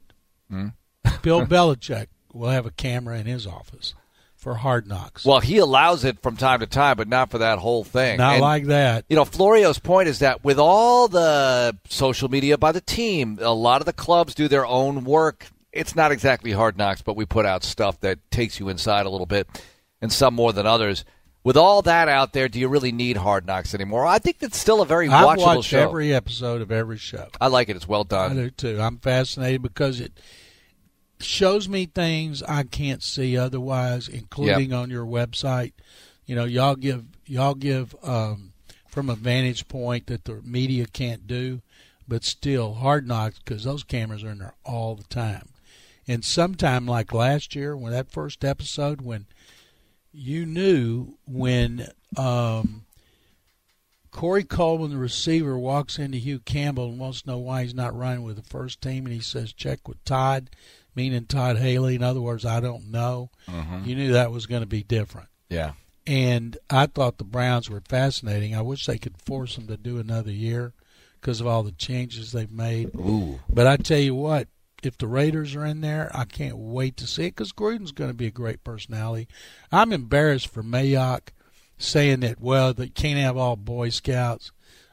Hmm? 0.49 0.69
Bill 1.23 1.47
Belichick 1.47 2.07
will 2.33 2.51
have 2.51 2.64
a 2.67 2.71
camera 2.71 3.19
in 3.19 3.27
his 3.27 3.47
office 3.47 3.95
for 4.38 4.55
hard 4.55 4.87
knocks. 4.87 5.24
well, 5.24 5.40
he 5.40 5.59
allows 5.59 6.05
it 6.05 6.22
from 6.22 6.37
time 6.37 6.61
to 6.61 6.66
time, 6.66 6.96
but 6.96 7.09
not 7.09 7.31
for 7.31 7.38
that 7.38 7.59
whole 7.59 7.85
thing. 7.85 8.18
Not 8.18 8.35
And- 8.35 8.42
like 8.42 8.66
that. 8.66 9.05
you 9.09 9.16
know, 9.16 9.24
Florio's 9.24 9.79
point 9.79 10.09
is 10.09 10.20
that 10.20 10.44
with 10.44 10.59
all 10.59 11.09
the 11.09 11.77
social 11.88 12.29
media 12.29 12.57
by 12.57 12.72
the 12.72 12.81
team, 12.81 13.38
a 13.42 13.53
lot 13.53 13.83
of 13.83 13.87
the 13.87 13.92
clubs 13.92 14.35
do 14.35 14.46
their 14.48 14.64
own 14.66 15.05
work. 15.05 15.48
It's 15.72 15.94
not 15.96 16.12
exactly 16.12 16.53
hard 16.53 16.79
knocks, 16.79 17.03
but 17.03 17.16
we 17.16 17.27
put 17.27 17.44
out 17.46 17.62
stuff 17.64 18.01
that 18.01 18.18
takes 18.31 18.59
you 18.59 18.68
inside 18.68 19.07
a 19.07 19.11
little 19.11 19.27
bit, 19.27 19.46
and 20.01 20.12
some 20.12 20.35
more 20.35 20.53
than 20.53 20.66
others. 20.66 21.05
With 21.44 21.57
all 21.57 21.83
that 21.83 22.09
out 22.09 22.33
there, 22.33 22.48
do 22.48 22.59
you 22.59 22.68
really 22.68 22.92
need 22.92 23.16
hard 23.16 23.46
knocks 23.46 23.74
anymore? 23.74 24.07
I 24.07 24.18
think 24.18 24.37
it's 24.40 24.59
still 24.59 24.83
a 24.83 24.87
very 24.87 25.09
I've 25.09 25.24
watchable 25.27 25.57
watched 25.57 25.68
show. 25.70 25.79
every 25.88 26.12
episode 26.14 26.61
of 26.62 26.70
every 26.72 26.98
show. 26.98 27.27
I 27.40 27.46
like 27.48 27.68
it. 27.68 27.77
It's 27.77 27.88
well 27.88 28.03
I 28.11 28.29
done. 28.29 28.37
do 28.37 28.51
too. 28.51 28.81
I'm 28.81 28.98
fascinated 28.98 29.62
because 29.62 30.01
it 30.01 30.12
shows 31.20 31.68
me 31.68 31.87
things 31.87 32.42
I 32.42 32.62
can't 32.62 33.02
see 33.02 33.37
otherwise, 33.37 34.09
including 34.09 34.72
on 34.72 34.90
your 34.90 35.07
website. 35.07 35.72
You 36.26 36.37
know, 36.37 36.44
y'all 36.44 36.76
give 36.76 37.04
y'all 37.26 37.54
give 37.54 37.94
um, 38.02 38.52
from 38.88 39.09
a 39.11 39.14
vantage 39.14 39.68
point 39.68 40.07
that 40.07 40.24
the 40.24 40.40
media 40.42 40.87
can't 40.87 41.26
do, 41.26 41.62
but 42.07 42.24
still 42.24 42.74
hard 42.74 43.07
knocks 43.07 43.38
because 43.38 43.64
those 43.64 43.85
cameras 43.85 44.24
are 44.24 44.31
in 44.31 44.38
there 44.38 44.54
all 44.64 44.94
the 44.94 45.04
time. 45.04 45.48
And 46.07 46.24
sometime 46.24 46.87
like 46.87 47.12
last 47.12 47.54
year, 47.54 47.76
when 47.76 47.92
that 47.92 48.11
first 48.11 48.44
episode, 48.44 49.02
when 49.02 49.26
you 50.12 50.46
knew 50.46 51.18
when 51.26 51.88
um, 52.16 52.87
Corey 54.11 54.42
Coleman, 54.42 54.90
the 54.90 54.96
receiver, 54.96 55.59
walks 55.59 55.98
into 55.98 56.18
Hugh 56.18 56.40
Campbell 56.40 56.88
and 56.88 56.98
wants 56.98 57.22
to 57.22 57.31
know 57.31 57.38
why 57.38 57.62
he's 57.62 57.74
not 57.74 57.96
running 57.96 58.22
with 58.22 58.37
the 58.37 58.42
first 58.42 58.81
team, 58.81 59.04
and 59.04 59.14
he 59.14 59.20
says, 59.20 59.52
"Check 59.52 59.87
with 59.87 60.02
Todd," 60.04 60.50
meaning 60.99 61.27
Todd 61.27 61.57
Haley. 61.59 61.95
In 61.95 62.03
other 62.03 62.21
words, 62.21 62.45
I 62.45 62.59
don't 62.59 62.91
know. 62.91 63.31
Uh-huh. 63.47 63.79
You 63.85 63.95
knew 63.95 64.13
that 64.15 64.33
was 64.33 64.47
going 64.47 64.63
to 64.63 64.67
be 64.67 64.83
different, 64.83 65.29
Yeah. 65.49 65.73
and 66.09 66.59
I 66.69 66.87
thought 66.87 67.19
the 67.19 67.25
Browns 67.25 67.71
were 67.71 67.81
fascinating. 67.89 68.57
I 68.57 68.63
wish 68.63 68.85
they 68.87 68.99
could 68.99 69.17
force 69.23 69.55
them 69.55 69.69
to 69.69 69.77
do 69.77 69.99
another 70.01 70.33
year 70.33 70.73
because 71.21 71.41
of 71.41 71.47
all 71.47 71.63
the 71.63 71.71
changes 71.73 72.33
they've 72.33 72.51
made. 72.51 72.91
Ooh. 72.97 73.39
But 73.49 73.69
I 73.69 73.77
tell 73.77 73.99
you 74.01 74.17
what, 74.17 74.49
if 74.83 74.99
the 74.99 75.07
Raiders 75.07 75.55
are 75.55 75.65
in 75.65 75.81
there, 75.83 76.11
I 76.13 76.25
can't 76.25 76.57
wait 76.59 76.97
to 76.97 77.07
see 77.07 77.27
it 77.27 77.37
because 77.37 77.53
Gruden's 77.53 77.93
going 77.93 78.11
to 78.11 78.17
be 78.17 78.27
a 78.27 78.31
great 78.33 78.65
personality. 78.65 79.29
I'm 79.71 79.93
embarrassed 79.93 80.49
for 80.49 80.63
Mayock 80.65 81.29
saying 81.79 82.21
that, 82.21 82.41
well, 82.41 82.75
they 82.75 82.89
can't 82.89 83.19
have 83.21 83.37
all 83.37 83.55
Boy 83.57 83.91
Scouts. 83.91 84.51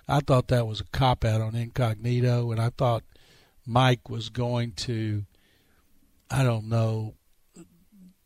I 0.07 0.19
thought 0.19 0.49
that 0.49 0.67
was 0.67 0.81
a 0.81 0.85
cop 0.85 1.25
out 1.25 1.41
on 1.41 1.55
incognito, 1.55 2.51
and 2.51 2.61
I 2.61 2.69
thought 2.69 3.03
Mike 3.65 4.07
was 4.09 4.29
going 4.29 4.73
to, 4.73 5.23
I 6.29 6.43
don't 6.43 6.69
know, 6.69 7.15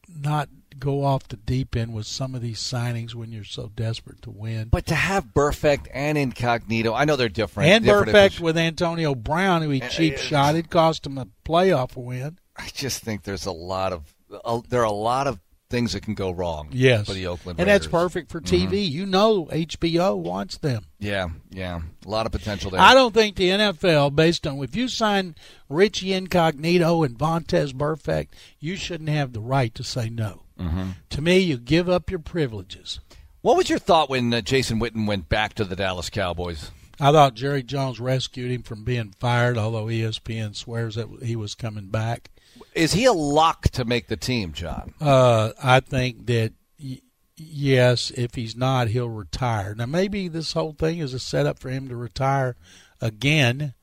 not 0.07 0.49
go 0.77 1.03
off 1.03 1.27
the 1.27 1.35
deep 1.35 1.75
end 1.75 1.93
with 1.93 2.07
some 2.07 2.33
of 2.33 2.41
these 2.41 2.59
signings 2.59 3.13
when 3.13 3.31
you're 3.31 3.43
so 3.43 3.71
desperate 3.75 4.21
to 4.21 4.31
win. 4.31 4.69
But 4.69 4.85
to 4.87 4.95
have 4.95 5.33
Burfict 5.33 5.87
and 5.93 6.17
Incognito, 6.17 6.93
I 6.93 7.05
know 7.05 7.15
they're 7.15 7.29
different. 7.29 7.69
and 7.69 7.83
different 7.83 8.09
Burfict 8.09 8.39
with 8.39 8.57
Antonio 8.57 9.13
Brown, 9.15 9.61
who 9.61 9.69
he 9.69 9.81
cheap 9.81 10.15
uh, 10.15 10.17
shot. 10.17 10.55
It 10.55 10.69
cost 10.69 11.05
him 11.05 11.17
a 11.17 11.27
playoff 11.45 11.95
win. 11.95 12.39
I 12.55 12.69
just 12.73 13.03
think 13.03 13.23
there's 13.23 13.45
a 13.45 13.51
lot 13.51 13.93
of 13.93 14.15
uh, 14.43 14.61
there 14.69 14.81
are 14.81 14.85
a 14.85 14.91
lot 14.91 15.27
of 15.27 15.39
things 15.69 15.93
that 15.93 16.01
can 16.01 16.15
go 16.15 16.31
wrong. 16.31 16.69
Yes, 16.71 17.07
for 17.07 17.13
the 17.13 17.27
Oakland 17.27 17.59
and 17.59 17.67
that's 17.67 17.85
Raiders. 17.85 17.87
Mm-hmm. 17.87 17.97
perfect 17.97 18.31
for 18.31 18.41
TV. 18.41 18.89
You 18.89 19.05
know, 19.05 19.45
HBO 19.45 20.17
wants 20.17 20.57
them. 20.57 20.85
Yeah, 20.99 21.29
yeah, 21.49 21.81
a 22.05 22.09
lot 22.09 22.25
of 22.25 22.31
potential 22.31 22.71
there. 22.71 22.81
I 22.81 22.93
don't 22.93 23.13
think 23.13 23.35
the 23.35 23.49
NFL, 23.49 24.15
based 24.15 24.45
on 24.47 24.63
if 24.63 24.75
you 24.75 24.87
sign 24.87 25.35
Richie 25.69 26.13
Incognito 26.13 27.03
and 27.03 27.17
Vontez 27.17 27.71
Burfict, 27.73 28.29
you 28.59 28.75
shouldn't 28.75 29.09
have 29.09 29.33
the 29.33 29.41
right 29.41 29.73
to 29.75 29.83
say 29.83 30.09
no. 30.09 30.43
Mm-hmm. 30.59 30.89
To 31.11 31.21
me, 31.21 31.39
you 31.39 31.57
give 31.57 31.87
up 31.87 32.09
your 32.09 32.19
privileges. 32.19 32.99
What 33.41 33.55
was 33.55 33.69
your 33.69 33.79
thought 33.79 34.09
when 34.09 34.33
uh, 34.33 34.41
Jason 34.41 34.79
Witten 34.79 35.07
went 35.07 35.29
back 35.29 35.53
to 35.53 35.63
the 35.63 35.75
Dallas 35.75 36.09
Cowboys? 36.09 36.71
I 36.99 37.13
thought 37.13 37.35
Jerry 37.35 37.63
Jones 37.63 38.01
rescued 38.01 38.51
him 38.51 38.63
from 38.63 38.83
being 38.83 39.13
fired, 39.19 39.57
although 39.57 39.85
ESPN 39.85 40.53
swears 40.53 40.95
that 40.95 41.07
he 41.23 41.37
was 41.37 41.55
coming 41.55 41.87
back. 41.87 42.29
Is 42.75 42.93
he 42.93 43.05
a 43.05 43.13
lock 43.13 43.69
to 43.71 43.85
make 43.85 44.07
the 44.07 44.17
team, 44.17 44.53
John? 44.53 44.93
Uh, 45.01 45.51
I 45.61 45.79
think 45.79 46.25
that 46.27 46.53
y- 46.81 47.01
yes, 47.35 48.11
if 48.11 48.35
he's 48.35 48.55
not, 48.55 48.89
he'll 48.89 49.09
retire. 49.09 49.73
Now, 49.75 49.85
maybe 49.87 50.27
this 50.27 50.53
whole 50.53 50.73
thing 50.73 50.99
is 50.99 51.13
a 51.13 51.19
setup 51.19 51.59
for 51.59 51.69
him 51.69 51.87
to 51.89 51.95
retire 51.95 52.55
again 53.01 53.73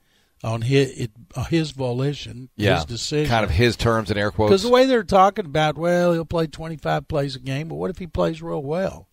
on 0.44 0.62
his 0.62 0.90
it, 0.98 1.10
uh, 1.34 1.44
his 1.44 1.70
volition, 1.72 2.50
Yeah, 2.56 2.76
his 2.76 2.84
decision. 2.84 3.28
kind 3.28 3.44
of 3.44 3.50
his 3.50 3.74
terms 3.76 4.10
and 4.10 4.18
air 4.18 4.30
quotes. 4.30 4.50
Because 4.50 4.62
the 4.62 4.68
way 4.68 4.84
they're 4.86 5.02
talking 5.02 5.46
about, 5.46 5.76
well, 5.78 6.12
he'll 6.12 6.24
play 6.24 6.46
25 6.46 7.08
plays 7.08 7.34
a 7.36 7.40
game, 7.40 7.68
but 7.68 7.76
what 7.76 7.90
if 7.90 7.98
he 7.98 8.06
plays 8.06 8.42
real 8.42 8.62
well? 8.62 9.08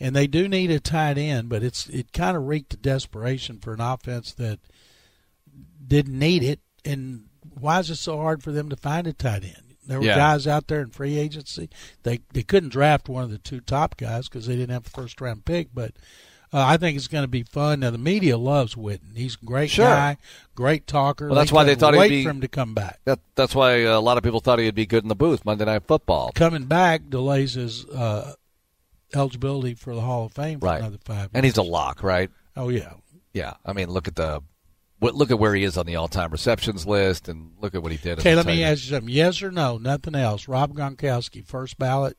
And 0.00 0.16
they 0.16 0.26
do 0.26 0.48
need 0.48 0.70
a 0.72 0.80
tight 0.80 1.16
end, 1.18 1.48
but 1.48 1.62
it's 1.62 1.88
it 1.88 2.12
kind 2.12 2.36
of 2.36 2.48
reeked 2.48 2.74
of 2.74 2.82
desperation 2.82 3.58
for 3.60 3.72
an 3.72 3.80
offense 3.80 4.32
that 4.32 4.58
didn't 5.86 6.18
need 6.18 6.42
it. 6.42 6.60
And 6.84 7.26
why 7.58 7.80
is 7.80 7.90
it 7.90 7.96
so 7.96 8.16
hard 8.18 8.42
for 8.42 8.52
them 8.52 8.68
to 8.68 8.76
find 8.76 9.06
a 9.06 9.12
tight 9.12 9.44
end? 9.44 9.56
There 9.86 9.98
were 9.98 10.06
Yeah. 10.06 10.16
guys 10.16 10.46
out 10.46 10.68
there 10.68 10.80
in 10.80 10.90
free 10.90 11.18
agency. 11.18 11.68
They 12.04 12.20
they 12.32 12.42
couldn't 12.42 12.68
draft 12.70 13.08
one 13.08 13.24
of 13.24 13.30
the 13.30 13.38
two 13.38 13.60
top 13.60 13.96
guys 13.96 14.28
because 14.28 14.46
they 14.46 14.54
didn't 14.56 14.70
have 14.72 14.86
a 14.86 14.90
first 14.90 15.20
round 15.20 15.44
pick. 15.44 15.68
But 15.74 15.92
uh, 16.52 16.64
I 16.64 16.76
think 16.76 16.96
it's 16.96 17.08
going 17.08 17.24
to 17.24 17.28
be 17.28 17.42
fun. 17.42 17.80
Now 17.80 17.90
the 17.90 17.98
media 17.98 18.36
loves 18.38 18.74
Witten. 18.76 19.16
He's 19.16 19.36
a 19.42 19.44
great 19.44 19.70
Sure. 19.70 19.86
guy, 19.86 20.18
great 20.54 20.86
talker. 20.86 21.26
Well, 21.26 21.34
that's 21.34 21.50
why 21.50 21.64
they 21.64 21.74
thought 21.74 21.94
he'd 21.94 21.98
wait 22.00 22.08
be- 22.10 22.22
for 22.24 22.30
him 22.30 22.42
to 22.42 22.48
come 22.48 22.74
back. 22.74 23.00
that, 23.06 23.18
that's 23.34 23.54
why 23.54 23.78
a 23.78 24.00
lot 24.00 24.18
of 24.18 24.22
people 24.22 24.38
thought 24.40 24.58
he'd 24.60 24.74
be 24.74 24.86
good 24.86 25.02
in 25.02 25.08
the 25.08 25.16
booth 25.16 25.44
Monday 25.44 25.64
Night 25.64 25.82
Football. 25.88 26.30
coming 26.34 26.66
back 26.66 27.08
delays 27.08 27.54
his 27.54 27.84
uh, 27.86 28.34
eligibility 29.14 29.74
for 29.74 29.94
the 29.94 30.00
Hall 30.00 30.26
of 30.26 30.32
Fame 30.32 30.60
for 30.60 30.66
Right. 30.66 30.80
another 30.80 30.98
five. 31.04 31.30
And 31.34 31.44
he's 31.44 31.56
a 31.56 31.62
lock, 31.62 32.02
right? 32.02 32.30
oh 32.56 32.68
yeah, 32.68 32.92
Yeah. 33.32 33.54
I 33.64 33.72
mean, 33.72 33.88
look 33.90 34.06
at 34.08 34.14
the 34.16 34.42
what- 35.02 35.14
look 35.14 35.30
at 35.30 35.38
where 35.38 35.54
he 35.54 35.64
is 35.64 35.76
on 35.76 35.86
the 35.86 35.96
all-time 35.96 36.30
receptions 36.30 36.86
list, 36.86 37.28
and 37.28 37.52
look 37.60 37.74
at 37.74 37.82
what 37.82 37.92
he 37.92 37.98
did. 37.98 38.18
Okay, 38.20 38.34
let 38.34 38.46
me 38.46 38.62
ask 38.64 38.84
you 38.84 38.90
something. 38.90 39.08
Yes 39.12 39.42
or 39.42 39.50
no? 39.50 39.76
Nothing 39.78 40.14
else. 40.14 40.48
Rob 40.48 40.74
Gronkowski, 40.74 41.44
first 41.44 41.78
ballot. 41.78 42.16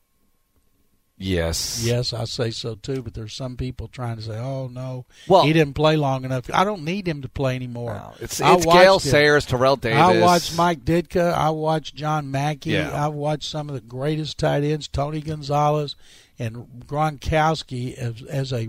Yes. 1.16 1.82
Yes, 1.84 2.12
I 2.12 2.24
say 2.24 2.50
so 2.50 2.74
too. 2.74 3.00
But 3.00 3.14
there's 3.14 3.32
some 3.34 3.56
people 3.56 3.86
trying 3.86 4.16
to 4.16 4.22
say, 4.22 4.36
"Oh 4.36 4.66
no, 4.66 5.06
Well- 5.28 5.44
he 5.44 5.52
didn't 5.52 5.74
play 5.74 5.96
long 5.96 6.24
enough." 6.24 6.50
I 6.52 6.64
don't 6.64 6.82
need 6.84 7.06
him 7.06 7.22
to 7.22 7.28
play 7.28 7.54
anymore. 7.54 7.94
No, 7.94 8.14
it's 8.20 8.40
I 8.40 8.54
it's 8.54 8.66
Gale. 8.66 8.98
Sayers, 8.98 9.46
Terrell 9.46 9.76
Davis. 9.76 10.00
I 10.00 10.20
watched 10.20 10.56
Mike 10.56 10.84
Ditka. 10.84 11.32
I 11.32 11.50
watched 11.50 11.94
John 11.94 12.32
Mackey. 12.32 12.70
Yeah. 12.70 12.90
I 12.90 13.06
watched 13.08 13.48
some 13.48 13.68
of 13.68 13.76
the 13.76 13.80
greatest 13.80 14.38
tight 14.38 14.64
ends, 14.64 14.88
Tony 14.88 15.20
Gonzalez 15.20 15.94
and 16.36 16.66
Gronkowski 16.84 17.94
as, 17.94 18.20
as 18.22 18.52
a 18.52 18.68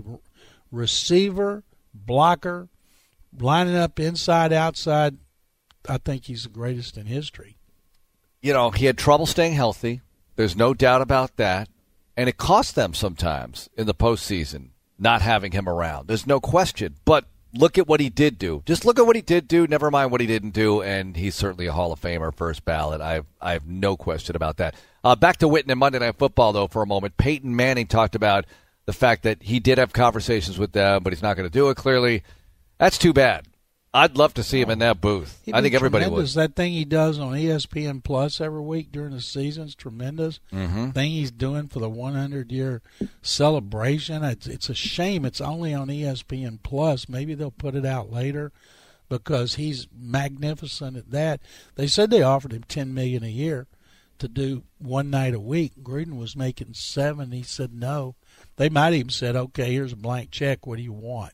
receiver, 0.70 1.64
blocker, 1.92 2.68
lining 3.40 3.76
up 3.76 3.98
inside, 4.00 4.52
outside. 4.52 5.16
I 5.88 5.98
think 5.98 6.24
he's 6.24 6.44
the 6.44 6.48
greatest 6.48 6.96
in 6.96 7.06
history. 7.06 7.56
you 8.42 8.52
know, 8.52 8.70
he 8.70 8.86
had 8.86 8.98
trouble 8.98 9.26
staying 9.26 9.54
healthy. 9.54 10.00
There's 10.36 10.56
no 10.56 10.74
doubt 10.74 11.02
about 11.02 11.36
that. 11.36 11.68
And 12.16 12.28
it 12.28 12.38
cost 12.38 12.74
them 12.74 12.94
sometimes 12.94 13.68
in 13.76 13.86
the 13.86 13.94
postseason 13.94 14.70
not 14.98 15.20
having 15.22 15.52
him 15.52 15.68
around. 15.68 16.08
There's 16.08 16.26
no 16.26 16.40
question. 16.40 16.94
But 17.04 17.26
look 17.52 17.76
at 17.76 17.86
what 17.86 18.00
he 18.00 18.08
did 18.08 18.38
do. 18.38 18.62
Just 18.64 18.84
look 18.84 18.98
at 18.98 19.06
what 19.06 19.16
he 19.16 19.22
did 19.22 19.46
do. 19.48 19.66
Never 19.66 19.90
mind 19.90 20.10
what 20.10 20.20
he 20.20 20.26
didn't 20.26 20.50
do. 20.54 20.80
And 20.82 21.16
he's 21.16 21.34
certainly 21.34 21.66
a 21.66 21.72
Hall 21.72 21.92
of 21.92 22.00
Famer, 22.00 22.34
first 22.34 22.64
ballot. 22.64 23.00
I 23.00 23.14
have, 23.14 23.26
I 23.40 23.52
have 23.52 23.66
no 23.66 23.96
question 23.96 24.34
about 24.36 24.56
that. 24.58 24.74
Uh, 25.04 25.14
back 25.14 25.36
to 25.38 25.48
Witten 25.48 25.70
and 25.70 25.78
Monday 25.78 25.98
Night 25.98 26.16
Football, 26.16 26.52
though, 26.52 26.68
for 26.68 26.82
a 26.82 26.86
moment. 26.86 27.16
Peyton 27.16 27.54
Manning 27.54 27.86
talked 27.86 28.14
about 28.14 28.46
the 28.86 28.92
fact 28.92 29.24
that 29.24 29.42
he 29.42 29.60
did 29.60 29.78
have 29.78 29.92
conversations 29.92 30.58
with 30.58 30.72
them, 30.72 31.02
but 31.02 31.12
he's 31.12 31.22
not 31.22 31.36
going 31.36 31.48
to 31.48 31.52
do 31.52 31.68
it 31.68 31.76
clearly. 31.76 32.22
That's 32.78 32.98
too 32.98 33.12
bad. 33.12 33.46
I'd 33.96 34.18
love 34.18 34.34
to 34.34 34.42
see 34.42 34.60
him 34.60 34.68
in 34.68 34.80
that 34.80 35.00
booth. 35.00 35.40
I 35.50 35.62
think 35.62 35.74
everybody 35.74 36.04
tremendous. 36.04 36.34
would. 36.34 36.42
That 36.42 36.54
thing 36.54 36.72
he 36.72 36.84
does 36.84 37.18
on 37.18 37.32
ESPN 37.32 38.04
Plus 38.04 38.42
every 38.42 38.60
week 38.60 38.92
during 38.92 39.12
the 39.12 39.22
season's 39.22 39.74
tremendous. 39.74 40.38
Mm-hmm. 40.52 40.90
Thing 40.90 41.12
he's 41.12 41.30
doing 41.30 41.68
for 41.68 41.78
the 41.78 41.88
100 41.88 42.52
year 42.52 42.82
celebration. 43.22 44.22
It's 44.22 44.46
it's 44.46 44.68
a 44.68 44.74
shame 44.74 45.24
it's 45.24 45.40
only 45.40 45.72
on 45.72 45.88
ESPN 45.88 46.58
Plus. 46.62 47.08
Maybe 47.08 47.34
they'll 47.34 47.50
put 47.50 47.74
it 47.74 47.86
out 47.86 48.12
later 48.12 48.52
because 49.08 49.54
he's 49.54 49.88
magnificent 49.98 50.98
at 50.98 51.10
that. 51.12 51.40
They 51.76 51.86
said 51.86 52.10
they 52.10 52.22
offered 52.22 52.52
him 52.52 52.64
10 52.64 52.92
million 52.92 53.24
a 53.24 53.28
year 53.28 53.66
to 54.18 54.28
do 54.28 54.64
one 54.78 55.08
night 55.08 55.32
a 55.32 55.40
week. 55.40 55.72
Gruden 55.82 56.18
was 56.18 56.36
making 56.36 56.74
seven. 56.74 57.32
He 57.32 57.42
said 57.42 57.72
no. 57.72 58.14
They 58.56 58.68
might 58.68 58.92
even 58.92 59.08
said, 59.08 59.36
"Okay, 59.36 59.72
here's 59.72 59.92
a 59.92 59.96
blank 59.96 60.30
check. 60.30 60.66
What 60.66 60.76
do 60.76 60.82
you 60.82 60.92
want?" 60.92 61.32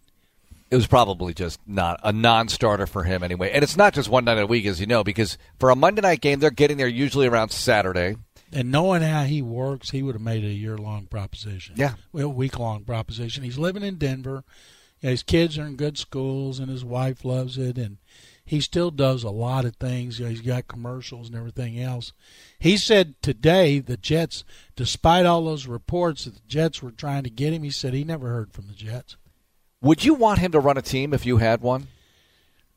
It 0.73 0.77
was 0.77 0.87
probably 0.87 1.35
just 1.35 1.61
not 1.67 2.01
a 2.03 2.13
non-starter 2.13 2.87
for 2.87 3.05
him 3.05 3.23
anyway. 3.23 3.51
And 3.53 3.63
it's 3.63 3.77
not 3.77 3.93
just 3.93 4.09
one 4.09 4.25
night 4.25 4.39
a 4.39 4.47
week, 4.47 4.65
as 4.65 4.81
you 4.81 4.87
know, 4.87 5.05
because 5.05 5.37
for 5.59 5.69
a 5.69 5.77
Monday 5.77 6.01
night 6.01 6.23
game, 6.23 6.41
they're 6.41 6.51
getting 6.51 6.79
there 6.79 6.89
usually 6.89 7.27
around 7.27 7.51
Saturday. 7.51 8.17
And 8.51 8.71
knowing 8.71 9.03
how 9.03 9.25
he 9.25 9.43
works, 9.43 9.91
he 9.91 10.03
would 10.03 10.15
have 10.15 10.23
made 10.23 10.45
a 10.45 10.49
year 10.49 10.79
long 10.79 11.09
proposition. 11.09 11.75
Yeah. 11.77 11.97
Well, 12.11 12.33
week 12.33 12.59
long 12.59 12.85
proposition. 12.85 13.45
He's 13.45 13.59
living 13.59 13.83
in 13.83 13.97
Denver. 13.97 14.45
You 15.03 15.09
know, 15.09 15.11
his 15.11 15.23
kids 15.23 15.59
are 15.59 15.67
in 15.67 15.77
good 15.77 15.99
schools, 15.99 16.59
and 16.59 16.71
his 16.71 16.87
wife 16.87 17.23
loves 17.23 17.59
it. 17.59 17.77
And 17.77 17.99
he 18.43 18.63
still 18.63 18.91
does 18.91 19.25
a 19.25 19.31
lot 19.31 19.67
of 19.67 19.77
things. 19.77 20.19
You 20.19 20.25
know, 20.25 20.31
he's 20.31 20.41
got 20.41 20.69
commercials 20.69 21.29
and 21.29 21.37
everything 21.37 21.79
else. 21.79 22.15
He 22.59 22.79
said 22.79 23.17
today 23.21 23.79
the 23.79 23.99
Jets, 23.99 24.43
despite 24.75 25.27
all 25.27 25.45
those 25.45 25.67
reports 25.67 26.25
that 26.25 26.37
the 26.37 26.49
Jets 26.49 26.83
were 26.83 26.93
trying 26.93 27.25
to 27.25 27.31
get 27.31 27.53
him, 27.53 27.63
he 27.63 27.71
said 27.71 27.93
he 27.93 28.05
never 28.05 28.29
heard 28.29 28.55
from 28.55 28.69
the 28.69 28.73
Jets. 28.73 29.19
Would 29.83 30.05
you 30.05 30.15
want 30.15 30.39
him 30.39 30.53
to 30.53 30.61
run 30.61 30.79
a 30.79 30.83
team 30.83 31.13
if 31.13 31.27
you 31.27 31.39
had 31.39 31.61
one? 31.61 31.89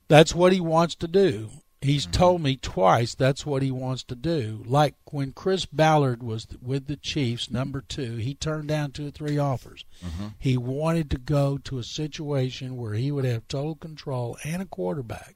That's 0.08 0.36
what 0.36 0.52
he 0.52 0.60
wants 0.60 0.96
to 0.96 1.08
do. 1.08 1.50
He's 1.82 2.04
mm-hmm. 2.04 2.12
told 2.12 2.42
me 2.42 2.58
twice 2.58 3.14
that's 3.14 3.46
what 3.46 3.62
he 3.62 3.70
wants 3.70 4.04
to 4.06 4.16
do. 4.16 4.64
Like 4.66 4.96
when 5.12 5.32
Chris 5.32 5.66
Ballard 5.66 6.24
was 6.24 6.48
with 6.62 6.88
the 6.88 6.96
Chiefs, 6.96 7.52
number 7.52 7.82
two, 7.82 8.16
he 8.16 8.34
turned 8.34 8.68
down 8.68 8.92
two 8.92 9.08
or 9.08 9.12
three 9.12 9.38
offers. 9.38 9.86
Mm-hmm. 10.04 10.28
He 10.40 10.58
wanted 10.58 11.12
to 11.12 11.20
go 11.20 11.60
to 11.60 11.78
a 11.78 11.84
situation 11.84 12.76
where 12.76 12.94
he 12.94 13.12
would 13.12 13.26
have 13.26 13.48
total 13.48 13.76
control 13.76 14.38
and 14.44 14.64
a 14.64 14.66
quarterback. 14.66 15.36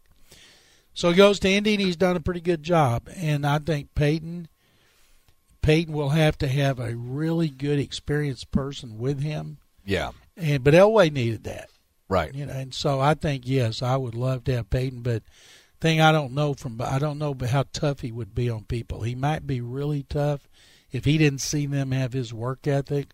So 0.96 1.10
he 1.10 1.16
goes 1.16 1.40
to 1.42 1.50
Indy 1.50 1.76
and 1.76 1.82
he's 1.82 1.96
done 1.96 2.16
a 2.16 2.22
pretty 2.22 2.42
good 2.42 2.64
job. 2.64 3.08
And 3.16 3.46
I 3.46 3.60
think 3.60 3.94
Peyton 3.94 4.48
Peyton 5.62 5.94
will 5.94 6.10
have 6.10 6.38
to 6.40 6.48
have 6.48 6.80
a 6.80 6.96
really 6.96 7.50
good 7.50 7.80
experienced 7.80 8.52
person 8.52 8.98
with 8.98 9.22
him. 9.22 9.58
Yeah. 9.86 10.12
And 10.40 10.64
but 10.64 10.74
Elway 10.74 11.12
needed 11.12 11.44
that. 11.44 11.70
Right. 12.08 12.34
You 12.34 12.48
know, 12.48 12.54
and 12.54 12.74
so 12.74 13.00
I 13.00 13.14
think 13.14 13.44
yes, 13.46 13.82
I 13.82 13.96
would 13.96 14.16
love 14.16 14.44
to 14.46 14.56
have 14.56 14.70
Peyton, 14.70 15.02
but 15.02 15.24
thing 15.80 16.02
I 16.02 16.12
don't 16.12 16.34
know 16.34 16.54
from 16.54 16.82
I 16.82 17.00
don't 17.00 17.20
know 17.20 17.36
how 17.48 17.66
tough 17.72 18.02
he 18.02 18.12
would 18.12 18.34
be 18.34 18.50
on 18.50 18.64
people. 18.64 19.04
He 19.04 19.16
might 19.16 19.46
be 19.46 19.62
really 19.62 20.04
tough 20.04 20.48
if 20.92 21.06
he 21.06 21.18
didn't 21.18 21.42
see 21.42 21.66
them 21.66 21.92
have 21.92 22.14
his 22.14 22.34
work 22.34 22.68
ethic, 22.68 23.10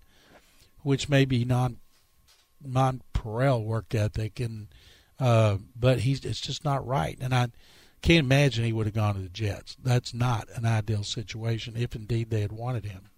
which 0.81 1.09
may 1.09 1.25
be 1.25 1.43
non 1.45 1.77
non 2.63 3.01
Perel 3.13 3.63
work 3.63 3.93
ethic, 3.93 4.39
and 4.39 4.67
uh, 5.19 5.57
but 5.75 5.99
he's 5.99 6.23
it's 6.23 6.41
just 6.41 6.63
not 6.63 6.85
right, 6.85 7.17
and 7.19 7.33
I 7.33 7.47
can't 8.01 8.25
imagine 8.25 8.65
he 8.65 8.73
would 8.73 8.85
have 8.85 8.95
gone 8.95 9.15
to 9.15 9.21
the 9.21 9.29
Jets. 9.29 9.75
That's 9.83 10.13
not 10.13 10.47
an 10.55 10.65
ideal 10.65 11.03
situation 11.03 11.75
if 11.75 11.95
indeed 11.95 12.29
they 12.29 12.41
had 12.41 12.51
wanted 12.51 12.85
him. 12.85 13.09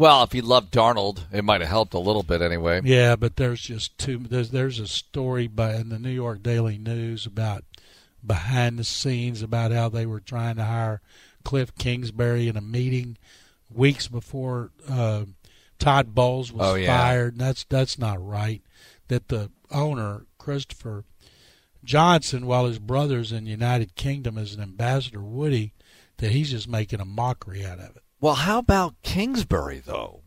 Well, 0.00 0.22
if 0.22 0.32
he 0.32 0.40
loved 0.40 0.72
Darnold, 0.72 1.24
it 1.30 1.44
might 1.44 1.60
have 1.60 1.68
helped 1.68 1.92
a 1.92 1.98
little 1.98 2.22
bit 2.22 2.40
anyway. 2.40 2.80
Yeah, 2.82 3.16
but 3.16 3.36
there's 3.36 3.60
just 3.60 3.98
too 3.98 4.16
there's 4.16 4.48
there's 4.50 4.78
a 4.78 4.88
story 4.88 5.46
by 5.46 5.74
in 5.74 5.90
the 5.90 5.98
New 5.98 6.08
York 6.08 6.42
Daily 6.42 6.78
News 6.78 7.26
about 7.26 7.64
behind 8.26 8.78
the 8.78 8.84
scenes 8.84 9.42
about 9.42 9.72
how 9.72 9.90
they 9.90 10.06
were 10.06 10.18
trying 10.20 10.56
to 10.56 10.64
hire 10.64 11.02
Cliff 11.44 11.74
Kingsbury 11.76 12.48
in 12.48 12.56
a 12.56 12.62
meeting 12.62 13.18
weeks 13.70 14.08
before 14.08 14.70
uh, 14.88 15.26
Todd 15.78 16.14
Bowles 16.14 16.50
was 16.50 16.66
Oh, 16.66 16.74
yeah. 16.76 16.96
fired. 16.96 17.32
And 17.34 17.42
that's 17.42 17.64
that's 17.64 17.98
not 17.98 18.26
right. 18.26 18.62
That 19.08 19.28
the 19.28 19.50
owner 19.70 20.24
Christopher 20.38 21.04
Johnson, 21.84 22.46
while 22.46 22.64
his 22.64 22.78
brother's 22.78 23.32
in 23.32 23.44
the 23.44 23.50
United 23.50 23.96
Kingdom 23.96 24.38
as 24.38 24.54
an 24.54 24.62
ambassador, 24.62 25.20
Woody, 25.22 25.74
that 26.16 26.30
he's 26.30 26.52
just 26.52 26.68
making 26.68 27.00
a 27.00 27.04
mockery 27.04 27.66
out 27.66 27.80
of 27.80 27.96
it. 27.96 27.99
Well, 28.20 28.34
how 28.34 28.58
about 28.58 28.94
Kingsbury 29.02 29.82
though? 29.84 30.20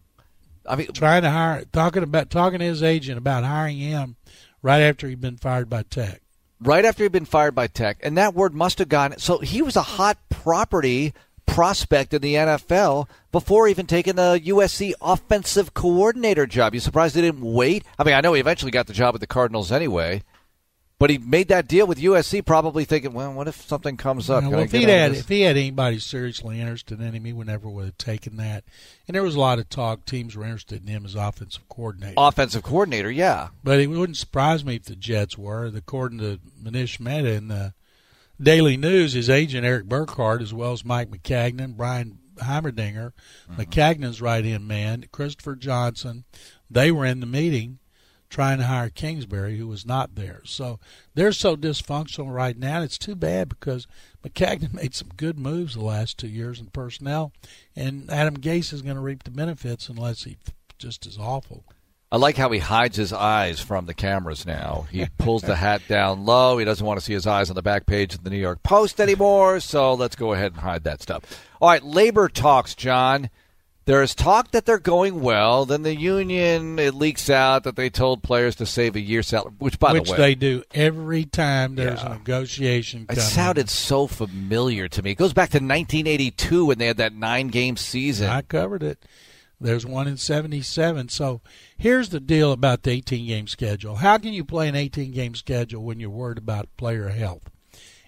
I 0.68 0.76
mean, 0.76 0.88
trying 0.94 1.24
to 1.24 1.30
hire, 1.30 1.66
talking 1.72 2.04
about 2.04 2.30
talking 2.30 2.60
to 2.60 2.66
his 2.66 2.82
agent 2.82 3.18
about 3.18 3.44
hiring 3.44 3.78
him 3.78 4.16
right 4.62 4.80
after 4.82 5.08
he'd 5.10 5.22
been 5.22 5.38
fired 5.38 5.70
by 5.70 5.84
Tech. 5.84 6.22
right 6.62 6.86
after 6.86 7.04
he'd 7.04 7.12
been 7.12 7.26
fired 7.26 7.54
by 7.54 7.68
Tech, 7.68 7.98
and 8.02 8.18
that 8.18 8.34
word 8.34 8.54
must 8.54 8.80
have 8.80 8.88
gone. 8.90 9.16
So 9.18 9.40
he 9.40 9.62
was 9.62 9.76
a 9.76 9.82
hot 9.82 10.18
property 10.30 11.14
prospect 11.46 12.14
in 12.14 12.22
the 12.22 12.36
NFL 12.36 13.10
before 13.34 13.68
even 13.68 13.86
taking 13.86 14.16
the 14.16 14.42
USC 14.46 14.94
offensive 15.02 15.74
coordinator 15.74 16.48
job. 16.48 16.74
You 16.74 16.80
surprised 16.80 17.16
they 17.16 17.22
didn't 17.22 17.42
wait? 17.42 17.84
I 18.00 18.06
mean, 18.06 18.16
I 18.16 18.22
know 18.22 18.32
he 18.34 18.40
eventually 18.40 18.72
got 18.72 18.88
the 18.88 18.94
job 18.94 19.14
at 19.14 19.20
the 19.22 19.28
Cardinals 19.28 19.70
anyway, 19.72 20.24
but 21.04 21.10
he 21.10 21.18
made 21.18 21.50
that 21.50 21.68
deal 21.68 21.86
with 21.86 22.00
USC 22.00 22.46
probably 22.46 22.86
thinking, 22.86 23.12
well, 23.12 23.34
what 23.34 23.50
if 23.50 23.62
something 23.64 23.98
comes 23.98 24.30
up? 24.30 24.42
You 24.42 24.50
know, 24.50 24.56
well, 24.56 24.64
if 24.64 24.72
he'd 24.72 24.88
had 24.88 25.12
if 25.12 25.28
he 25.28 25.42
had 25.42 25.58
anybody 25.58 26.00
seriously 26.00 26.62
interested 26.62 27.02
in 27.02 27.14
him, 27.14 27.26
he 27.26 27.34
would 27.34 27.48
never 27.48 27.68
would 27.68 27.84
have 27.84 27.98
taken 27.98 28.38
that. 28.38 28.64
And 29.06 29.14
there 29.14 29.22
was 29.22 29.36
a 29.36 29.40
lot 29.42 29.60
of 29.60 29.68
talk 29.68 30.06
teams 30.06 30.38
were 30.38 30.46
interested 30.46 30.82
in 30.82 30.88
him 30.88 31.04
as 31.04 31.16
offensive 31.16 31.68
coordinator. 31.68 32.14
offensive 32.16 32.64
coordinator, 32.64 33.12
yeah. 33.12 33.50
But 33.66 33.82
it 33.82 33.88
wouldn't 33.88 34.16
surprise 34.16 34.64
me 34.64 34.76
if 34.76 34.86
the 34.86 34.96
Jets 34.96 35.38
were. 35.38 35.66
According 35.66 36.20
to 36.20 36.40
Manish 36.64 37.02
Mehta 37.02 37.34
in 37.34 37.50
the 37.50 37.74
Daily 38.42 38.78
News, 38.78 39.12
his 39.12 39.30
agent 39.30 39.66
Eric 39.66 39.90
Burkhardt, 39.90 40.42
as 40.42 40.54
well 40.54 40.72
as 40.72 40.86
Mike 40.86 41.12
Maccagnan, 41.12 41.76
Brian 41.76 42.18
Heimerdinger, 42.38 43.12
mm-hmm. 43.52 43.60
Maccagnan's 43.60 44.22
right 44.22 44.46
hand 44.46 44.70
man, 44.70 45.04
Christopher 45.12 45.58
Johnson, 45.58 46.24
they 46.72 46.94
were 46.94 47.06
in 47.06 47.20
the 47.20 47.26
meeting 47.26 47.80
trying 48.34 48.58
to 48.58 48.66
hire 48.66 48.90
Kingsbury, 48.90 49.58
who 49.58 49.68
was 49.68 49.86
not 49.86 50.16
there. 50.16 50.42
So 50.44 50.80
they're 51.14 51.32
so 51.32 51.56
dysfunctional 51.56 52.34
right 52.34 52.58
now. 52.58 52.82
It's 52.82 52.98
too 52.98 53.16
bad 53.16 53.48
because 53.48 53.88
Maccagnan 54.26 54.74
made 54.82 54.96
some 54.96 55.10
good 55.16 55.38
moves 55.38 55.76
the 55.76 55.84
last 55.84 56.18
two 56.18 56.28
years 56.28 56.60
in 56.60 56.68
personnel, 56.68 57.32
and 57.76 58.10
Adam 58.10 58.38
Gase 58.38 58.74
is 58.74 58.82
going 58.82 58.96
to 58.96 59.02
reap 59.02 59.24
the 59.24 59.32
benefits 59.32 59.88
unless 59.88 60.24
he 60.24 60.38
just 60.80 61.06
is 61.06 61.20
awful. 61.20 61.64
I 62.12 62.18
like 62.18 62.36
how 62.36 62.52
he 62.52 62.60
hides 62.60 62.98
his 62.98 63.14
eyes 63.14 63.60
from 63.60 63.86
the 63.86 63.94
cameras 63.94 64.46
now. 64.46 64.86
He 64.92 65.08
pulls 65.18 65.42
the 65.42 65.56
hat 65.56 65.82
down 65.88 66.26
low. 66.26 66.60
He 66.60 66.66
doesn't 66.66 66.86
want 66.86 67.00
to 67.00 67.06
see 67.06 67.14
his 67.14 67.26
eyes 67.26 67.50
on 67.50 67.56
the 67.56 67.64
back 67.64 67.88
page 67.88 68.14
of 68.14 68.24
the 68.24 68.30
New 68.30 68.38
York 68.38 68.62
Post 68.62 69.00
anymore, 69.00 69.60
so 69.60 69.94
let's 69.94 70.16
go 70.16 70.34
ahead 70.34 70.52
and 70.54 70.62
hide 70.62 70.84
that 70.84 71.02
stuff. 71.02 71.24
All 71.60 71.70
right, 71.70 71.84
labor 71.84 72.30
talks, 72.30 72.76
John. 72.76 73.30
There 73.86 74.02
is 74.02 74.16
talk 74.16 74.52
that 74.52 74.66
they're 74.66 74.80
going 74.80 75.20
well. 75.22 75.66
Then 75.66 75.84
the 75.84 75.94
union, 75.96 76.80
it 76.80 76.94
leaks 76.94 77.30
out 77.30 77.64
that 77.66 77.76
they 77.76 77.90
told 77.90 78.24
players 78.24 78.56
to 78.56 78.66
save 78.66 78.96
a 78.96 79.02
year's 79.02 79.28
salary, 79.28 79.52
which, 79.60 79.78
by 79.78 79.92
which 79.92 80.06
the 80.06 80.12
way, 80.14 80.18
they 80.18 80.36
do 80.36 80.64
every 80.74 81.26
time 81.26 81.76
there's 81.76 82.02
Yeah. 82.02 82.14
a 82.14 82.18
negotiation. 82.18 83.06
it 83.10 83.20
sounded 83.20 83.70
so 83.70 84.08
familiar 84.08 84.88
to 84.88 85.02
me. 85.02 85.12
It 85.12 85.18
goes 85.18 85.34
back 85.34 85.50
to 85.50 85.60
1982 85.60 86.66
when 86.66 86.78
they 86.78 86.88
had 86.88 86.96
that 86.98 87.14
nine-game 87.14 87.76
season. 87.76 88.30
I 88.30 88.42
covered 88.42 88.84
it. 88.84 89.04
There's 89.60 89.86
one 89.86 90.08
in 90.08 90.18
77. 90.18 91.10
So 91.10 91.42
here's 91.78 92.10
the 92.10 92.20
deal 92.20 92.52
about 92.54 92.84
the 92.84 92.92
18 92.92 93.28
game 93.28 93.48
schedule. 93.48 93.96
How 93.96 94.18
can 94.18 94.32
you 94.34 94.44
play 94.46 94.68
an 94.70 94.76
18 94.76 95.12
game 95.12 95.36
schedule 95.36 95.84
when 95.84 96.00
you're 96.00 96.10
worried 96.10 96.38
about 96.38 96.70
player 96.78 97.10
health? 97.10 97.50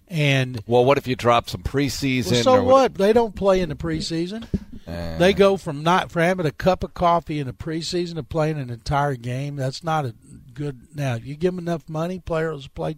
And 0.08 0.62
well, 0.68 0.86
what 0.86 0.98
if 0.98 1.08
you 1.08 1.16
drop 1.16 1.50
some 1.50 1.64
preseason? 1.64 2.32
well, 2.32 2.44
so 2.44 2.56
or 2.56 2.64
what? 2.64 2.96
They 2.96 3.12
don't 3.14 3.36
play 3.36 3.60
in 3.62 3.70
the 3.70 3.76
preseason. 3.76 4.46
Uh, 4.88 5.18
They 5.18 5.34
go 5.34 5.58
from 5.58 5.84
not 5.84 6.12
for 6.12 6.22
having 6.22 6.46
a 6.46 6.52
cup 6.52 6.84
of 6.84 6.94
coffee 6.94 7.40
in 7.40 7.48
the 7.48 7.54
preseason 7.54 8.16
to 8.16 8.24
playing 8.24 8.60
an 8.60 8.70
entire 8.70 9.16
game. 9.16 9.56
That's 9.56 9.84
not 9.84 10.06
a 10.06 10.16
good. 10.54 10.88
Now, 10.96 11.16
if 11.16 11.26
you 11.26 11.36
give 11.36 11.56
them 11.56 11.68
enough 11.68 11.90
money, 11.90 12.20
players 12.20 12.68
play 12.68 12.98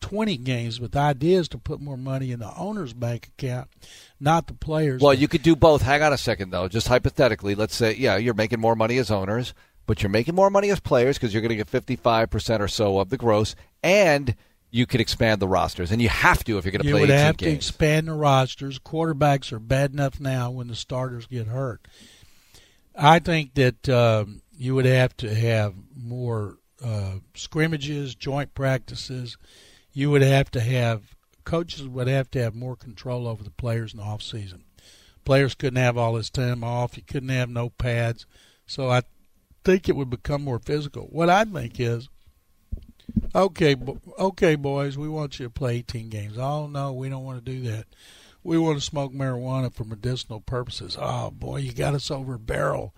20 0.00 0.36
games. 0.38 0.78
But 0.78 0.92
the 0.92 0.98
idea 0.98 1.38
is 1.38 1.48
to 1.48 1.58
put 1.58 1.80
more 1.80 1.96
money 1.96 2.32
in 2.32 2.40
the 2.40 2.54
owner's 2.56 2.92
bank 2.92 3.28
account, 3.38 3.68
not 4.20 4.46
the 4.46 4.54
players. 4.54 5.00
Well, 5.00 5.14
you 5.14 5.28
could 5.28 5.42
do 5.42 5.56
both. 5.56 5.82
Hang 5.82 6.02
on 6.02 6.12
a 6.12 6.18
second, 6.18 6.50
though. 6.50 6.68
Just 6.68 6.88
hypothetically, 6.88 7.54
let's 7.54 7.74
say, 7.74 7.94
yeah, 7.94 8.16
you're 8.16 8.34
making 8.34 8.60
more 8.60 8.76
money 8.76 8.98
as 8.98 9.10
owners, 9.10 9.54
but 9.86 10.02
you're 10.02 10.10
making 10.10 10.34
more 10.34 10.50
money 10.50 10.70
as 10.70 10.80
players 10.80 11.16
because 11.16 11.32
you're 11.32 11.42
going 11.42 11.56
to 11.56 11.56
get 11.56 11.70
55% 11.70 12.60
or 12.60 12.68
so 12.68 12.98
of 12.98 13.08
the 13.10 13.16
gross, 13.16 13.54
and 13.82 14.34
you 14.72 14.86
could 14.86 15.02
expand 15.02 15.40
the 15.40 15.46
rosters. 15.46 15.92
And 15.92 16.02
you 16.02 16.08
have 16.08 16.42
to 16.44 16.58
if 16.58 16.64
you're 16.64 16.72
going 16.72 16.80
to 16.80 16.88
you 16.88 16.94
play 16.94 17.02
would 17.02 17.10
18 17.10 17.24
have 17.24 17.36
to 17.36 17.50
expand 17.50 18.08
the 18.08 18.14
rosters. 18.14 18.78
Quarterbacks 18.78 19.52
are 19.52 19.60
bad 19.60 19.92
enough 19.92 20.18
now 20.18 20.50
when 20.50 20.66
the 20.66 20.74
starters 20.74 21.26
get 21.26 21.46
hurt. 21.46 21.86
I 22.96 23.18
think 23.18 23.54
that 23.54 23.88
um, 23.88 24.40
you 24.56 24.74
would 24.74 24.86
have 24.86 25.14
to 25.18 25.32
have 25.32 25.74
more 25.94 26.56
uh, 26.82 27.16
scrimmages, 27.34 28.14
joint 28.14 28.54
practices. 28.54 29.36
You 29.92 30.10
would 30.10 30.22
have 30.22 30.50
to 30.52 30.60
have 30.60 31.14
coaches 31.44 31.86
would 31.86 32.08
have 32.08 32.30
to 32.30 32.42
have 32.42 32.54
more 32.54 32.76
control 32.76 33.28
over 33.28 33.44
the 33.44 33.50
players 33.50 33.92
in 33.92 33.98
the 33.98 34.04
off 34.06 34.22
season. 34.22 34.64
Players 35.24 35.54
couldn't 35.54 35.82
have 35.82 35.98
all 35.98 36.14
this 36.14 36.30
time 36.30 36.64
off. 36.64 36.96
You 36.96 37.02
couldn't 37.02 37.28
have 37.28 37.50
no 37.50 37.68
pads. 37.68 38.26
So 38.66 38.88
I 38.88 39.02
think 39.64 39.88
it 39.88 39.96
would 39.96 40.08
become 40.08 40.42
more 40.42 40.58
physical. 40.58 41.08
What 41.10 41.28
I 41.28 41.44
think 41.44 41.78
is 41.78 42.08
Okay, 43.34 43.76
okay, 44.18 44.54
boys, 44.54 44.98
we 44.98 45.08
want 45.08 45.38
you 45.38 45.46
to 45.46 45.50
play 45.50 45.76
18 45.76 46.08
games. 46.08 46.38
Oh 46.38 46.66
no, 46.66 46.92
we 46.92 47.08
don't 47.08 47.24
want 47.24 47.44
to 47.44 47.52
do 47.52 47.62
that. 47.70 47.86
We 48.44 48.58
want 48.58 48.78
to 48.78 48.84
smoke 48.84 49.12
marijuana 49.12 49.72
for 49.72 49.84
medicinal 49.84 50.40
purposes. 50.40 50.96
Oh 51.00 51.30
boy, 51.30 51.58
you 51.58 51.72
got 51.72 51.94
us 51.94 52.10
over 52.10 52.34
a 52.34 52.38
barrel. 52.38 52.94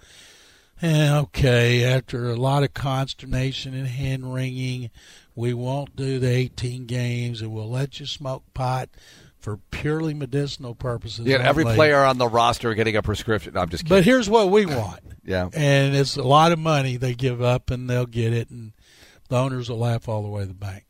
And 0.82 1.14
okay, 1.26 1.84
after 1.84 2.30
a 2.30 2.36
lot 2.36 2.62
of 2.62 2.74
consternation 2.74 3.74
and 3.74 3.86
hand 3.86 4.34
wringing, 4.34 4.90
we 5.34 5.54
won't 5.54 5.94
do 5.96 6.18
the 6.18 6.30
18 6.30 6.86
games, 6.86 7.40
and 7.40 7.52
we'll 7.52 7.70
let 7.70 8.00
you 8.00 8.06
smoke 8.06 8.42
pot 8.54 8.88
for 9.38 9.58
purely 9.70 10.14
medicinal 10.14 10.74
purposes. 10.74 11.26
Yeah, 11.26 11.36
every 11.36 11.64
player 11.64 12.02
on 12.02 12.18
the 12.18 12.28
roster 12.28 12.74
getting 12.74 12.96
a 12.96 13.02
prescription. 13.02 13.54
No, 13.54 13.60
I'm 13.60 13.68
just 13.68 13.84
kidding. 13.84 13.98
But 13.98 14.04
here's 14.04 14.28
what 14.28 14.50
we 14.50 14.66
want. 14.66 15.00
yeah, 15.24 15.48
and 15.52 15.94
it's 15.94 16.16
a 16.16 16.22
lot 16.22 16.50
of 16.50 16.58
money 16.58 16.96
they 16.96 17.14
give 17.14 17.40
up, 17.40 17.70
and 17.70 17.88
they'll 17.88 18.06
get 18.06 18.32
it, 18.32 18.50
and 18.50 18.72
the 19.28 19.36
owners 19.36 19.68
will 19.68 19.78
laugh 19.78 20.08
all 20.08 20.22
the 20.22 20.28
way 20.28 20.42
to 20.42 20.48
the 20.48 20.54
bank. 20.54 20.84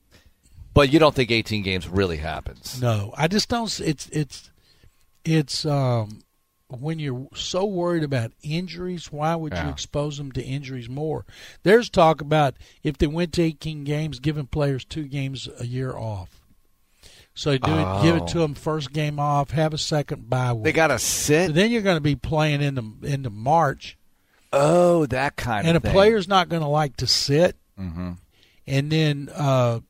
But 0.72 0.92
you 0.92 0.98
don't 0.98 1.14
think 1.14 1.30
18 1.30 1.62
games 1.62 1.88
really 1.88 2.16
happens? 2.16 2.80
No, 2.82 3.14
I 3.16 3.28
just 3.28 3.48
don't. 3.48 3.80
It's 3.80 4.08
it's 4.08 4.50
it's 5.24 5.64
um 5.64 6.24
when 6.68 6.98
you're 6.98 7.28
so 7.34 7.64
worried 7.64 8.02
about 8.02 8.32
injuries, 8.42 9.12
why 9.12 9.34
would 9.36 9.52
yeah. 9.52 9.66
you 9.66 9.70
expose 9.70 10.18
them 10.18 10.32
to 10.32 10.42
injuries 10.42 10.88
more? 10.88 11.24
There's 11.62 11.88
talk 11.88 12.20
about 12.20 12.54
if 12.82 12.98
they 12.98 13.06
went 13.06 13.32
to 13.34 13.42
18 13.42 13.84
games, 13.84 14.18
giving 14.18 14.46
players 14.46 14.84
two 14.84 15.04
games 15.04 15.48
a 15.58 15.66
year 15.66 15.92
off. 15.92 16.40
So 17.34 17.58
do 17.58 17.70
oh. 17.70 17.98
it, 17.98 18.02
give 18.02 18.16
it 18.16 18.26
to 18.28 18.38
them 18.38 18.54
first 18.54 18.92
game 18.92 19.18
off, 19.18 19.50
have 19.50 19.74
a 19.74 19.78
second 19.78 20.30
bye 20.30 20.52
week. 20.52 20.64
They 20.64 20.72
got 20.72 20.88
to 20.88 20.98
sit. 20.98 21.48
So 21.48 21.52
then 21.52 21.70
you're 21.70 21.82
going 21.82 21.96
to 21.96 22.00
be 22.00 22.16
playing 22.16 22.62
into 22.62 22.94
into 23.02 23.30
March. 23.30 23.98
Oh, 24.52 25.06
that 25.06 25.34
kind 25.34 25.66
and 25.66 25.76
of. 25.76 25.84
And 25.84 25.90
a 25.90 25.92
player's 25.92 26.28
not 26.28 26.48
going 26.48 26.62
to 26.62 26.68
like 26.68 26.96
to 26.98 27.08
sit. 27.08 27.56
Mm-hmm. 27.78 28.12
And 28.66 28.90
then 28.90 29.30
uh, 29.34 29.80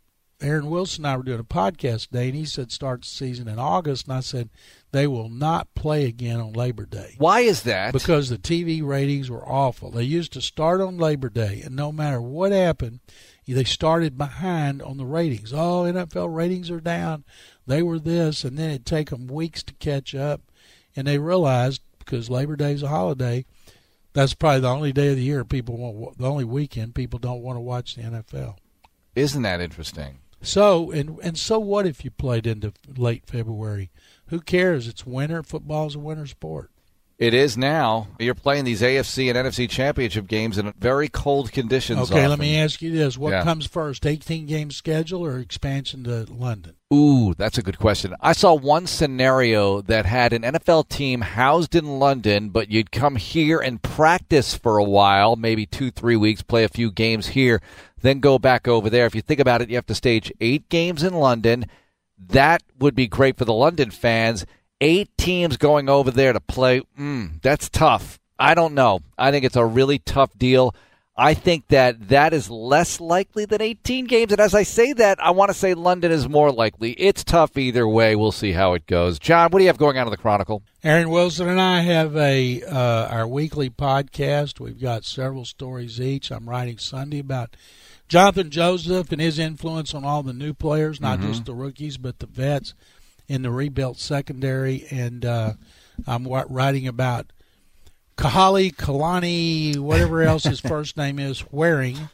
Aaron 0.40 0.68
Wilson 0.68 1.04
and 1.04 1.12
I 1.12 1.16
were 1.16 1.22
doing 1.22 1.40
a 1.40 1.44
podcast 1.44 2.08
today, 2.08 2.26
and 2.28 2.36
he 2.36 2.44
said 2.44 2.70
start 2.70 3.02
the 3.02 3.08
season 3.08 3.48
in 3.48 3.58
August, 3.58 4.06
and 4.06 4.14
I 4.14 4.20
said 4.20 4.50
they 4.92 5.06
will 5.06 5.28
not 5.28 5.74
play 5.74 6.06
again 6.06 6.40
on 6.40 6.52
Labor 6.52 6.86
Day. 6.86 7.14
Why 7.18 7.40
is 7.40 7.62
that? 7.62 7.92
Because 7.92 8.28
the 8.28 8.38
TV 8.38 8.84
ratings 8.84 9.30
were 9.30 9.48
awful. 9.48 9.90
They 9.90 10.02
used 10.02 10.32
to 10.34 10.42
start 10.42 10.80
on 10.80 10.98
Labor 10.98 11.28
Day, 11.30 11.62
and 11.64 11.74
no 11.74 11.92
matter 11.92 12.20
what 12.20 12.52
happened, 12.52 13.00
they 13.46 13.64
started 13.64 14.18
behind 14.18 14.82
on 14.82 14.96
the 14.96 15.06
ratings. 15.06 15.52
Oh, 15.52 15.84
NFL 15.84 16.34
ratings 16.34 16.70
are 16.70 16.80
down. 16.80 17.24
They 17.66 17.82
were 17.82 17.98
this, 17.98 18.44
and 18.44 18.58
then 18.58 18.70
it'd 18.70 18.86
take 18.86 19.10
them 19.10 19.26
weeks 19.26 19.62
to 19.62 19.74
catch 19.74 20.14
up, 20.14 20.42
and 20.96 21.06
they 21.06 21.18
realized 21.18 21.80
because 22.00 22.28
Labor 22.28 22.56
Day 22.56 22.72
is 22.72 22.82
a 22.82 22.88
holiday, 22.88 23.46
that's 24.12 24.34
probably 24.34 24.60
the 24.60 24.68
only 24.68 24.92
day 24.92 25.08
of 25.08 25.16
the 25.16 25.22
year 25.22 25.44
people 25.44 25.76
want, 25.76 26.18
the 26.18 26.28
only 26.28 26.44
weekend 26.44 26.94
people 26.94 27.18
don't 27.18 27.42
want 27.42 27.56
to 27.56 27.60
watch 27.60 27.94
the 27.94 28.02
NFL. 28.02 28.56
Isn't 29.14 29.42
that 29.42 29.60
interesting? 29.60 30.18
So 30.42 30.90
and 30.90 31.18
and 31.22 31.38
so 31.38 31.58
what 31.58 31.86
if 31.86 32.04
you 32.04 32.10
played 32.10 32.46
into 32.46 32.72
late 32.96 33.24
February? 33.26 33.90
Who 34.26 34.40
cares? 34.40 34.88
It's 34.88 35.06
winter. 35.06 35.42
Football's 35.42 35.94
a 35.94 35.98
winter 35.98 36.26
sport. 36.26 36.70
It 37.16 37.32
is 37.32 37.56
now. 37.56 38.08
You're 38.18 38.34
playing 38.34 38.64
these 38.64 38.82
AFC 38.82 39.28
and 39.28 39.38
NFC 39.38 39.70
championship 39.70 40.26
games 40.26 40.58
in 40.58 40.72
very 40.72 41.08
cold 41.08 41.52
conditions. 41.52 42.10
Okay, 42.10 42.18
often. 42.18 42.30
let 42.30 42.38
me 42.40 42.58
ask 42.58 42.82
you 42.82 42.92
this: 42.92 43.16
What 43.16 43.32
yeah. 43.32 43.44
comes 43.44 43.66
first, 43.66 44.04
18 44.04 44.46
game 44.46 44.70
schedule 44.70 45.24
or 45.24 45.38
expansion 45.38 46.04
to 46.04 46.24
London? 46.30 46.74
Ooh, 46.95 47.34
that's 47.34 47.59
a 47.59 47.62
good 47.62 47.78
question. 47.78 48.14
I 48.20 48.32
saw 48.32 48.55
one 48.55 48.86
scenario 48.86 49.80
that 49.82 50.07
had 50.07 50.32
an 50.32 50.42
NFL 50.42 50.88
team 50.88 51.22
housed 51.22 51.74
in 51.74 51.99
London, 51.99 52.51
but 52.51 52.70
you'd 52.70 52.92
come 52.92 53.16
here 53.16 53.59
and 53.59 53.82
practice 53.82 54.55
for 54.55 54.78
a 54.78 54.84
while, 54.84 55.34
maybe 55.34 55.66
two, 55.66 55.90
three 55.90 56.16
weeks, 56.16 56.42
play 56.42 56.62
a 56.62 56.68
few 56.68 56.92
games 56.92 57.28
here, 57.28 57.61
then 58.01 58.20
go 58.20 58.38
back 58.38 58.68
over 58.68 58.88
there. 58.88 59.07
If 59.07 59.14
you 59.14 59.22
think 59.22 59.40
about 59.40 59.61
it, 59.61 59.70
you 59.70 59.74
have 59.74 59.86
to 59.86 59.95
stage 59.95 60.32
eight 60.40 60.68
games 60.68 61.03
in 61.03 61.14
London. 61.14 61.66
That 62.16 62.62
would 62.78 62.95
be 62.95 63.09
great 63.09 63.36
for 63.36 63.45
the 63.45 63.53
London 63.53 63.90
fans 63.90 64.47
eight 64.80 65.16
teams 65.16 65.57
going 65.57 65.88
over 65.88 66.11
there 66.11 66.32
to 66.32 66.40
play. 66.40 66.82
Mm, 66.99 67.40
that's 67.42 67.68
tough. 67.68 68.18
I 68.38 68.55
don't 68.55 68.74
know. 68.74 69.01
I 69.16 69.30
think 69.30 69.45
it's 69.45 69.57
a 69.57 69.64
really 69.64 69.99
tough 69.99 70.36
deal. 70.36 70.74
I 71.16 71.34
think 71.34 71.68
that 71.68 72.08
that 72.08 72.32
is 72.34 72.50
less 72.50 73.00
likely 73.00 73.44
than 73.44 73.62
18 73.62 74.06
games. 74.06 74.32
And 74.32 74.40
as 74.40 74.52
I 74.52 74.64
say 74.64 74.92
that, 74.94 75.22
I 75.22 75.30
want 75.30 75.50
to 75.50 75.54
say 75.54 75.74
London 75.74 76.10
is 76.10 76.28
more 76.28 76.50
likely. 76.50 76.92
It's 76.92 77.22
tough 77.22 77.56
either 77.56 77.86
way. 77.86 78.16
We'll 78.16 78.32
see 78.32 78.50
how 78.50 78.74
it 78.74 78.86
goes. 78.86 79.20
John, 79.20 79.50
what 79.50 79.60
do 79.60 79.64
you 79.64 79.68
have 79.68 79.78
going 79.78 79.96
on 79.96 80.08
in 80.08 80.10
the 80.10 80.16
Chronicle? 80.16 80.62
Aaron 80.82 81.10
Wilson 81.10 81.48
and 81.48 81.60
I 81.60 81.80
have 81.80 82.16
a 82.16 82.62
uh, 82.64 83.08
our 83.08 83.28
weekly 83.28 83.70
podcast. 83.70 84.58
We've 84.58 84.80
got 84.80 85.04
several 85.04 85.44
stories 85.44 86.00
each. 86.00 86.32
I'm 86.32 86.48
writing 86.48 86.78
Sunday 86.78 87.20
about 87.20 87.54
Jonathan 88.08 88.50
Joseph 88.50 89.12
and 89.12 89.20
his 89.20 89.38
influence 89.38 89.94
on 89.94 90.04
all 90.04 90.24
the 90.24 90.32
new 90.32 90.52
players, 90.52 91.00
not 91.00 91.20
mm-hmm. 91.20 91.28
just 91.28 91.44
the 91.44 91.54
rookies, 91.54 91.96
but 91.96 92.18
the 92.18 92.26
vets 92.26 92.74
in 93.28 93.42
the 93.42 93.50
rebuilt 93.50 93.98
secondary, 93.98 94.84
and 94.90 95.24
uh, 95.24 95.52
I'm 96.06 96.26
writing 96.26 96.86
about 96.86 97.32
Kahale 98.16 98.74
Kalani, 98.74 99.78
whatever 99.78 100.22
else 100.22 100.44
his 100.44 100.60
first 100.60 100.96
name 100.98 101.18
is, 101.18 101.44
Warring 101.50 102.08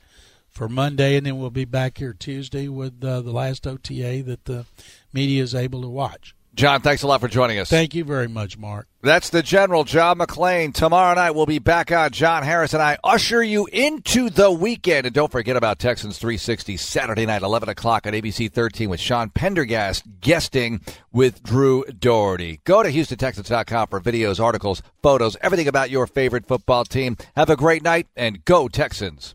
for 0.49 0.69
Monday, 0.69 1.17
and 1.17 1.27
then 1.27 1.39
we'll 1.39 1.51
be 1.51 1.65
back 1.65 1.99
here 1.99 2.13
Tuesday 2.13 2.69
with 2.69 3.05
uh, 3.05 3.21
the 3.21 3.33
last 3.33 3.67
OTA 3.67 4.23
that 4.25 4.45
the 4.47 4.67
media 5.13 5.43
is 5.43 5.55
able 5.55 5.83
to 5.83 5.89
watch. 5.89 6.35
John, 6.61 6.83
thanks 6.83 7.03
a 7.03 7.07
lot 7.07 7.23
for 7.23 7.29
joining 7.29 7.59
us. 7.59 7.71
Thank 7.71 7.95
you 7.95 8.05
very 8.05 8.29
much, 8.29 8.59
Mark. 8.59 8.87
That's 9.01 9.31
the 9.31 9.43
General 9.43 9.83
John 9.83 10.19
McClain. 10.19 10.75
Tomorrow 10.75 11.15
night 11.15 11.31
we'll 11.31 11.47
be 11.47 11.59
back 11.59 11.91
on. 11.91 12.11
John 12.11 12.43
Harris 12.43 12.75
and 12.75 12.83
I 12.83 12.99
usher 13.03 13.43
you 13.43 13.65
into 13.73 14.29
the 14.29 14.51
weekend. 14.51 15.07
And 15.07 15.15
don't 15.15 15.33
forget 15.33 15.57
about 15.57 15.79
Texans 15.79 16.19
360 16.19 16.77
Saturday 16.77 17.25
night, 17.25 17.41
11 17.41 17.71
o'clock 17.71 18.07
on 18.07 18.13
ABC 18.13 18.53
13 18.53 18.91
with 18.91 19.01
Sean 19.01 19.31
Pendergast 19.31 20.05
guesting 20.21 20.83
with 21.11 21.43
Drew 21.43 21.83
Dougherty. 21.85 22.61
Go 22.65 22.83
to 22.83 22.93
HoustonTexans.com 22.93 23.89
for 23.89 23.99
videos, 23.99 24.39
articles, 24.39 24.83
photos, 25.03 25.39
everything 25.41 25.67
about 25.67 25.89
your 25.89 26.07
favorite 26.07 26.45
football 26.45 26.85
team. 26.85 27.17
Have 27.37 27.49
a 27.49 27.57
great 27.57 27.83
night 27.83 28.07
and 28.15 28.45
go 28.45 28.69
Texans. 28.69 29.35